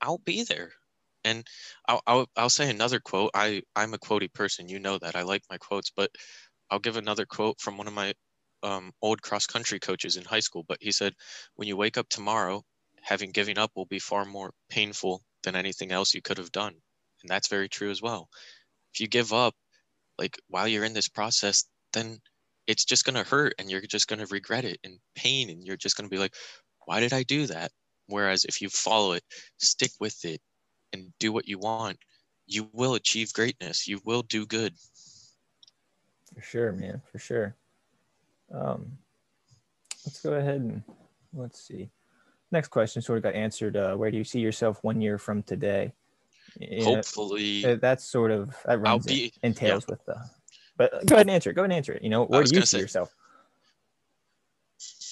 I'll 0.00 0.18
be 0.18 0.44
there. 0.44 0.72
And 1.24 1.46
I'll, 1.88 2.02
I'll, 2.06 2.26
I'll 2.36 2.50
say 2.50 2.70
another 2.70 3.00
quote. 3.00 3.30
I, 3.34 3.62
I'm 3.74 3.94
a 3.94 3.98
quotey 3.98 4.32
person. 4.32 4.68
You 4.68 4.78
know 4.78 4.98
that. 4.98 5.16
I 5.16 5.22
like 5.22 5.42
my 5.50 5.58
quotes, 5.58 5.90
but 5.90 6.10
I'll 6.70 6.78
give 6.78 6.96
another 6.96 7.26
quote 7.26 7.60
from 7.60 7.76
one 7.76 7.88
of 7.88 7.94
my 7.94 8.14
um, 8.62 8.92
old 9.02 9.22
cross 9.22 9.46
country 9.46 9.80
coaches 9.80 10.16
in 10.16 10.24
high 10.24 10.40
school. 10.40 10.64
But 10.68 10.78
he 10.80 10.92
said, 10.92 11.14
when 11.56 11.68
you 11.68 11.76
wake 11.76 11.98
up 11.98 12.08
tomorrow, 12.08 12.62
having 13.02 13.30
given 13.30 13.58
up 13.58 13.72
will 13.74 13.86
be 13.86 13.98
far 13.98 14.24
more 14.24 14.52
painful 14.68 15.22
than 15.42 15.56
anything 15.56 15.92
else 15.92 16.14
you 16.14 16.22
could 16.22 16.38
have 16.38 16.52
done. 16.52 16.74
And 17.22 17.28
that's 17.28 17.48
very 17.48 17.68
true 17.68 17.90
as 17.90 18.02
well. 18.02 18.28
If 18.94 19.00
you 19.00 19.08
give 19.08 19.32
up, 19.32 19.54
like 20.18 20.38
while 20.48 20.68
you're 20.68 20.84
in 20.84 20.92
this 20.94 21.08
process, 21.08 21.64
then 21.92 22.18
it's 22.68 22.84
just 22.84 23.04
going 23.04 23.16
to 23.16 23.28
hurt 23.28 23.54
and 23.58 23.68
you're 23.68 23.80
just 23.80 24.06
going 24.06 24.20
to 24.20 24.26
regret 24.26 24.64
it 24.64 24.78
and 24.84 24.98
pain. 25.16 25.50
And 25.50 25.64
you're 25.64 25.76
just 25.76 25.96
going 25.96 26.08
to 26.08 26.14
be 26.14 26.20
like, 26.20 26.34
why 26.84 27.00
did 27.00 27.12
I 27.12 27.24
do 27.24 27.46
that? 27.46 27.72
Whereas 28.06 28.44
if 28.44 28.60
you 28.62 28.68
follow 28.68 29.12
it, 29.12 29.24
stick 29.58 29.90
with 29.98 30.24
it, 30.24 30.40
and 30.92 31.12
do 31.18 31.32
what 31.32 31.48
you 31.48 31.58
want, 31.58 31.98
you 32.46 32.68
will 32.72 32.94
achieve 32.94 33.32
greatness. 33.32 33.88
You 33.88 34.00
will 34.04 34.22
do 34.22 34.46
good. 34.46 34.74
For 36.34 36.42
sure, 36.42 36.72
man. 36.72 37.02
For 37.10 37.18
sure. 37.18 37.56
Um, 38.54 38.92
let's 40.06 40.20
go 40.22 40.34
ahead 40.34 40.60
and 40.60 40.82
let's 41.34 41.60
see. 41.60 41.90
Next 42.50 42.68
question 42.68 43.02
sort 43.02 43.18
of 43.18 43.24
got 43.24 43.34
answered. 43.34 43.76
Uh, 43.76 43.94
where 43.96 44.10
do 44.10 44.16
you 44.16 44.24
see 44.24 44.40
yourself 44.40 44.82
one 44.82 45.00
year 45.02 45.18
from 45.18 45.42
today? 45.42 45.92
You 46.58 46.82
Hopefully, 46.82 47.64
uh, 47.64 47.76
that's 47.76 48.04
sort 48.04 48.30
of 48.30 48.56
that 48.64 48.80
runs 48.80 49.04
be- 49.04 49.26
it, 49.26 49.34
entails 49.42 49.86
with 49.86 50.04
the. 50.06 50.18
But 50.78 50.94
uh, 50.94 51.00
go 51.04 51.16
ahead 51.16 51.26
and 51.26 51.30
oh. 51.30 51.34
answer 51.34 51.50
it. 51.50 51.54
Go 51.54 51.62
ahead 51.62 51.70
and 51.70 51.76
answer 51.76 51.92
it. 51.92 52.02
You 52.02 52.08
know, 52.08 52.24
where 52.24 52.42
do 52.42 52.54
you 52.54 52.60
see 52.62 52.66
say- 52.66 52.80
yourself? 52.80 53.12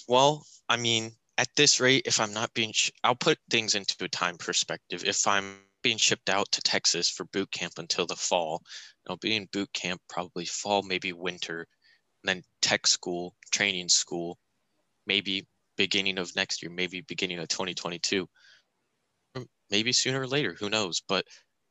Well, 0.08 0.46
I 0.68 0.76
mean, 0.76 1.10
at 1.36 1.48
this 1.56 1.80
rate, 1.80 2.04
if 2.06 2.20
I'm 2.20 2.32
not 2.32 2.54
being, 2.54 2.72
sh- 2.72 2.92
I'll 3.02 3.16
put 3.16 3.38
things 3.50 3.74
into 3.74 3.96
a 4.04 4.08
time 4.08 4.38
perspective. 4.38 5.04
If 5.04 5.26
I'm 5.26 5.56
being 5.82 5.98
shipped 5.98 6.30
out 6.30 6.50
to 6.52 6.60
Texas 6.60 7.10
for 7.10 7.24
boot 7.24 7.50
camp 7.50 7.74
until 7.78 8.06
the 8.06 8.14
fall, 8.14 8.62
I'll 9.08 9.16
be 9.16 9.34
in 9.34 9.48
boot 9.52 9.72
camp 9.72 10.00
probably 10.08 10.44
fall, 10.46 10.82
maybe 10.82 11.12
winter, 11.12 11.66
then 12.22 12.42
tech 12.62 12.86
school, 12.86 13.34
training 13.50 13.88
school, 13.88 14.38
maybe 15.06 15.46
beginning 15.76 16.18
of 16.18 16.34
next 16.36 16.62
year, 16.62 16.70
maybe 16.70 17.02
beginning 17.02 17.38
of 17.38 17.48
2022, 17.48 18.28
maybe 19.70 19.92
sooner 19.92 20.20
or 20.20 20.26
later, 20.26 20.56
who 20.58 20.70
knows? 20.70 21.02
But 21.06 21.24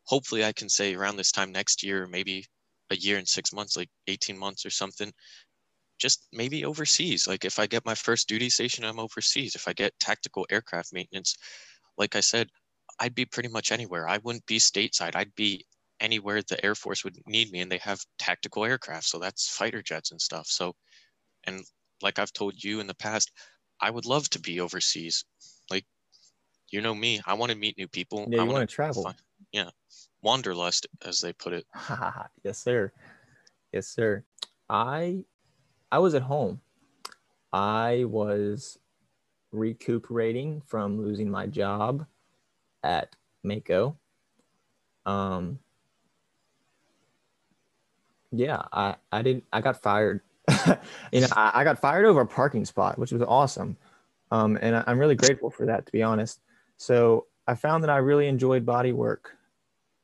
hopefully, 0.04 0.44
I 0.46 0.52
can 0.52 0.70
say 0.70 0.94
around 0.94 1.18
this 1.18 1.32
time 1.32 1.52
next 1.52 1.84
year, 1.84 2.06
maybe 2.06 2.46
a 2.92 2.96
year 2.96 3.18
and 3.18 3.28
six 3.28 3.54
months, 3.54 3.78
like 3.78 3.90
18 4.08 4.38
months 4.38 4.66
or 4.66 4.70
something 4.70 5.12
just 5.98 6.28
maybe 6.34 6.66
overseas. 6.66 7.28
Like 7.28 7.46
if 7.46 7.60
I 7.60 7.68
get 7.68 7.86
my 7.86 7.96
first 7.96 8.28
duty 8.28 8.50
station, 8.50 8.84
I'm 8.84 9.00
overseas. 9.00 9.56
If 9.56 9.68
I 9.68 9.74
get 9.74 9.98
tactical 10.00 10.46
aircraft 10.50 10.94
maintenance, 10.94 11.36
like 11.98 12.16
I 12.16 12.20
said, 12.20 12.50
I'd 13.00 13.16
be 13.16 13.26
pretty 13.26 13.50
much 13.50 13.72
anywhere. 13.72 14.08
I 14.08 14.20
wouldn't 14.20 14.46
be 14.46 14.58
stateside. 14.58 15.16
I'd 15.16 15.36
be 15.36 15.66
anywhere 16.00 16.42
the 16.42 16.64
Air 16.64 16.76
Force 16.76 17.04
would 17.04 17.18
need 17.28 17.52
me, 17.52 17.62
and 17.62 17.72
they 17.72 17.78
have 17.80 18.00
tactical 18.20 18.66
aircraft, 18.66 19.06
so 19.06 19.20
that's 19.20 19.50
fighter 19.50 19.82
jets 19.82 20.12
and 20.12 20.22
stuff. 20.22 20.48
So, 20.48 20.74
and 21.46 21.64
like 22.02 22.20
I've 22.20 22.34
told 22.34 22.62
you 22.64 22.80
in 22.80 22.88
the 22.88 22.96
past, 22.96 23.32
I 23.82 23.90
would 23.90 24.06
love 24.06 24.30
to 24.32 24.40
be 24.40 24.60
overseas. 24.60 25.26
Like, 25.70 25.86
you 26.72 26.82
know 26.82 26.96
me, 26.96 27.22
I 27.26 27.34
want 27.34 27.52
to 27.52 27.58
meet 27.58 27.78
new 27.78 27.88
people. 27.88 28.28
Yeah, 28.30 28.42
I 28.42 28.44
want 28.44 28.68
to 28.68 28.74
travel. 28.74 29.14
yeah, 29.52 29.70
wanderlust, 30.26 30.88
as 31.06 31.22
they 31.22 31.32
put 31.32 31.54
it. 31.54 31.66
yes, 32.44 32.58
sir. 32.58 32.92
Yes, 33.72 33.88
sir. 33.88 34.24
I 34.70 35.24
I 35.92 36.00
was 36.00 36.16
at 36.16 36.24
home. 36.24 36.60
I 37.54 38.06
was 38.06 38.80
recuperating 39.52 40.62
from 40.66 41.02
losing 41.02 41.30
my 41.30 41.46
job 41.48 42.06
at 42.84 43.16
Maaco. 43.46 43.96
Um 45.06 45.60
Yeah, 48.32 48.64
I, 48.74 48.96
I 49.12 49.22
didn't. 49.22 49.46
I 49.54 49.62
got 49.62 49.82
fired. 49.82 50.22
you 51.12 51.22
know, 51.22 51.28
I, 51.32 51.52
I 51.54 51.64
got 51.64 51.80
fired 51.80 52.06
over 52.06 52.22
a 52.22 52.28
parking 52.28 52.66
spot, 52.66 53.00
which 53.00 53.12
was 53.12 53.22
awesome. 53.22 53.78
Um, 54.32 54.58
and 54.62 54.76
I, 54.76 54.84
I'm 54.88 55.00
really 55.00 55.16
grateful 55.16 55.50
for 55.50 55.66
that, 55.68 55.86
to 55.86 55.92
be 55.92 56.04
honest. 56.04 56.42
So 56.78 57.28
I 57.48 57.56
found 57.56 57.84
that 57.84 57.90
I 57.90 57.98
really 57.98 58.28
enjoyed 58.28 58.66
body 58.66 58.92
work 58.92 59.38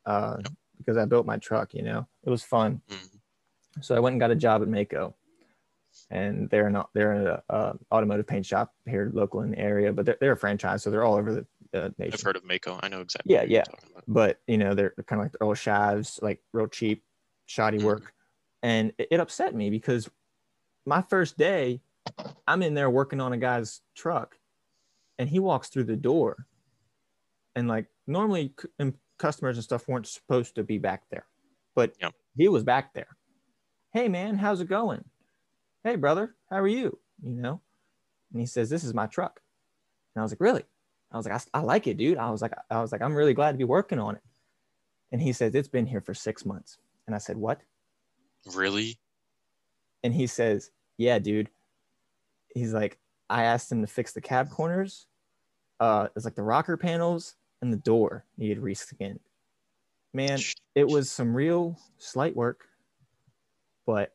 uh, 0.05 0.37
Yep. 0.43 0.51
because 0.77 0.97
I 0.97 1.05
built 1.05 1.25
my 1.25 1.37
truck. 1.37 1.73
You 1.73 1.83
know, 1.83 2.07
it 2.23 2.29
was 2.29 2.43
fun. 2.43 2.81
Mhm. 2.89 3.19
So 3.81 3.95
I 3.95 3.99
went 3.99 4.13
and 4.13 4.19
got 4.19 4.31
a 4.31 4.35
job 4.35 4.61
at 4.61 4.67
Maaco, 4.67 5.13
and 6.09 6.49
they're 6.49 6.69
not 6.69 6.89
they're 6.93 7.11
an 7.13 7.41
uh, 7.49 7.73
automotive 7.91 8.27
paint 8.27 8.45
shop 8.45 8.73
here 8.85 9.11
local 9.13 9.41
in 9.41 9.51
the 9.51 9.59
area, 9.59 9.93
but 9.93 10.05
they're, 10.05 10.17
they're 10.19 10.31
a 10.33 10.37
franchise, 10.37 10.83
so 10.83 10.91
they're 10.91 11.03
all 11.05 11.15
over 11.15 11.33
the 11.33 11.45
uh, 11.73 11.89
nation. 11.97 12.13
I've 12.13 12.21
heard 12.21 12.35
of 12.35 12.43
Maaco. 12.43 12.79
I 12.83 12.89
know 12.89 13.01
exactly. 13.01 13.33
Yeah, 13.33 13.43
yeah. 13.43 13.63
but 14.07 14.41
you 14.47 14.57
know 14.57 14.73
they're 14.75 14.93
kind 15.07 15.21
of 15.21 15.25
like 15.25 15.31
the 15.33 15.43
old 15.43 15.57
shaves, 15.57 16.19
like 16.21 16.41
real 16.53 16.67
cheap, 16.67 17.03
shoddy 17.45 17.77
Mhm. 17.77 17.83
work, 17.83 18.13
and 18.61 18.91
it, 18.97 19.07
it 19.11 19.19
upset 19.21 19.55
me 19.55 19.69
because 19.69 20.09
my 20.85 21.01
first 21.03 21.37
day, 21.37 21.81
I'm 22.47 22.61
in 22.63 22.73
there 22.73 22.89
working 22.89 23.21
on 23.21 23.31
a 23.31 23.37
guy's 23.37 23.81
truck, 23.95 24.37
and 25.17 25.29
he 25.29 25.39
walks 25.39 25.69
through 25.69 25.85
the 25.85 25.95
door, 25.95 26.45
and 27.55 27.67
like 27.69 27.87
normally 28.07 28.53
customers 29.21 29.57
and 29.57 29.63
stuff 29.63 29.87
weren't 29.87 30.07
supposed 30.07 30.55
to 30.55 30.63
be 30.63 30.77
back 30.77 31.03
there, 31.09 31.25
but 31.75 31.93
he 32.35 32.47
was 32.47 32.63
back 32.63 32.93
there. 32.93 33.17
Hey 33.93 34.07
man, 34.07 34.37
how's 34.37 34.61
it 34.61 34.67
going? 34.67 35.05
Hey 35.83 35.95
brother, 35.95 36.35
how 36.49 36.57
are 36.57 36.67
you? 36.67 36.99
You 37.23 37.41
know, 37.41 37.61
and 38.31 38.41
he 38.41 38.47
says, 38.47 38.69
"This 38.69 38.83
is 38.83 38.93
my 38.93 39.07
truck," 39.07 39.41
and 40.15 40.21
I 40.21 40.23
was 40.23 40.31
like, 40.31 40.41
"Really?" 40.41 40.63
I 41.11 41.17
was 41.17 41.25
like, 41.25 41.47
I, 41.53 41.59
I 41.59 41.61
like 41.61 41.87
it, 41.87 41.97
dude. 41.97 42.17
I 42.17 42.29
was 42.29 42.41
like, 42.41 42.53
I 42.69 42.81
was 42.81 42.91
like, 42.91 43.01
I'm 43.01 43.13
really 43.13 43.33
glad 43.33 43.51
to 43.51 43.57
be 43.57 43.63
working 43.63 43.99
on 43.99 44.15
it. 44.15 44.21
And 45.11 45.21
he 45.21 45.33
says, 45.33 45.53
it's 45.53 45.67
been 45.67 45.85
here 45.85 45.99
for 45.99 46.13
six 46.13 46.45
months. 46.45 46.77
And 47.05 47.15
I 47.15 47.19
said, 47.19 47.35
what? 47.35 47.61
Really? 48.55 48.97
And 50.03 50.13
he 50.13 50.25
says, 50.25 50.71
yeah, 50.97 51.19
dude. 51.19 51.49
He's 52.55 52.73
like, 52.73 52.97
I 53.29 53.43
asked 53.43 53.71
him 53.71 53.81
to 53.81 53.87
fix 53.87 54.13
the 54.13 54.21
cab 54.21 54.49
corners. 54.49 55.07
Uh, 55.79 56.07
it's 56.15 56.25
like 56.25 56.35
the 56.35 56.43
rocker 56.43 56.77
panels 56.77 57.35
and 57.61 57.71
the 57.71 57.77
door 57.77 58.25
needed 58.37 58.59
reskinned. 58.59 59.19
Man, 60.13 60.39
it 60.75 60.87
was 60.87 61.09
some 61.09 61.33
real 61.33 61.79
slight 61.97 62.35
work, 62.35 62.65
but 63.85 64.13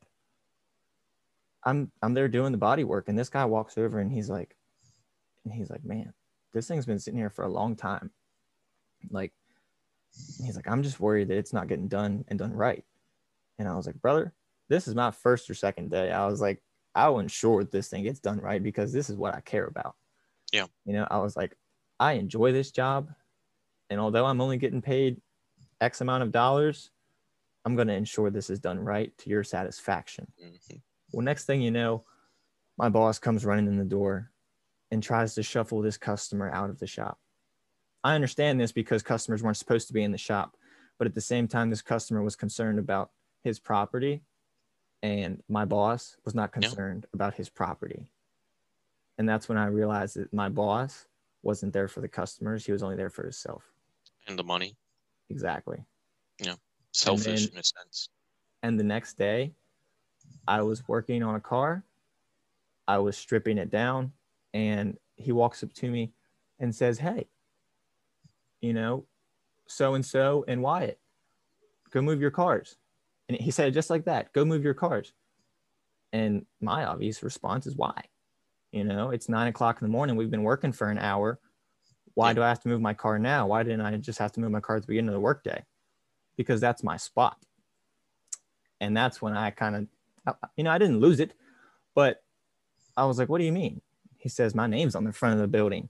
I'm 1.63 1.91
I'm 2.01 2.13
there 2.13 2.27
doing 2.27 2.51
the 2.51 2.57
body 2.57 2.83
work, 2.83 3.09
and 3.09 3.17
this 3.17 3.29
guy 3.29 3.45
walks 3.45 3.77
over 3.77 3.99
and 3.99 4.11
he's 4.11 4.29
like, 4.29 4.55
and 5.43 5.53
he's 5.53 5.69
like, 5.69 5.83
man, 5.83 6.13
this 6.53 6.67
thing's 6.67 6.85
been 6.85 6.99
sitting 6.99 7.19
here 7.19 7.29
for 7.29 7.45
a 7.45 7.49
long 7.49 7.75
time. 7.75 8.11
Like, 9.09 9.33
he's 10.43 10.55
like, 10.55 10.67
I'm 10.67 10.83
just 10.83 10.99
worried 10.99 11.29
that 11.29 11.37
it's 11.37 11.53
not 11.53 11.67
getting 11.67 11.87
done 11.87 12.25
and 12.27 12.37
done 12.37 12.53
right. 12.53 12.83
And 13.59 13.67
I 13.67 13.75
was 13.75 13.87
like, 13.87 13.99
brother, 14.01 14.33
this 14.69 14.87
is 14.87 14.93
my 14.93 15.11
first 15.11 15.49
or 15.49 15.55
second 15.55 15.89
day. 15.89 16.11
I 16.11 16.27
was 16.27 16.41
like, 16.41 16.61
I 16.93 17.09
will 17.09 17.19
ensure 17.19 17.63
this 17.63 17.87
thing 17.89 18.03
gets 18.03 18.19
done 18.19 18.39
right 18.39 18.61
because 18.61 18.93
this 18.93 19.09
is 19.09 19.15
what 19.15 19.35
I 19.35 19.41
care 19.41 19.65
about. 19.65 19.95
Yeah. 20.51 20.65
You 20.85 20.93
know, 20.93 21.07
I 21.09 21.19
was 21.19 21.35
like, 21.35 21.55
I 21.99 22.13
enjoy 22.13 22.51
this 22.51 22.71
job. 22.71 23.09
And 23.89 23.99
although 23.99 24.25
I'm 24.25 24.41
only 24.41 24.57
getting 24.57 24.81
paid 24.81 25.21
X 25.79 26.01
amount 26.01 26.23
of 26.23 26.31
dollars, 26.31 26.91
I'm 27.65 27.75
going 27.75 27.87
to 27.87 27.93
ensure 27.93 28.29
this 28.29 28.49
is 28.49 28.59
done 28.59 28.79
right 28.79 29.15
to 29.19 29.29
your 29.29 29.43
satisfaction. 29.43 30.31
Mhm. 30.41 30.81
Well, 31.11 31.23
next 31.23 31.45
thing 31.45 31.61
you 31.61 31.71
know, 31.71 32.05
my 32.77 32.89
boss 32.89 33.19
comes 33.19 33.45
running 33.45 33.67
in 33.67 33.77
the 33.77 33.85
door 33.85 34.31
and 34.91 35.01
tries 35.03 35.35
to 35.35 35.43
shuffle 35.43 35.81
this 35.81 35.97
customer 35.97 36.49
out 36.49 36.69
of 36.69 36.79
the 36.79 36.87
shop. 36.87 37.19
I 38.03 38.15
understand 38.15 38.59
this 38.59 38.71
because 38.71 39.03
customers 39.03 39.43
weren't 39.43 39.57
supposed 39.57 39.87
to 39.87 39.93
be 39.93 40.03
in 40.03 40.11
the 40.11 40.17
shop, 40.17 40.55
but 40.97 41.07
at 41.07 41.13
the 41.15 41.21
same 41.21 41.47
time, 41.47 41.69
this 41.69 41.81
customer 41.81 42.21
was 42.23 42.35
concerned 42.35 42.79
about 42.79 43.11
his 43.43 43.59
property, 43.59 44.23
and 45.01 45.43
my 45.49 45.65
boss 45.65 46.17
was 46.23 46.33
not 46.35 46.51
concerned 46.51 47.05
about 47.13 47.33
his 47.35 47.49
property. 47.49 48.09
And 49.17 49.27
that's 49.27 49.49
when 49.49 49.57
I 49.57 49.65
realized 49.67 50.15
that 50.15 50.31
my 50.31 50.47
boss 50.49 51.07
wasn't 51.41 51.73
there 51.73 51.87
for 51.87 52.01
the 52.01 52.07
customers, 52.07 52.65
he 52.65 52.71
was 52.71 52.83
only 52.83 52.95
there 52.95 53.09
for 53.09 53.23
himself. 53.23 53.73
And 54.27 54.37
the 54.37 54.43
money. 54.43 54.75
Exactly. 55.29 55.83
Yeah. 56.39 56.55
Selfish 56.91 57.45
then- 57.45 57.53
in 57.53 57.59
a 57.59 57.63
sense. 57.63 58.09
And 58.63 58.79
the 58.79 58.83
next 58.83 59.17
day, 59.17 59.53
I 60.47 60.61
was 60.61 60.87
working 60.87 61.23
on 61.23 61.35
a 61.35 61.39
car. 61.39 61.83
I 62.87 62.97
was 62.99 63.17
stripping 63.17 63.57
it 63.57 63.69
down, 63.69 64.13
and 64.53 64.97
he 65.15 65.31
walks 65.31 65.61
up 65.63 65.73
to 65.73 65.91
me 65.91 66.13
and 66.59 66.73
says, 66.73 66.97
Hey, 66.99 67.27
you 68.61 68.73
know, 68.73 69.05
so 69.67 69.93
and 69.93 70.05
so 70.05 70.45
and 70.47 70.61
Wyatt, 70.61 70.99
go 71.91 72.01
move 72.01 72.21
your 72.21 72.31
cars. 72.31 72.77
And 73.29 73.37
he 73.37 73.51
said, 73.51 73.73
just 73.73 73.89
like 73.89 74.05
that, 74.05 74.31
go 74.31 74.45
move 74.45 74.63
your 74.63 74.73
cars. 74.73 75.11
And 76.13 76.45
my 76.61 76.85
obvious 76.85 77.21
response 77.23 77.67
is, 77.67 77.75
Why? 77.75 78.01
You 78.71 78.83
know, 78.85 79.11
it's 79.11 79.29
nine 79.29 79.47
o'clock 79.47 79.81
in 79.81 79.85
the 79.85 79.91
morning. 79.91 80.15
We've 80.15 80.31
been 80.31 80.43
working 80.43 80.71
for 80.71 80.89
an 80.89 80.97
hour. 80.97 81.39
Why 82.17 82.33
do 82.33 82.43
I 82.43 82.49
have 82.49 82.61
to 82.61 82.69
move 82.69 82.81
my 82.81 82.95
car 82.95 83.19
now? 83.19 83.47
Why 83.47 83.63
didn't 83.63 83.81
I 83.81 83.97
just 83.97 84.19
have 84.19 84.33
to 84.33 84.41
move 84.41 84.51
my 84.51 84.61
car 84.61 84.77
at 84.77 84.83
the 84.83 84.87
beginning 84.87 85.09
of 85.09 85.15
the 85.15 85.21
workday? 85.21 85.65
Because 86.37 86.61
that's 86.61 86.83
my 86.83 86.97
spot 86.97 87.39
and 88.79 88.95
that's 88.95 89.21
when 89.21 89.35
I 89.35 89.51
kind 89.51 89.89
of, 90.27 90.35
you 90.55 90.63
know, 90.63 90.71
I 90.71 90.77
didn't 90.77 90.99
lose 90.99 91.19
it, 91.19 91.33
but 91.95 92.23
I 92.97 93.05
was 93.05 93.19
like, 93.19 93.29
"What 93.29 93.39
do 93.39 93.45
you 93.45 93.53
mean?" 93.53 93.81
He 94.17 94.29
says, 94.29 94.55
"My 94.55 94.67
name's 94.67 94.95
on 94.95 95.05
the 95.05 95.13
front 95.13 95.35
of 95.35 95.41
the 95.41 95.47
building," 95.47 95.89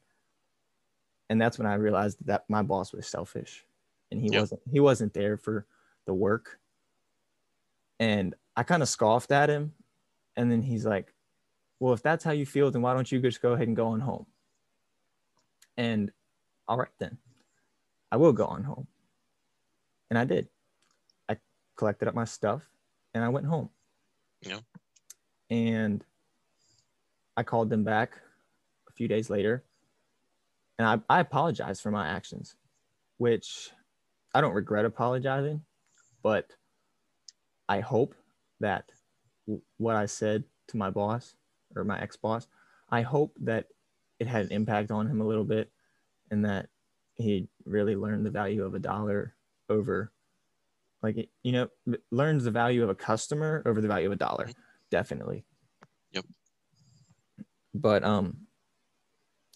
and 1.29 1.41
that's 1.41 1.57
when 1.57 1.67
I 1.67 1.75
realized 1.75 2.25
that 2.25 2.45
my 2.49 2.61
boss 2.63 2.93
was 2.93 3.07
selfish, 3.07 3.65
and 4.11 4.21
he 4.21 4.31
Yep. 4.31 4.31
wasn't. 4.31 4.61
He 4.69 4.79
wasn't 4.79 5.13
there 5.13 5.37
for 5.37 5.65
the 6.05 6.13
work, 6.13 6.59
and 7.99 8.35
I 8.55 8.63
kind 8.63 8.81
of 8.83 8.89
scoffed 8.89 9.31
at 9.31 9.49
him, 9.49 9.73
and 10.35 10.51
then 10.51 10.61
he's 10.63 10.85
like, 10.85 11.13
"Well, 11.79 11.93
if 11.93 12.03
that's 12.03 12.23
how 12.25 12.31
you 12.31 12.45
feel, 12.45 12.71
then 12.71 12.81
why 12.83 12.93
don't 12.93 13.11
you 13.11 13.21
just 13.21 13.41
go 13.41 13.53
ahead 13.53 13.67
and 13.67 13.77
go 13.77 13.89
on 13.89 14.01
home?" 14.01 14.27
And 15.77 16.11
all 16.67 16.77
right 16.77 16.87
then, 16.99 17.17
I 18.11 18.17
will 18.17 18.33
go 18.33 18.45
on 18.45 18.63
home, 18.63 18.87
and 20.09 20.17
I 20.17 20.25
did. 20.25 20.47
I 21.29 21.37
collected 21.75 22.07
up 22.07 22.15
my 22.15 22.25
stuff 22.25 22.63
and 23.13 23.23
I 23.23 23.29
went 23.29 23.45
home. 23.45 23.69
Yeah. 24.41 24.59
And 25.49 26.03
I 27.35 27.43
called 27.43 27.69
them 27.69 27.83
back 27.83 28.17
a 28.89 28.91
few 28.91 29.07
days 29.07 29.29
later 29.29 29.63
and 30.77 30.87
I, 30.87 31.17
I 31.17 31.19
apologized 31.19 31.81
for 31.81 31.91
my 31.91 32.07
actions, 32.07 32.55
which 33.17 33.71
I 34.33 34.41
don't 34.41 34.53
regret 34.53 34.85
apologizing, 34.85 35.61
but 36.21 36.51
I 37.67 37.79
hope 37.79 38.15
that 38.59 38.85
w- 39.47 39.61
what 39.77 39.95
I 39.95 40.05
said 40.05 40.43
to 40.69 40.77
my 40.77 40.89
boss 40.89 41.35
or 41.75 41.83
my 41.83 41.99
ex 41.99 42.15
boss, 42.15 42.47
I 42.89 43.01
hope 43.01 43.33
that 43.41 43.67
it 44.19 44.27
had 44.27 44.45
an 44.45 44.51
impact 44.51 44.91
on 44.91 45.07
him 45.07 45.21
a 45.21 45.27
little 45.27 45.43
bit 45.43 45.71
and 46.31 46.45
that 46.45 46.67
he 47.15 47.47
really 47.65 47.95
learned 47.95 48.25
the 48.25 48.31
value 48.31 48.63
of 48.63 48.73
a 48.73 48.79
dollar 48.79 49.35
over 49.69 50.11
like 51.03 51.29
you 51.43 51.51
know 51.51 51.67
learns 52.11 52.43
the 52.43 52.51
value 52.51 52.83
of 52.83 52.89
a 52.89 52.95
customer 52.95 53.63
over 53.65 53.81
the 53.81 53.87
value 53.87 54.07
of 54.07 54.13
a 54.13 54.17
dollar 54.17 54.49
definitely. 54.89 55.45
Yep. 56.11 56.25
but 57.73 58.03
um 58.03 58.37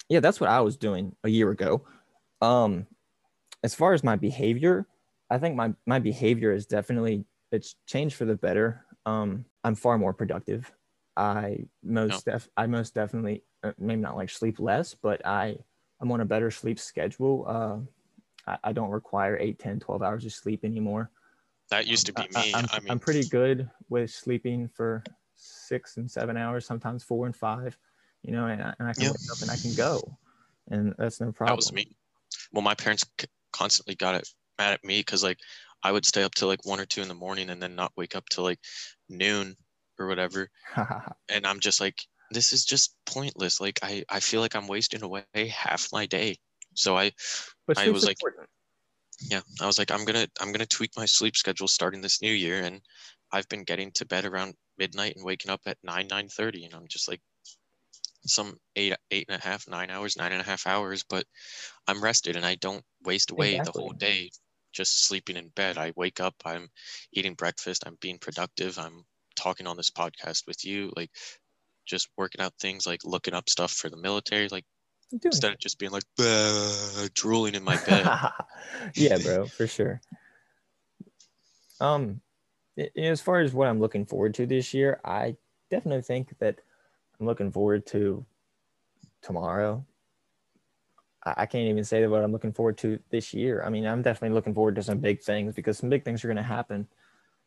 yeah 0.09 0.19
that's 0.19 0.39
what 0.39 0.49
i 0.49 0.59
was 0.59 0.77
doing 0.77 1.15
a 1.23 1.29
year 1.29 1.49
ago. 1.49 1.85
Um 2.41 2.87
as 3.63 3.75
far 3.75 3.93
as 3.93 4.03
my 4.03 4.15
behavior 4.15 4.87
i 5.29 5.37
think 5.37 5.55
my 5.55 5.73
my 5.85 5.99
behavior 5.99 6.51
is 6.51 6.65
definitely 6.65 7.25
it's 7.51 7.75
changed 7.85 8.15
for 8.15 8.25
the 8.25 8.35
better. 8.35 8.85
Um 9.05 9.45
i'm 9.63 9.75
far 9.75 9.97
more 9.97 10.13
productive. 10.13 10.71
I 11.17 11.65
most 11.83 12.25
def 12.25 12.49
i 12.57 12.67
most 12.67 12.93
definitely 12.93 13.43
uh, 13.63 13.73
maybe 13.77 14.01
not 14.01 14.15
like 14.15 14.29
sleep 14.29 14.59
less 14.59 14.95
but 14.95 15.25
i 15.25 15.57
i'm 16.01 16.11
on 16.11 16.21
a 16.21 16.25
better 16.25 16.51
sleep 16.51 16.79
schedule 16.79 17.45
uh 17.47 17.77
I, 18.47 18.57
I 18.65 18.73
don't 18.73 18.89
require 18.89 19.37
8 19.37 19.59
10 19.59 19.79
12 19.79 20.01
hours 20.01 20.25
of 20.25 20.33
sleep 20.33 20.65
anymore 20.65 21.11
That 21.69 21.87
used 21.87 22.05
to 22.07 22.13
be 22.13 22.27
me. 22.29 22.53
I, 22.53 22.59
am 22.59 22.69
I, 22.71 22.79
mean, 22.79 22.91
I'm 22.91 22.99
pretty 22.99 23.23
good 23.23 23.69
with 23.89 24.09
sleeping 24.11 24.67
for 24.67 25.03
six 25.35 25.97
and 25.97 26.09
seven 26.09 26.37
hours, 26.37 26.65
sometimes 26.65 27.03
four 27.03 27.25
and 27.25 27.35
five, 27.35 27.77
you 28.23 28.31
know, 28.31 28.47
and 28.47 28.61
I, 28.61 28.73
and 28.79 28.87
I 28.89 28.93
can 28.93 29.03
Yeah. 29.03 29.09
wake 29.09 29.31
up 29.31 29.41
and 29.41 29.49
I 29.51 29.57
can 29.57 29.73
go. 29.73 30.17
And 30.69 30.93
that's 30.97 31.19
no 31.21 31.31
problem. 31.31 31.55
that 31.55 31.57
was 31.57 31.71
me. 31.73 31.95
Well, 32.51 32.61
my 32.61 32.75
parents 32.75 33.05
constantly 33.53 33.95
got 33.95 34.15
it 34.15 34.27
mad 34.57 34.73
at 34.73 34.83
me 34.83 34.99
because 34.99 35.23
like 35.23 35.39
I 35.83 35.91
would 35.91 36.05
stay 36.05 36.23
up 36.23 36.35
till 36.35 36.47
like 36.47 36.65
one 36.65 36.79
or 36.79 36.85
two 36.85 37.01
in 37.01 37.07
the 37.07 37.13
morning 37.13 37.49
and 37.49 37.61
then 37.61 37.75
not 37.75 37.93
wake 37.95 38.15
up 38.15 38.29
till 38.29 38.43
like 38.43 38.59
noon 39.09 39.55
or 39.99 40.07
whatever. 40.07 40.49
And 41.29 41.47
I'm 41.47 41.59
just 41.61 41.79
like, 41.79 41.95
this 42.31 42.53
is 42.53 42.65
just 42.65 42.95
pointless. 43.05 43.61
Like 43.61 43.79
I, 43.83 44.03
I 44.09 44.19
feel 44.19 44.41
like 44.41 44.55
I'm 44.55 44.67
wasting 44.67 45.03
away 45.03 45.23
half 45.35 45.89
my 45.91 46.05
day. 46.05 46.37
So 46.73 46.97
I, 46.97 47.11
but 47.67 47.77
I 47.77 47.89
was 47.89 48.05
like- 48.05 48.17
important. 48.21 48.49
yeah, 49.29 49.41
I 49.61 49.67
was 49.67 49.77
like, 49.77 49.91
I'm 49.91 50.05
gonna, 50.05 50.27
I'm 50.39 50.51
gonna 50.51 50.65
tweak 50.65 50.91
my 50.97 51.05
sleep 51.05 51.35
schedule 51.35 51.67
starting 51.67 52.01
this 52.01 52.21
new 52.21 52.31
year. 52.31 52.63
And 52.63 52.81
I've 53.31 53.47
been 53.49 53.63
getting 53.63 53.91
to 53.93 54.05
bed 54.05 54.25
around 54.25 54.55
midnight 54.77 55.15
and 55.15 55.25
waking 55.25 55.51
up 55.51 55.61
at 55.65 55.77
nine, 55.83 56.07
nine 56.09 56.27
thirty. 56.29 56.65
And 56.65 56.73
I'm 56.73 56.87
just 56.87 57.07
like, 57.07 57.21
some 58.25 58.55
eight, 58.75 58.93
eight 59.09 59.25
and 59.29 59.41
a 59.41 59.43
half, 59.43 59.67
nine 59.67 59.89
hours, 59.89 60.15
nine 60.15 60.31
and 60.31 60.41
a 60.41 60.45
half 60.45 60.67
hours, 60.67 61.03
but 61.09 61.25
I'm 61.87 62.03
rested 62.03 62.35
and 62.35 62.45
I 62.45 62.55
don't 62.55 62.83
waste 63.03 63.31
away 63.31 63.59
the 63.59 63.71
whole 63.71 63.93
day 63.93 64.29
just 64.73 65.05
sleeping 65.07 65.37
in 65.37 65.49
bed. 65.49 65.77
I 65.77 65.91
wake 65.95 66.19
up, 66.19 66.35
I'm 66.45 66.69
eating 67.11 67.33
breakfast, 67.33 67.83
I'm 67.85 67.97
being 67.99 68.19
productive, 68.19 68.77
I'm 68.77 69.03
talking 69.35 69.67
on 69.67 69.75
this 69.75 69.89
podcast 69.89 70.45
with 70.47 70.63
you, 70.63 70.91
like 70.95 71.09
just 71.91 72.09
working 72.17 72.41
out 72.41 72.53
things 72.59 72.87
like 72.87 73.01
looking 73.03 73.33
up 73.35 73.49
stuff 73.49 73.71
for 73.71 73.89
the 73.89 73.97
military, 73.97 74.47
like 74.47 74.65
instead 75.23 75.51
of 75.51 75.59
just 75.59 75.77
being 75.77 75.91
like 75.91 76.05
drooling 77.13 77.53
in 77.53 77.63
my 77.63 77.77
bed. 77.85 78.07
yeah, 78.95 79.17
bro, 79.17 79.45
for 79.45 79.67
sure. 79.67 80.01
Um, 81.81 82.21
as 82.95 83.19
far 83.21 83.41
as 83.41 83.53
what 83.53 83.67
I'm 83.67 83.79
looking 83.79 84.05
forward 84.05 84.33
to 84.35 84.45
this 84.45 84.73
year, 84.73 85.01
I 85.03 85.35
definitely 85.69 86.01
think 86.03 86.37
that 86.39 86.59
I'm 87.19 87.25
looking 87.25 87.51
forward 87.51 87.85
to 87.87 88.25
tomorrow. 89.21 89.85
I 91.23 91.45
can't 91.45 91.69
even 91.69 91.83
say 91.83 92.07
what 92.07 92.23
I'm 92.23 92.31
looking 92.31 92.53
forward 92.53 92.79
to 92.79 92.97
this 93.11 93.31
year. 93.33 93.61
I 93.63 93.69
mean, 93.69 93.85
I'm 93.85 94.01
definitely 94.01 94.33
looking 94.33 94.55
forward 94.55 94.75
to 94.75 94.83
some 94.83 94.97
big 94.97 95.21
things 95.21 95.53
because 95.53 95.77
some 95.77 95.89
big 95.89 96.03
things 96.03 96.23
are 96.23 96.27
going 96.27 96.37
to 96.37 96.43
happen 96.43 96.87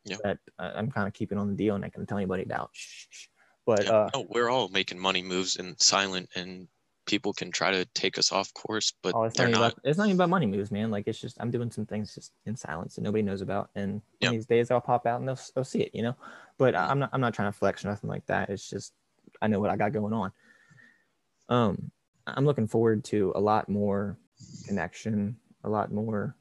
Yeah. 0.05 0.19
that 0.23 0.39
I- 0.59 0.73
I'm 0.79 0.93
kind 0.93 1.09
of 1.09 1.15
keeping 1.15 1.39
on 1.39 1.49
the 1.49 1.57
deal 1.57 1.75
and 1.75 1.85
I 1.85 1.89
can 1.89 2.07
tell 2.07 2.19
anybody 2.19 2.45
about. 2.45 2.71
Shh, 2.73 3.07
shh. 3.11 3.27
But 3.67 3.87
Yeah, 3.87 3.91
uh, 3.91 4.11
no, 4.13 4.27
we're 4.29 4.49
all 4.49 4.69
making 4.69 4.99
money 4.99 5.23
moves 5.23 5.57
in 5.57 5.79
silent, 5.79 6.31
and 6.35 6.69
people 7.07 7.33
can 7.33 7.51
try 7.53 7.71
to 7.73 7.85
take 7.95 8.19
us 8.19 8.33
off 8.33 8.53
course, 8.55 8.93
but 9.03 9.15
oh, 9.15 9.23
it's 9.25 9.37
not, 9.39 9.45
they're 9.45 9.49
even 9.49 9.57
not. 9.59 9.75
about, 9.75 9.79
it's 9.85 9.99
not 9.99 10.07
even 10.07 10.17
about 10.17 10.31
money 10.31 10.47
moves, 10.47 10.71
man. 10.71 10.91
Like 10.91 11.07
it's 11.07 11.21
just 11.21 11.37
I'm 11.41 11.51
doing 11.51 11.71
some 11.71 11.87
things 11.87 12.15
just 12.15 12.33
in 12.47 12.57
silence 12.57 12.95
that 12.97 13.03
nobody 13.03 13.23
knows 13.23 13.41
about, 13.43 13.71
and 13.75 14.03
Yeah. 14.21 14.31
these 14.31 14.47
days 14.47 14.71
I'll 14.71 14.81
pop 14.81 15.07
out 15.07 15.21
and 15.21 15.29
they'll, 15.29 15.39
they'll 15.55 15.65
see 15.65 15.83
it, 15.83 15.95
you 15.95 16.03
know. 16.03 16.17
But 16.59 16.75
Mhm. 16.75 16.91
I'm 16.91 16.99
not 16.99 17.11
I'm 17.13 17.21
not 17.21 17.35
trying 17.35 17.53
to 17.53 17.59
flex 17.59 17.85
or 17.85 17.89
nothing 17.89 18.11
like 18.11 18.27
that. 18.27 18.51
It's 18.51 18.69
just 18.69 18.95
I 19.43 19.47
know 19.49 19.61
what 19.61 19.71
I 19.71 19.77
got 19.77 19.93
going 19.93 20.13
on. 20.13 20.33
Um, 21.49 21.91
I'm 22.27 22.45
looking 22.45 22.67
forward 22.67 23.05
to 23.05 23.33
a 23.35 23.41
lot 23.41 23.69
more 23.69 24.19
connection, 24.63 25.39
a 25.63 25.69
lot 25.69 25.93
more 25.93 26.37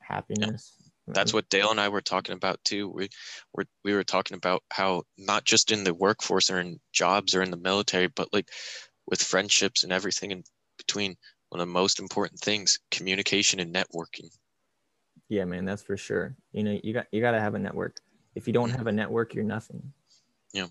happiness. 0.00 0.83
That's 1.06 1.32
what 1.34 1.48
Dale 1.50 1.70
and 1.70 1.80
I 1.80 1.88
were 1.88 2.00
talking 2.00 2.34
about 2.34 2.62
too. 2.64 2.88
We 2.88 3.08
were 3.52 3.66
we 3.84 3.92
were 3.94 4.04
talking 4.04 4.36
about 4.36 4.62
how 4.72 5.04
not 5.18 5.44
just 5.44 5.70
in 5.70 5.84
the 5.84 5.94
workforce 5.94 6.50
or 6.50 6.58
in 6.60 6.80
jobs 6.92 7.34
or 7.34 7.42
in 7.42 7.50
the 7.50 7.56
military, 7.56 8.06
but 8.08 8.32
like 8.32 8.50
with 9.06 9.22
friendships 9.22 9.82
and 9.84 9.92
everything 9.92 10.30
in 10.30 10.44
between. 10.78 11.16
One 11.50 11.60
of 11.60 11.68
the 11.68 11.72
most 11.72 12.00
important 12.00 12.40
things: 12.40 12.80
communication 12.90 13.60
and 13.60 13.74
networking. 13.74 14.30
Yeah, 15.28 15.44
man, 15.44 15.64
that's 15.64 15.82
for 15.82 15.96
sure. 15.96 16.36
You 16.52 16.62
know, 16.64 16.78
you 16.82 16.92
got 16.92 17.06
you 17.12 17.20
got 17.20 17.32
to 17.32 17.40
have 17.40 17.54
a 17.54 17.58
network. 17.58 18.00
If 18.34 18.46
you 18.46 18.52
don't 18.52 18.70
Mhm. 18.70 18.76
have 18.76 18.86
a 18.86 18.92
network, 18.92 19.34
you're 19.34 19.44
nothing. 19.44 19.92
Yeah. 20.52 20.68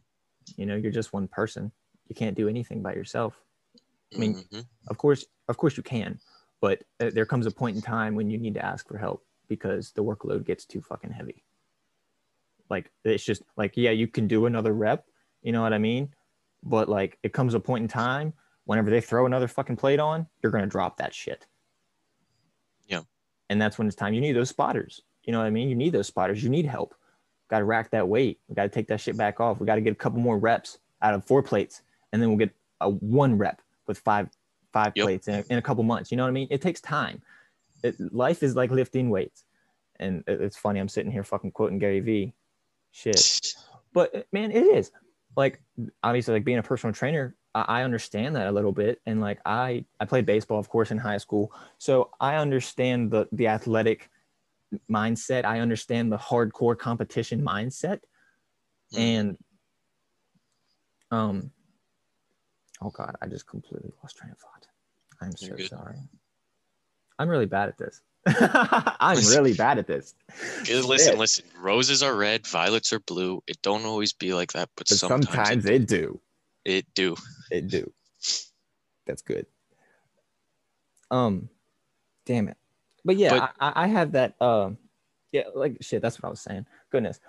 You 0.58 0.66
know, 0.66 0.76
you're 0.76 0.92
just 0.92 1.14
one 1.14 1.28
person. 1.28 1.72
You 2.08 2.16
can't 2.16 2.36
do 2.36 2.48
anything 2.50 2.82
by 2.82 2.94
yourself. 2.94 3.42
I 4.16 4.20
mean, 4.20 4.36
Mhm. 4.36 4.68
Of 4.88 4.98
course, 4.98 5.26
of 5.50 5.58
course 5.58 5.78
you 5.78 5.84
can, 5.84 6.20
but 6.62 6.84
uh, 7.00 7.12
there 7.14 7.26
comes 7.26 7.46
a 7.46 7.52
point 7.52 7.76
in 7.78 7.82
time 7.82 8.16
when 8.16 8.30
you 8.30 8.38
need 8.38 8.56
to 8.56 8.66
ask 8.66 8.88
for 8.88 8.98
help 8.98 9.26
because 9.48 9.92
the 9.92 10.04
workload 10.04 10.46
gets 10.46 10.66
too 10.66 10.82
fucking 10.82 11.12
heavy. 11.12 11.44
Like 12.70 12.92
it's 13.04 13.24
just 13.24 13.44
like 13.58 13.78
yeah, 13.78 13.92
you 13.92 14.08
can 14.08 14.28
do 14.28 14.46
another 14.46 14.74
rep, 14.74 15.06
you 15.42 15.52
know 15.52 15.62
what 15.62 15.74
I 15.74 15.78
mean? 15.78 16.14
But 16.64 16.90
like 16.90 17.18
it 17.24 17.34
comes 17.34 17.54
a 17.54 17.60
point 17.60 17.84
in 17.84 17.88
time 17.88 18.34
whenever 18.66 18.90
they 18.90 19.02
throw 19.02 19.26
another 19.26 19.48
fucking 19.48 19.76
plate 19.76 20.00
on, 20.00 20.28
you're 20.42 20.52
gonna 20.52 20.66
drop 20.68 20.98
that 20.98 21.14
shit. 21.14 21.46
Yeah. 22.88 23.02
And 23.50 23.62
that's 23.62 23.78
when 23.78 23.88
it's 23.88 23.96
time. 23.96 24.14
You 24.14 24.22
need 24.22 24.34
those 24.36 24.50
spotters. 24.50 25.02
You 25.24 25.32
know 25.32 25.40
what 25.40 25.46
I 25.48 25.52
mean? 25.52 25.70
You 25.70 25.76
need 25.76 25.94
those 25.94 26.08
spotters. 26.08 26.44
You 26.44 26.50
need 26.50 26.66
help. 26.66 26.96
Got 27.50 27.60
to 27.60 27.66
rack 27.66 27.92
that 27.92 28.08
weight. 28.08 28.40
We 28.48 28.56
got 28.56 28.64
to 28.64 28.70
take 28.70 28.88
that 28.88 29.00
shit 29.00 29.16
back 29.16 29.40
off. 29.40 29.60
We 29.60 29.66
got 29.66 29.76
to 29.76 29.82
get 29.82 29.92
a 29.94 29.96
couple 29.96 30.20
more 30.20 30.38
reps 30.38 30.80
out 31.02 31.14
of 31.14 31.26
four 31.26 31.44
plates, 31.44 31.82
and 32.12 32.22
then 32.22 32.30
we'll 32.30 32.38
get 32.38 32.52
a 32.82 32.90
one 32.90 33.38
rep 33.38 33.62
with 33.88 34.00
five 34.00 34.30
five 34.72 34.94
Yep. 34.96 35.04
plates 35.06 35.28
in 35.28 35.36
a, 35.36 35.44
in 35.52 35.58
a 35.58 35.62
couple 35.62 35.84
months. 35.84 36.10
You 36.12 36.18
know 36.18 36.24
what 36.24 36.30
I 36.30 36.34
mean? 36.34 36.48
It 36.50 36.62
takes 36.62 36.82
time. 36.82 37.22
It, 37.84 37.96
life 38.14 38.44
is 38.44 38.56
like 38.56 38.72
lifting 38.72 39.10
weights, 39.10 39.46
and 39.98 40.24
it- 40.28 40.42
it's 40.42 40.58
funny. 40.58 40.80
I'm 40.80 40.88
sitting 40.90 41.12
here 41.12 41.24
fucking 41.24 41.52
quoting 41.52 41.80
Gary 41.80 42.00
Vee, 42.00 42.34
shit. 42.92 43.30
But 43.94 44.16
uh, 44.16 44.24
man, 44.32 44.52
it 44.52 44.64
is 44.66 44.92
like 45.36 45.62
obviously 46.02 46.34
like 46.34 46.46
being 46.46 46.60
a 46.60 46.64
personal 46.64 46.94
trainer. 46.94 47.36
I, 47.54 47.62
I 47.80 47.84
understand 47.84 48.36
that 48.36 48.48
a 48.48 48.52
little 48.52 48.72
bit, 48.72 49.02
and 49.06 49.20
like 49.22 49.40
I 49.46 49.86
I 50.00 50.06
played 50.06 50.26
baseball, 50.26 50.60
of 50.60 50.70
course, 50.70 50.92
in 50.92 50.98
high 50.98 51.18
school, 51.18 51.52
so 51.78 52.10
I 52.20 52.36
understand 52.38 53.12
the 53.12 53.28
the 53.32 53.48
athletic 53.48 54.10
mindset. 54.90 55.46
I 55.46 55.60
understand 55.60 56.12
the 56.12 56.18
hardcore 56.18 56.78
competition 56.78 57.42
mindset, 57.44 58.00
Mhm. 58.94 58.98
and 58.98 59.38
um, 61.12 61.52
oh 62.82 62.90
god, 62.90 63.16
I 63.22 63.28
just 63.28 63.46
completely 63.48 63.92
lost 64.02 64.18
train 64.18 64.32
of 64.32 64.38
thought. 64.40 64.68
I'm 65.22 65.36
so 65.36 65.56
sorry. 65.68 65.98
I'm 67.20 67.30
really 67.30 67.46
bad 67.46 67.70
at 67.70 67.78
this. 67.78 68.02
I'm 69.00 69.18
really 69.18 69.54
bad 69.54 69.78
at 69.80 69.88
this. 69.88 70.16
Listen, 70.70 71.18
listen. 71.18 71.46
Roses 71.60 72.02
are 72.02 72.16
red, 72.16 72.48
violets 72.48 72.94
are 72.94 73.00
blue. 73.02 73.44
It 73.48 73.62
don't 73.62 73.86
always 73.86 74.14
be 74.14 74.34
like 74.34 74.54
that, 74.54 74.70
but, 74.76 74.88
But 74.90 74.98
sometimes, 74.98 75.26
sometimes 75.30 75.66
it, 75.66 75.88
do. 75.88 76.20
it 76.66 76.86
do. 76.94 77.16
It 77.52 77.68
do. 77.68 77.92
That's 79.06 79.22
good. 79.22 79.46
Um, 81.12 81.50
damn 82.26 82.48
it. 82.48 82.58
But 83.06 83.18
yeah, 83.18 83.30
But- 83.40 83.54
I, 83.60 83.68
I- 83.70 83.84
I 83.84 83.88
have 83.88 84.14
that. 84.14 84.42
Um, 84.42 84.78
yeah, 85.32 85.44
like 85.54 85.78
shit. 85.82 86.02
That's 86.02 86.22
what 86.22 86.28
I 86.28 86.30
was 86.32 86.40
saying. 86.42 86.66
Goodness, 86.92 87.20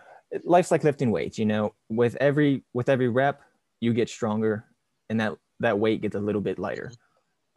life's 0.44 0.70
like 0.70 0.84
lifting 0.84 1.10
weights. 1.10 1.38
You 1.38 1.46
know, 1.46 1.74
with 1.88 2.16
every 2.20 2.62
with 2.74 2.88
every 2.88 3.08
rep, 3.08 3.40
you 3.80 3.92
get 3.94 4.08
stronger, 4.08 4.64
and 5.08 5.18
that 5.20 5.32
that 5.60 5.78
weight 5.78 6.02
gets 6.02 6.14
a 6.14 6.20
little 6.20 6.40
bit 6.42 6.58
lighter, 6.58 6.92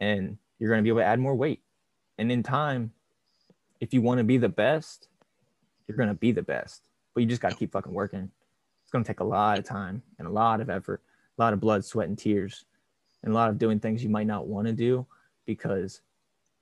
and 0.00 0.38
you're 0.58 0.70
gonna 0.70 0.82
be 0.82 0.88
able 0.88 1.00
to 1.00 1.04
add 1.04 1.20
more 1.20 1.34
weight. 1.34 1.60
And 2.18 2.30
in 2.32 2.42
time, 2.42 2.92
if 3.80 3.94
you 3.94 4.02
want 4.02 4.18
to 4.18 4.24
be 4.24 4.36
the 4.36 4.48
best, 4.48 5.08
you're 5.86 5.96
gonna 5.96 6.14
be 6.14 6.32
the 6.32 6.42
best. 6.42 6.88
But 7.14 7.22
you 7.22 7.26
just 7.26 7.40
gotta 7.40 7.54
keep 7.54 7.72
fucking 7.72 7.92
working. 7.92 8.30
It's 8.82 8.90
gonna 8.90 9.04
take 9.04 9.20
a 9.20 9.24
lot 9.24 9.58
of 9.58 9.64
time 9.64 10.02
and 10.18 10.26
a 10.26 10.30
lot 10.30 10.60
of 10.60 10.68
effort, 10.68 11.00
a 11.38 11.42
lot 11.42 11.52
of 11.52 11.60
blood, 11.60 11.84
sweat, 11.84 12.08
and 12.08 12.18
tears, 12.18 12.64
and 13.22 13.32
a 13.32 13.34
lot 13.34 13.50
of 13.50 13.58
doing 13.58 13.80
things 13.80 14.02
you 14.02 14.10
might 14.10 14.26
not 14.26 14.46
want 14.46 14.66
to 14.66 14.72
do 14.72 15.06
because 15.46 16.00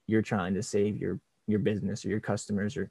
you're 0.07 0.23
trying 0.23 0.55
to 0.55 0.63
save 0.63 0.97
your 0.97 1.19
your 1.47 1.59
business 1.59 2.05
or 2.05 2.09
your 2.09 2.21
customers 2.21 2.77
or 2.77 2.91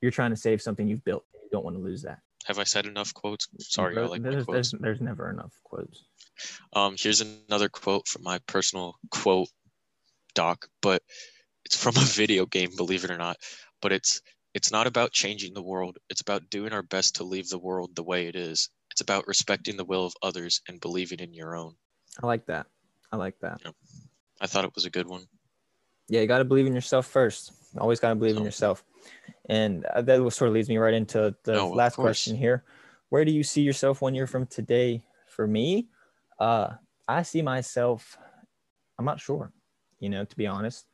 you're 0.00 0.10
trying 0.10 0.30
to 0.30 0.36
save 0.36 0.62
something 0.62 0.86
you've 0.86 1.04
built. 1.04 1.24
You 1.34 1.48
don't 1.50 1.64
want 1.64 1.76
to 1.76 1.82
lose 1.82 2.02
that. 2.02 2.20
Have 2.44 2.58
I 2.58 2.64
said 2.64 2.86
enough 2.86 3.12
quotes? 3.12 3.48
Sorry, 3.58 3.96
I 3.98 4.02
like 4.02 4.22
there's, 4.22 4.44
quotes. 4.44 4.70
there's, 4.70 4.82
there's 4.82 5.00
never 5.00 5.30
enough 5.30 5.52
quotes. 5.64 6.04
Um, 6.74 6.94
here's 6.98 7.20
another 7.20 7.68
quote 7.68 8.06
from 8.06 8.22
my 8.22 8.38
personal 8.46 8.96
quote 9.10 9.48
doc, 10.34 10.68
but 10.80 11.02
it's 11.66 11.76
from 11.76 11.96
a 11.96 12.04
video 12.04 12.46
game, 12.46 12.70
believe 12.76 13.02
it 13.02 13.10
or 13.10 13.18
not. 13.18 13.36
But 13.82 13.92
it's 13.92 14.22
it's 14.54 14.70
not 14.70 14.86
about 14.86 15.10
changing 15.10 15.52
the 15.52 15.62
world. 15.62 15.98
It's 16.08 16.20
about 16.20 16.48
doing 16.48 16.72
our 16.72 16.82
best 16.82 17.16
to 17.16 17.24
leave 17.24 17.48
the 17.48 17.58
world 17.58 17.90
the 17.94 18.04
way 18.04 18.28
it 18.28 18.36
is. 18.36 18.70
It's 18.92 19.00
about 19.00 19.26
respecting 19.26 19.76
the 19.76 19.84
will 19.84 20.06
of 20.06 20.14
others 20.22 20.62
and 20.68 20.80
believing 20.80 21.18
in 21.18 21.34
your 21.34 21.56
own. 21.56 21.74
I 22.22 22.26
like 22.26 22.46
that. 22.46 22.66
I 23.12 23.16
like 23.16 23.38
that. 23.40 23.60
I 24.40 24.46
thought 24.46 24.64
it 24.64 24.74
was 24.76 24.84
a 24.84 24.90
good 24.90 25.08
one. 25.08 25.26
Yeah, 26.08 26.20
you 26.20 26.28
got 26.28 26.38
to 26.38 26.44
believe 26.44 26.66
in 26.66 26.74
yourself 26.74 27.06
first. 27.06 27.52
Always 27.76 27.98
got 27.98 28.10
to 28.10 28.14
believe 28.14 28.36
in 28.36 28.44
yourself. 28.44 28.84
And 29.48 29.84
uh, 29.86 30.02
that 30.02 30.32
sort 30.32 30.48
of 30.48 30.54
leads 30.54 30.68
me 30.68 30.78
right 30.78 30.94
into 30.94 31.34
the 31.42 31.52
No, 31.52 31.70
last 31.70 31.96
question 31.96 32.36
here. 32.36 32.64
Where 33.08 33.24
do 33.24 33.32
you 33.32 33.42
see 33.42 33.62
yourself 33.62 34.00
one 34.00 34.14
year 34.14 34.28
from 34.28 34.46
today? 34.46 35.04
For 35.26 35.46
me, 35.46 35.88
uh, 36.38 36.74
I 37.08 37.22
see 37.22 37.42
myself. 37.42 38.16
I'm 38.98 39.04
not 39.04 39.20
sure. 39.20 39.52
You 39.98 40.10
know, 40.10 40.24
to 40.24 40.36
be 40.36 40.46
honest. 40.46 40.86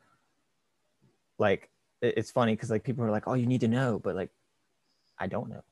Like 1.39 1.71
it's 2.01 2.31
funny 2.31 2.55
because 2.55 2.71
like 2.71 2.85
people 2.85 3.05
are 3.05 3.11
like, 3.11 3.27
"Oh, 3.29 3.35
you 3.35 3.47
need 3.47 3.61
to 3.63 3.69
know," 3.69 3.99
but 3.99 4.17
like, 4.17 4.31
I 5.19 5.27
don't 5.27 5.51
know. 5.51 5.63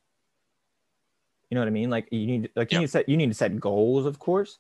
You 1.51 1.57
know 1.57 1.63
what 1.63 1.69
I 1.69 1.73
mean? 1.73 1.91
Like 1.91 2.09
you 2.13 2.27
need 2.27 2.51
like 2.55 2.71
you 2.73 2.77
Yeah. 2.77 2.81
need 2.81 2.87
to 2.87 2.91
set 2.93 3.09
you 3.09 3.17
need 3.17 3.29
to 3.29 3.35
set 3.35 3.59
goals, 3.59 4.07
of 4.07 4.19
course, 4.19 4.59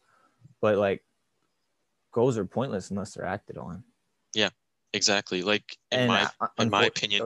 but 0.61 0.78
like 0.78 1.05
goals 2.12 2.36
are 2.38 2.44
pointless 2.44 2.90
unless 2.90 3.14
they're 3.14 3.24
acted 3.26 3.57
on. 3.59 3.84
Yeah, 4.34 4.51
exactly. 4.92 5.42
Like 5.42 5.76
in 5.90 6.01
And 6.01 6.07
my 6.07 6.28
uh, 6.40 6.48
in 6.59 6.70
my 6.70 6.84
opinion, 6.84 7.22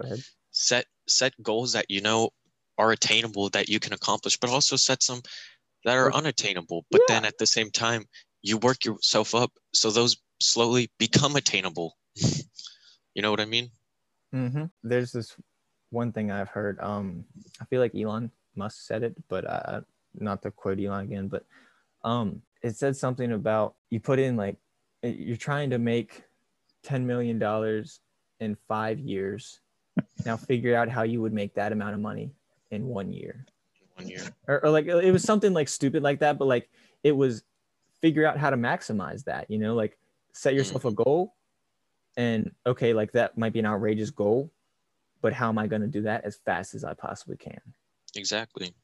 set 0.51 0.87
set 1.09 1.35
goals 1.43 1.73
that 1.73 1.87
you 1.91 2.01
know 2.01 2.31
are 2.79 2.93
attainable 2.93 3.51
that 3.51 3.69
you 3.69 3.79
can 3.81 3.93
accomplish, 3.93 4.39
but 4.39 4.51
also 4.51 4.77
set 4.77 5.03
some 5.03 5.23
that 5.85 5.97
are 5.97 6.13
unattainable. 6.13 6.87
But 6.91 7.03
then 7.09 7.25
at 7.25 7.39
the 7.39 7.47
same 7.47 7.71
time, 7.71 8.07
you 8.43 8.59
work 8.59 8.85
yourself 8.85 9.35
up 9.35 9.53
so 9.75 9.91
those 9.91 10.17
slowly 10.41 10.91
become 10.99 11.37
attainable. 11.37 11.97
you 13.15 13.23
know 13.23 13.31
what 13.31 13.41
I 13.41 13.45
mean? 13.47 13.71
hmm 14.33 14.65
There's 14.83 15.13
this 15.13 15.37
one 15.91 16.13
thing 16.13 16.31
I've 16.31 16.49
heard. 16.49 16.79
Um, 16.81 17.25
I 17.61 17.65
feel 17.67 17.81
like 17.81 17.95
Elon 17.95 18.31
Musk 18.57 18.83
said 18.87 19.03
it, 19.03 19.15
but 19.29 19.45
uh, 19.49 19.81
not 20.19 20.43
to 20.43 20.51
quote 20.51 20.81
Elon 20.81 21.05
again, 21.05 21.29
but 21.29 21.45
um, 22.05 22.43
it 22.63 22.77
said 22.77 22.97
something 22.97 23.33
about 23.33 23.75
you 23.91 24.01
put 24.01 24.19
in 24.19 24.37
like 24.37 24.57
you're 25.03 25.37
trying 25.37 25.71
to 25.71 25.79
make 25.79 26.25
ten 26.83 27.07
million 27.07 27.39
dollars 27.39 28.01
in 28.41 28.57
five 28.69 28.99
years. 28.99 29.61
Now 30.27 30.37
figure 30.37 30.75
out 30.75 30.89
how 30.89 31.03
you 31.05 31.23
would 31.23 31.33
make 31.33 31.55
that 31.55 31.71
amount 31.73 31.95
of 31.95 32.01
money 32.01 32.33
in 32.71 32.87
one 32.89 33.13
year, 33.13 33.47
One 33.95 34.09
year. 34.09 34.25
or, 34.49 34.65
or 34.65 34.71
like 34.71 34.87
it 34.87 35.13
was 35.13 35.23
something 35.23 35.53
like 35.53 35.69
stupid 35.69 36.03
like 36.03 36.19
that, 36.21 36.39
but 36.39 36.47
like 36.47 36.69
it 37.05 37.13
was 37.13 37.45
figure 38.01 38.27
out 38.27 38.37
how 38.39 38.51
to 38.51 38.57
maximize 38.57 39.25
that. 39.25 39.49
You 39.51 39.59
know, 39.59 39.75
like 39.75 39.97
set 40.33 40.55
yourself 40.55 40.85
a 40.85 40.91
goal, 40.91 41.35
and 42.17 42.53
okay, 42.67 42.93
like 42.93 43.13
that 43.13 43.37
might 43.37 43.53
be 43.53 43.59
an 43.59 43.67
outrageous 43.67 44.11
goal, 44.11 44.53
but 45.21 45.33
how 45.33 45.49
am 45.49 45.59
I 45.59 45.67
going 45.67 45.83
to 45.83 45.89
do 45.89 46.03
that 46.03 46.25
as 46.25 46.37
fast 46.37 46.75
as 46.75 46.85
I 46.85 46.95
possibly 46.95 47.37
can? 47.37 47.61
Exactly. 48.15 48.75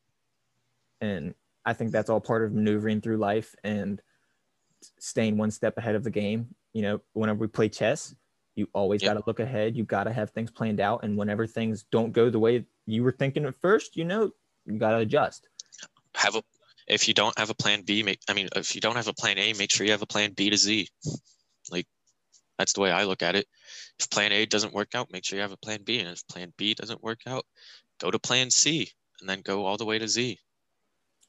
And 1.00 1.34
I 1.64 1.72
think 1.72 1.92
that's 1.92 2.10
all 2.10 2.20
part 2.20 2.44
of 2.44 2.52
maneuvering 2.52 3.00
through 3.00 3.18
life 3.18 3.54
and 3.64 4.00
staying 4.98 5.36
one 5.36 5.50
step 5.50 5.76
ahead 5.78 5.94
of 5.94 6.04
the 6.04 6.10
game. 6.10 6.54
You 6.72 6.82
know, 6.82 7.00
whenever 7.12 7.38
we 7.38 7.46
play 7.46 7.68
chess, 7.68 8.14
you 8.54 8.68
always 8.72 9.02
Yep. 9.02 9.10
got 9.10 9.20
to 9.20 9.24
look 9.26 9.40
ahead. 9.40 9.76
You 9.76 9.84
got 9.84 10.04
to 10.04 10.12
have 10.12 10.30
things 10.30 10.50
planned 10.50 10.80
out. 10.80 11.04
And 11.04 11.16
whenever 11.16 11.46
things 11.46 11.84
don't 11.90 12.12
go 12.12 12.30
the 12.30 12.38
way 12.38 12.64
you 12.86 13.02
were 13.02 13.12
thinking 13.12 13.44
at 13.44 13.60
first, 13.60 13.96
you 13.96 14.04
know, 14.04 14.32
you 14.66 14.78
got 14.78 14.90
to 14.90 14.98
adjust. 14.98 15.48
Have 16.14 16.34
a 16.34 16.42
if 16.86 17.06
you 17.06 17.14
don't 17.14 17.38
have 17.38 17.50
a 17.50 17.54
plan 17.54 17.82
B, 17.82 18.02
make 18.02 18.20
I 18.28 18.34
mean 18.34 18.48
if 18.56 18.74
you 18.74 18.80
don't 18.80 18.96
have 18.96 19.08
a 19.08 19.12
plan 19.12 19.38
A, 19.38 19.52
make 19.54 19.70
sure 19.70 19.86
you 19.86 19.92
have 19.92 20.02
a 20.02 20.06
plan 20.06 20.32
B 20.32 20.50
to 20.50 20.56
Z. 20.56 20.88
That's 22.60 22.74
the 22.74 22.82
way 22.82 22.92
I 22.92 23.04
look 23.04 23.22
at 23.22 23.36
it. 23.36 23.46
If 23.98 24.10
plan 24.10 24.32
A 24.32 24.44
doesn't 24.44 24.74
work 24.74 24.94
out, 24.94 25.10
make 25.10 25.24
sure 25.24 25.36
you 25.36 25.42
have 25.42 25.50
a 25.50 25.56
plan 25.56 25.80
B. 25.82 25.98
And 25.98 26.10
if 26.10 26.26
plan 26.28 26.52
B 26.58 26.74
doesn't 26.74 27.02
work 27.02 27.20
out, 27.26 27.46
go 27.98 28.10
to 28.10 28.18
plan 28.18 28.50
C 28.50 28.90
and 29.18 29.26
then 29.26 29.40
go 29.40 29.64
all 29.64 29.78
the 29.78 29.86
way 29.86 29.98
to 29.98 30.06
Z. 30.06 30.38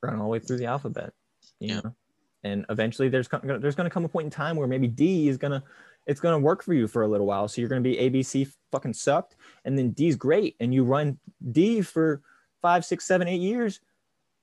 run 0.03 0.17
all 0.17 0.25
the 0.25 0.29
way 0.29 0.39
through 0.39 0.57
the 0.57 0.65
alphabet. 0.65 1.13
You 1.59 1.75
Yeah. 1.75 1.81
know, 1.85 1.95
and 2.43 2.65
eventually 2.69 3.07
there's 3.07 3.29
there's 3.29 3.75
going 3.75 3.89
to 3.89 3.89
come 3.89 4.03
a 4.03 4.09
point 4.09 4.25
in 4.25 4.29
time 4.31 4.57
where 4.57 4.67
maybe 4.67 4.87
D 4.89 5.29
is 5.29 5.37
gonna 5.37 5.63
it's 6.05 6.19
gonna 6.19 6.39
work 6.39 6.63
for 6.63 6.73
you 6.73 6.87
for 6.87 7.03
a 7.03 7.07
little 7.07 7.27
while. 7.27 7.47
So 7.47 7.61
you're 7.61 7.69
gonna 7.69 7.79
be 7.79 7.95
ABC 7.95 8.51
fucking 8.73 8.95
sucked, 8.95 9.37
and 9.63 9.77
then 9.77 9.91
D's 9.91 10.17
great, 10.17 10.57
and 10.59 10.73
you 10.73 10.83
run 10.83 11.17
D 11.51 11.81
for 11.81 12.23
five, 12.61 12.83
six, 12.83 13.05
seven, 13.05 13.29
eight 13.29 13.39
years, 13.39 13.79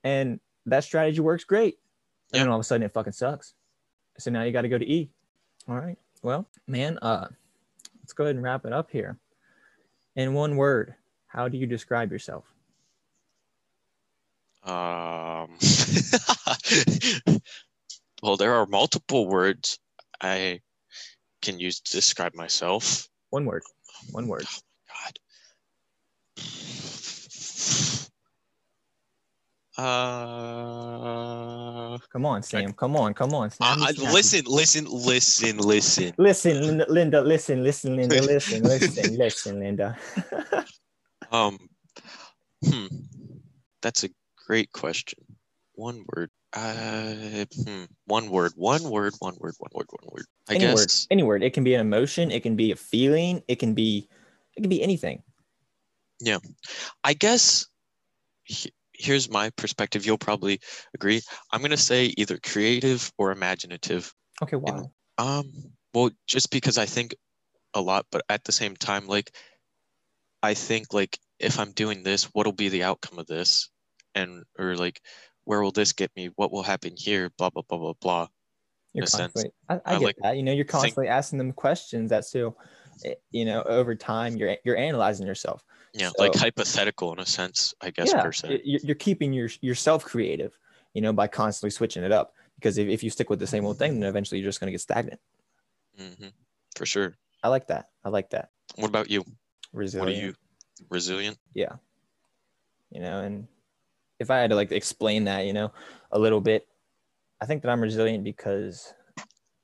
and 0.05 0.41
that 0.65 0.85
strategy 0.85 1.21
works 1.21 1.45
great. 1.45 1.79
And 2.33 2.41
then 2.43 2.49
all 2.49 2.57
of 2.57 2.61
a 2.61 2.65
sudden 2.65 2.85
it 2.85 2.93
fucking 2.93 3.13
sucks. 3.13 3.53
So 4.19 4.31
now 4.31 4.43
you 4.45 4.53
got 4.53 4.63
to 4.63 4.69
go 4.71 4.79
to 4.79 4.89
E. 4.91 5.11
All 5.69 5.77
right. 5.77 5.99
Well, 6.23 6.47
man, 6.67 6.99
uh, 6.99 7.29
let's 8.01 8.13
go 8.13 8.25
ahead 8.25 8.35
and 8.35 8.45
wrap 8.45 8.65
it 8.65 8.73
up 8.73 8.91
here. 8.91 9.19
In 10.17 10.35
one 10.35 10.57
word, 10.57 10.95
how 11.27 11.49
do 11.49 11.57
you 11.59 11.67
describe 11.67 12.11
yourself? 12.11 12.45
Um, 14.65 15.57
well, 18.23 18.37
there 18.37 18.55
are 18.55 18.67
multiple 18.67 19.29
words 19.29 19.79
I 20.21 20.61
can 21.41 21.61
use 21.61 21.81
to 21.81 21.93
describe 21.93 22.35
myself. 22.35 23.09
One 23.31 23.45
word. 23.45 23.63
One 24.11 24.27
word. 24.27 24.45
Oh 24.47 24.59
my 24.89 25.11
God. 25.11 25.19
Uh, 29.79 29.85
Come 32.13 32.27
on, 32.27 32.43
Sam. 32.43 32.73
Come 32.73 32.97
on. 32.97 33.15
Come 33.15 33.33
on. 33.35 33.51
Snappy, 33.51 33.83
I- 33.83 33.93
listen, 34.13 34.45
listen, 34.47 34.85
listen, 34.87 35.59
listen. 35.59 36.13
Listen, 36.19 36.67
Linda, 36.67 36.85
Linda, 36.89 37.21
listen, 37.21 37.63
listen, 37.63 37.95
Linda, 37.97 38.21
listen, 38.33 38.63
listen, 38.65 39.17
listen, 39.17 39.61
Linda. 39.61 39.97
Um, 41.31 41.59
hmm, 42.65 42.87
that's 43.83 44.03
a 44.03 44.09
great 44.47 44.73
question. 44.73 45.19
One 45.75 46.05
word. 46.17 46.31
Uh, 46.55 47.45
hmm, 47.67 47.85
one 48.07 48.31
word. 48.31 48.53
One 48.57 48.83
word. 48.85 49.13
One 49.19 49.37
word. 49.39 49.55
One 49.59 49.71
word. 49.75 49.87
One 49.91 50.09
word. 50.11 50.25
I 50.49 50.55
any 50.55 50.73
word, 50.73 50.91
any 51.11 51.23
word. 51.23 51.43
It 51.43 51.53
can 51.53 51.65
be 51.65 51.75
an 51.75 51.83
emotion. 51.83 52.31
It 52.31 52.43
can 52.43 52.57
be 52.57 52.73
a 52.73 52.77
feeling. 52.77 53.43
It 53.47 53.57
can 53.57 53.75
be, 53.75 54.09
it 54.57 54.63
can 54.63 54.71
be 54.71 54.83
anything. 54.83 55.23
Yeah, 56.21 56.39
I 57.05 57.13
guess. 57.13 57.67
he- 58.45 58.73
Here's 58.99 59.31
my 59.31 59.51
perspective. 59.51 60.05
You'll 60.05 60.19
probably 60.19 60.61
agree. 60.95 61.23
I'm 61.53 61.63
gonna 61.63 61.77
say 61.77 62.07
either 62.17 62.39
creative 62.39 63.13
or 63.17 63.31
imaginative. 63.31 64.13
Okay, 64.43 64.57
wow. 64.57 64.91
Um, 65.17 65.53
well, 65.95 66.11
just 66.27 66.51
because 66.51 66.79
I 66.79 66.87
think 66.87 67.15
a 67.75 67.81
lot, 67.81 68.07
but 68.11 68.23
at 68.29 68.45
the 68.45 68.53
same 68.53 68.77
time, 68.77 69.07
like 69.07 69.33
I 70.43 70.55
think 70.55 70.93
like 70.93 71.19
if 71.39 71.59
I'm 71.59 71.73
doing 71.73 72.03
this, 72.03 72.25
what'll 72.25 72.53
be 72.53 72.69
the 72.69 72.85
outcome 72.85 73.19
of 73.19 73.27
this? 73.27 73.71
And 74.15 74.45
or 74.59 74.77
like 74.77 75.01
where 75.45 75.63
will 75.63 75.73
this 75.73 75.93
get 75.93 76.11
me? 76.17 76.31
What 76.37 76.53
will 76.53 76.63
happen 76.63 76.95
here? 76.97 77.31
Blah 77.39 77.51
blah 77.51 77.63
blah 77.69 77.79
blah 77.79 77.95
blah. 78.01 78.27
You're 78.93 79.03
in 79.03 79.05
a 79.05 79.11
sense. 79.11 79.33
constantly, 79.33 79.53
I, 79.69 79.75
I, 79.75 79.81
I 79.85 79.99
get 79.99 80.05
like 80.05 80.17
that. 80.23 80.37
You 80.37 80.43
know, 80.43 80.53
you're 80.53 80.65
constantly 80.65 81.09
asking 81.09 81.39
them 81.39 81.53
questions 81.53 82.11
that 82.11 82.25
so, 82.25 82.57
eh, 83.05 83.15
you 83.31 83.45
know, 83.45 83.63
over 83.63 83.95
time 83.95 84.37
you're 84.37 84.57
you're 84.65 84.77
analyzing 84.77 85.27
yourself. 85.27 85.63
Yeah, 85.95 86.11
like 86.19 86.35
hypothetical 86.35 87.13
in 87.13 87.19
a 87.19 87.27
sense, 87.27 87.75
I 87.81 87.91
guess 87.91 88.13
yeah, 88.13 88.23
per 88.23 88.33
se. 88.33 88.61
you're, 88.65 88.95
keeping 88.95 89.33
your 89.33 89.49
yourself 89.61 90.05
creative, 90.05 90.59
you 90.95 91.01
know, 91.01 91.13
by 91.13 91.27
constantly 91.27 91.71
switching 91.71 92.05
it 92.05 92.13
up. 92.13 92.35
Because 92.57 92.77
if, 92.77 92.89
if 92.89 93.03
you 93.03 93.11
stick 93.11 93.31
with 93.31 93.39
the 93.39 93.47
same 93.47 93.65
old 93.65 93.79
thing, 93.79 94.01
then 94.01 94.09
eventually 94.09 94.41
you're 94.41 94.49
just 94.49 94.61
gonna 94.61 94.73
get 94.73 94.81
stagnant. 94.81 95.21
hmm 95.97 96.29
For 96.77 96.87
sure. 96.87 97.17
I 97.43 97.49
like 97.49 97.69
that. 97.69 97.89
I 98.05 98.09
like 98.11 98.31
that. 98.31 98.51
What 98.77 98.89
about 98.89 99.11
you? 99.11 99.25
Resilient. 99.73 100.09
What 100.09 100.23
are 100.23 100.27
you? 100.27 100.35
Resilient? 100.91 101.39
yeah 101.55 101.77
you 102.91 103.01
know 103.01 103.21
and 103.21 103.47
if 104.19 104.31
i 104.31 104.39
had 104.39 104.51
to 104.51 104.57
like 104.57 104.73
explain 104.73 105.25
that 105.25 105.47
you 105.47 105.53
know 105.53 105.71
a 106.13 106.19
little 106.19 106.41
bit 106.41 106.67
i 107.41 107.47
think 107.47 107.63
that 107.63 107.71
i'm 107.71 107.81
resilient 107.81 108.25
because 108.25 108.95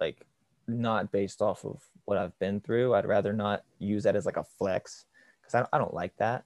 like 0.01 0.25
not 0.67 1.13
based 1.13 1.43
off 1.43 1.65
of 1.65 1.81
what 2.05 2.19
i've 2.19 2.39
been 2.39 2.61
through 2.61 2.95
i'd 2.95 3.07
rather 3.07 3.33
not 3.33 3.63
use 3.79 4.05
that 4.05 4.17
as 4.17 4.27
like 4.27 4.37
a 4.37 4.45
flex 4.59 5.07
because 5.45 5.55
I, 5.55 5.59
don't- 5.61 5.71
I 5.73 5.79
don't 5.79 5.95
like 5.95 6.17
that 6.17 6.45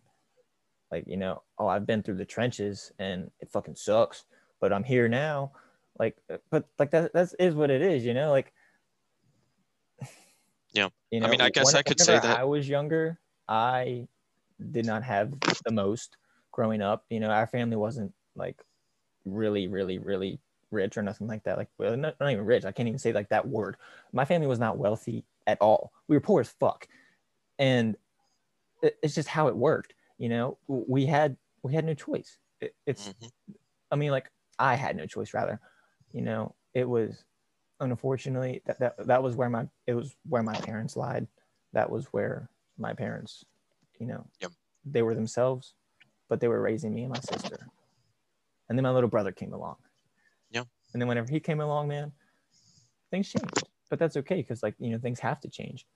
like 0.90 1.04
you 1.06 1.16
know 1.16 1.42
oh 1.58 1.66
i've 1.66 1.86
been 1.86 2.02
through 2.02 2.16
the 2.16 2.24
trenches 2.24 2.92
and 2.98 3.30
it 3.40 3.50
fucking 3.50 3.76
sucks 3.76 4.24
but 4.60 4.72
i'm 4.72 4.84
here 4.84 5.06
now 5.08 5.52
like 5.98 6.16
uh, 6.32 6.38
but 6.50 6.64
like 6.78 6.90
that 6.92 7.12
that's 7.12 7.34
is 7.34 7.54
what 7.54 7.70
it 7.70 7.82
is 7.82 8.04
you 8.04 8.14
know 8.14 8.30
like 8.30 8.52
Yeah. 10.72 10.88
you 11.10 11.20
know, 11.20 11.26
I 11.26 11.30
mean, 11.30 11.40
I 11.40 11.50
guess 11.50 11.74
I 11.74 11.82
could 11.82 12.00
say 12.00 12.14
that- 12.18 12.38
i 12.38 12.44
was 12.44 12.68
younger 12.68 13.18
i 13.48 14.06
did 14.72 14.84
not 14.86 15.02
have 15.04 15.32
the 15.64 15.70
most 15.70 16.16
growing 16.50 16.82
up. 16.82 17.04
You 17.10 17.20
know, 17.20 17.30
our 17.30 17.46
family 17.46 17.76
wasn't 17.76 18.12
like 18.34 18.60
really, 19.24 19.68
really, 19.68 19.98
really 19.98 20.40
rich 20.72 20.96
or 20.96 21.02
nothing 21.02 21.28
like 21.28 21.44
that. 21.44 21.56
Like, 21.56 21.68
well, 21.78 21.96
not, 21.96 22.18
not 22.18 22.32
even 22.32 22.44
rich. 22.44 22.64
I 22.64 22.72
can't 22.72 22.88
even 22.88 22.98
say 22.98 23.12
like 23.12 23.28
that 23.28 23.46
word. 23.46 23.76
My 24.12 24.24
family 24.24 24.48
was 24.48 24.58
not 24.58 24.76
wealthy 24.76 25.24
at 25.46 25.58
all. 25.60 25.92
We 26.08 26.16
were 26.16 26.20
poor 26.20 26.40
as 26.40 26.48
fuck, 26.48 26.88
and 27.60 27.96
it's 28.82 29.14
just 29.14 29.28
how 29.28 29.48
it 29.48 29.56
worked. 29.56 29.94
You 30.18 30.28
know, 30.28 30.58
we 30.68 31.06
had 31.06 31.36
we 31.62 31.74
had 31.74 31.84
no 31.84 31.94
choice. 31.94 32.38
It, 32.60 32.74
it's, 32.86 33.10
Mhm. 33.10 33.30
I 33.90 33.96
mean, 33.96 34.10
like 34.10 34.30
I 34.58 34.74
had 34.76 34.96
no 34.96 35.06
choice. 35.06 35.34
Rather, 35.34 35.60
you 36.12 36.22
know, 36.22 36.54
it 36.74 36.88
was 36.88 37.24
unfortunately 37.80 38.62
that 38.66 38.80
that, 38.80 39.06
that 39.06 39.22
was 39.22 39.36
where 39.36 39.50
my 39.50 39.68
it 39.86 39.94
was 39.94 40.16
where 40.24 40.42
my 40.42 40.56
parents 40.56 40.96
lied. 40.96 41.28
That 41.72 41.90
was 41.90 42.06
where 42.06 42.50
my 42.78 42.94
parents, 42.94 43.44
you 44.00 44.06
know, 44.06 44.28
Yep. 44.40 44.52
they 44.84 45.02
were 45.02 45.14
themselves, 45.14 45.74
but 46.28 46.40
they 46.40 46.48
were 46.48 46.62
raising 46.62 46.94
me 46.94 47.04
and 47.04 47.12
my 47.12 47.20
sister. 47.20 47.70
And 48.68 48.78
then 48.78 48.82
my 48.84 48.90
little 48.90 49.10
brother 49.10 49.32
came 49.32 49.52
along. 49.52 49.76
Yeah. 50.50 50.64
And 50.92 51.00
then 51.00 51.08
whenever 51.08 51.30
he 51.30 51.40
came 51.40 51.60
along, 51.60 51.88
man, 51.88 52.12
things 53.10 53.28
changed. 53.30 53.68
But 53.90 53.98
that's 53.98 54.16
okay 54.18 54.36
because 54.36 54.62
like 54.62 54.76
you 54.78 54.90
know 54.90 54.98
things 54.98 55.20
have 55.20 55.40
to 55.40 55.48
change. 55.48 55.86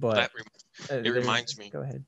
But 0.00 0.14
That 0.14 0.30
rem- 0.34 0.46
uh, 0.84 1.02
there's- 1.02 1.10
reminds 1.16 1.58
me. 1.58 1.70
Go 1.70 1.82
ahead. 1.82 2.04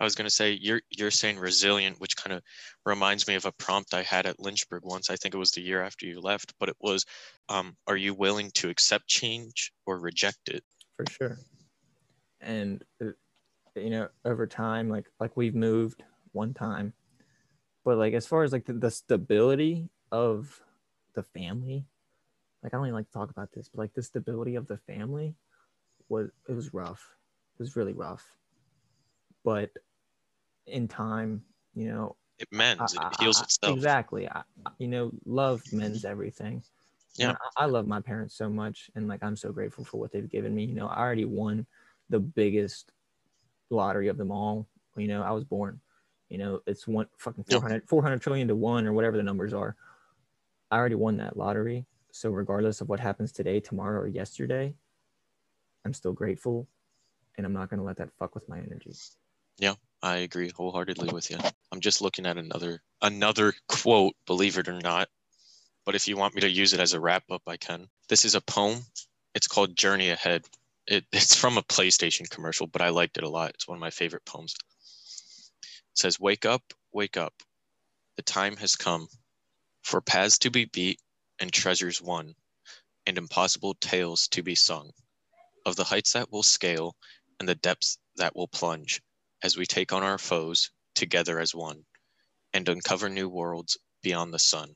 I 0.00 0.04
was 0.04 0.16
gonna 0.16 0.28
say 0.30 0.52
you're 0.60 0.82
you're 0.90 1.12
saying 1.12 1.38
resilient, 1.38 2.00
which 2.00 2.16
kind 2.16 2.34
of 2.34 2.42
reminds 2.84 3.28
me 3.28 3.36
of 3.36 3.44
a 3.44 3.52
prompt 3.52 3.94
I 3.94 4.02
had 4.02 4.26
at 4.26 4.40
Lynchburg 4.40 4.82
once. 4.84 5.08
I 5.08 5.14
think 5.14 5.34
it 5.34 5.38
was 5.38 5.52
the 5.52 5.60
year 5.60 5.82
after 5.82 6.04
you 6.04 6.20
left, 6.20 6.52
but 6.58 6.68
it 6.68 6.76
was, 6.80 7.04
um, 7.48 7.76
"Are 7.86 7.96
you 7.96 8.12
willing 8.12 8.50
to 8.52 8.70
accept 8.70 9.06
change 9.06 9.72
or 9.86 9.98
reject 10.00 10.48
it?" 10.48 10.64
for 10.96 11.04
sure 11.10 11.38
and 12.40 12.84
uh, 13.02 13.06
you 13.74 13.90
know 13.90 14.08
over 14.24 14.46
time 14.46 14.88
like 14.88 15.06
like 15.18 15.36
we've 15.36 15.54
moved 15.56 16.04
one 16.32 16.54
time 16.54 16.92
but 17.84 17.96
like 17.98 18.14
as 18.14 18.26
far 18.26 18.44
as 18.44 18.52
like 18.52 18.64
the, 18.64 18.72
the 18.74 18.90
stability 18.90 19.88
of 20.12 20.60
the 21.14 21.22
family 21.22 21.84
like 22.62 22.72
i 22.72 22.76
don't 22.76 22.86
even 22.86 22.94
like 22.94 23.06
to 23.06 23.12
talk 23.12 23.30
about 23.30 23.50
this 23.52 23.68
but 23.68 23.80
like 23.80 23.94
the 23.94 24.02
stability 24.02 24.54
of 24.54 24.68
the 24.68 24.76
family 24.76 25.34
was 26.08 26.28
it 26.48 26.52
was 26.52 26.72
rough 26.72 27.16
it 27.54 27.58
was 27.60 27.76
really 27.76 27.92
rough 27.92 28.36
but 29.44 29.70
in 30.66 30.88
time 30.88 31.44
you 31.74 31.88
know 31.88 32.16
It 32.38 32.48
mends 32.50 32.94
I- 32.94 33.06
it 33.08 33.16
heals 33.20 33.40
itself. 33.42 33.76
Exactly. 33.76 34.28
I, 34.28 34.42
you 34.78 34.88
know, 34.88 35.12
love 35.24 35.62
mends 35.72 36.04
everything. 36.04 36.62
Yeah. 37.16 37.30
And 37.30 37.38
I, 37.56 37.64
I 37.64 37.66
love 37.66 37.86
my 37.86 38.00
parents 38.00 38.34
so 38.34 38.50
much, 38.50 38.90
and 38.96 39.06
like 39.08 39.22
I'm 39.22 39.36
so 39.36 39.52
grateful 39.52 39.84
for 39.84 39.98
what 40.00 40.10
they've 40.12 40.28
given 40.28 40.54
me. 40.54 40.64
You 40.64 40.74
know, 40.74 40.88
I 40.88 40.98
already 40.98 41.24
won 41.26 41.66
the 42.10 42.18
biggest 42.20 42.92
lottery 43.70 44.08
of 44.08 44.16
them 44.18 44.32
all. 44.32 44.66
You 44.96 45.08
know, 45.08 45.22
I 45.22 45.32
was 45.32 45.44
born. 45.44 45.80
You 46.28 46.38
know, 46.38 46.60
it's 46.66 46.88
one 46.88 47.08
fucking 47.18 47.44
Yep. 47.48 47.62
400, 47.62 47.88
400 47.88 48.20
trillion 48.22 48.48
to 48.48 48.56
one 48.56 48.86
or 48.86 48.92
whatever 48.92 49.16
the 49.16 49.22
numbers 49.22 49.54
are. 49.54 49.76
I 50.70 50.76
already 50.78 50.96
won 50.96 51.16
that 51.18 51.36
lottery. 51.36 51.86
So 52.12 52.30
regardless 52.30 52.80
of 52.80 52.88
what 52.88 53.00
happens 53.00 53.32
today, 53.32 53.60
tomorrow, 53.60 54.00
or 54.00 54.08
yesterday, 54.08 54.74
I'm 55.84 55.94
still 55.94 56.12
grateful, 56.12 56.68
and 57.36 57.46
I'm 57.46 57.52
not 57.52 57.70
gonna 57.70 57.84
let 57.84 57.96
that 57.98 58.10
fuck 58.18 58.34
with 58.34 58.48
my 58.48 58.58
energy. 58.58 58.92
Yeah, 59.58 59.74
I 60.02 60.18
agree 60.18 60.50
wholeheartedly 60.50 61.12
with 61.12 61.30
you. 61.30 61.38
I'm 61.72 61.80
just 61.80 62.00
looking 62.00 62.26
at 62.26 62.38
another 62.38 62.82
another 63.02 63.54
quote, 63.68 64.14
believe 64.26 64.58
it 64.58 64.68
or 64.68 64.80
not. 64.80 65.08
But 65.84 65.94
if 65.94 66.08
you 66.08 66.16
want 66.16 66.34
me 66.34 66.40
to 66.40 66.48
use 66.48 66.72
it 66.72 66.80
as 66.80 66.94
a 66.94 67.00
wrap 67.00 67.24
up, 67.30 67.42
I 67.46 67.56
can. 67.56 67.88
This 68.08 68.24
is 68.24 68.34
a 68.34 68.40
poem. 68.40 68.80
It's 69.34 69.46
called 69.46 69.76
Journey 69.76 70.10
Ahead. 70.10 70.46
It, 70.86 71.04
it's 71.12 71.36
from 71.36 71.58
a 71.58 71.62
PlayStation 71.62 72.28
commercial, 72.28 72.66
but 72.66 72.82
I 72.82 72.88
liked 72.88 73.18
it 73.18 73.24
a 73.24 73.28
lot. 73.28 73.50
It's 73.50 73.68
one 73.68 73.76
of 73.76 73.80
my 73.80 73.90
favorite 73.90 74.24
poems. 74.24 74.54
It 74.54 75.98
says, 75.98 76.18
Wake 76.18 76.46
up, 76.46 76.62
wake 76.92 77.16
up. 77.16 77.34
The 78.16 78.22
time 78.22 78.56
has 78.56 78.76
come 78.76 79.08
for 79.82 80.00
paths 80.00 80.38
to 80.38 80.50
be 80.50 80.64
beat 80.64 81.00
and 81.38 81.52
treasures 81.52 82.00
won, 82.00 82.34
and 83.06 83.18
impossible 83.18 83.74
tales 83.74 84.28
to 84.28 84.42
be 84.42 84.54
sung, 84.54 84.90
of 85.66 85.76
the 85.76 85.84
heights 85.84 86.12
that 86.12 86.30
will 86.30 86.42
scale 86.42 86.96
and 87.38 87.48
the 87.48 87.54
depths 87.54 87.98
that 88.16 88.34
will 88.34 88.48
plunge 88.48 89.00
as 89.42 89.56
we 89.56 89.66
take 89.66 89.92
on 89.92 90.02
our 90.02 90.18
foes 90.18 90.70
together 90.94 91.38
as 91.38 91.54
one, 91.54 91.84
and 92.52 92.68
uncover 92.68 93.08
new 93.08 93.28
worlds 93.28 93.76
beyond 94.02 94.32
the 94.32 94.38
sun, 94.38 94.74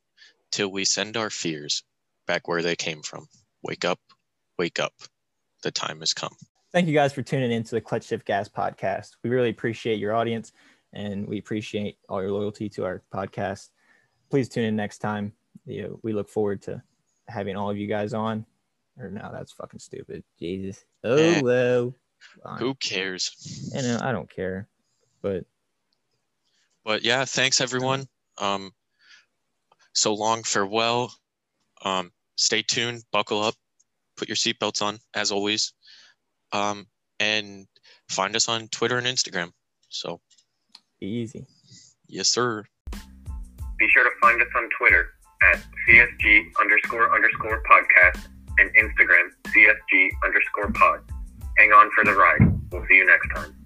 till 0.51 0.71
we 0.71 0.85
send 0.85 1.17
our 1.17 1.31
fears 1.31 1.83
back 2.27 2.49
where 2.49 2.63
they 2.63 2.77
came 2.77 3.03
from. 3.03 3.27
Wake 3.63 3.85
up, 3.85 4.01
wake 4.59 4.79
up. 4.79 4.93
The 5.63 5.71
time 5.71 6.01
has 6.01 6.13
come. 6.13 6.37
Thank 6.73 6.87
you 6.87 6.95
guys 6.95 7.13
for 7.13 7.23
tuning 7.23 7.51
in 7.51 7.65
to 7.65 7.71
the 7.75 7.81
Clutch 7.81 8.05
Shift 8.05 8.27
Gas 8.27 8.49
podcast. 8.49 9.11
We 9.25 9.31
really 9.31 9.49
appreciate 9.49 9.99
your 9.99 10.15
audience 10.15 10.53
and 10.93 11.27
we 11.27 11.39
appreciate 11.39 11.97
all 12.09 12.21
your 12.21 12.31
loyalty 12.31 12.69
to 12.71 12.85
our 12.85 13.03
podcast. 13.13 13.71
Please 14.31 14.49
tune 14.49 14.65
in 14.65 14.77
next 14.77 14.99
time. 14.99 15.33
You 15.65 15.83
know, 15.83 16.01
we 16.03 16.13
look 16.13 16.29
forward 16.29 16.63
to 16.63 16.83
having 17.27 17.57
all 17.57 17.71
of 17.71 17.79
you 17.79 17.87
guys 17.87 18.13
on. 18.13 18.45
Or 18.99 19.11
no, 19.11 19.31
that's 19.33 19.53
fucking 19.53 19.81
stupid. 19.81 20.25
Jesus. 20.39 20.85
Oh 21.05 21.17
Eh. 21.17 21.91
Well. 22.45 22.55
Fine. 22.55 22.61
Who 22.61 22.75
cares? 22.75 23.71
You 23.75 23.83
know, 23.83 23.99
I 24.01 24.13
don't 24.13 24.31
care. 24.31 24.69
But 25.23 25.45
But 26.85 27.05
yeah, 27.05 27.25
thanks 27.25 27.61
everyone. 27.61 28.07
Um, 28.39 28.73
so 29.93 30.15
long, 30.15 30.43
farewell. 30.43 31.13
Um, 31.85 32.13
stay 32.37 32.63
tuned, 32.63 33.05
buckle 33.13 33.43
up, 33.43 33.55
put 34.17 34.29
your 34.29 34.37
seatbelts 34.37 34.83
on, 34.83 34.99
as 35.15 35.31
always. 35.33 35.73
Um, 36.53 36.87
and 37.21 37.67
find 38.09 38.35
us 38.37 38.49
on 38.49 38.69
Twitter 38.69 38.97
and 38.97 39.07
Instagram. 39.07 39.53
So, 39.89 40.21
be 41.01 41.07
easy. 41.07 41.47
yes, 42.07 42.29
sir. 42.29 42.65
Be 42.93 43.89
sure 43.93 44.05
to 44.05 44.11
find 44.21 44.41
us 44.41 44.49
on 44.57 44.69
Twitter 44.79 45.11
at 45.43 45.63
CSG 45.89 46.47
underscore 46.61 47.15
underscore 47.15 47.63
podcast 47.71 48.27
and 48.59 48.71
Instagram 48.75 49.29
CSG 49.47 50.09
underscore 50.25 50.73
pod. 50.73 51.01
Hang 51.59 51.73
on 51.73 51.91
for 51.91 52.05
the 52.05 52.15
ride. 52.15 52.61
We'll 52.71 52.87
see 52.89 52.95
you 52.95 53.05
next 53.05 53.29
time. 53.35 53.58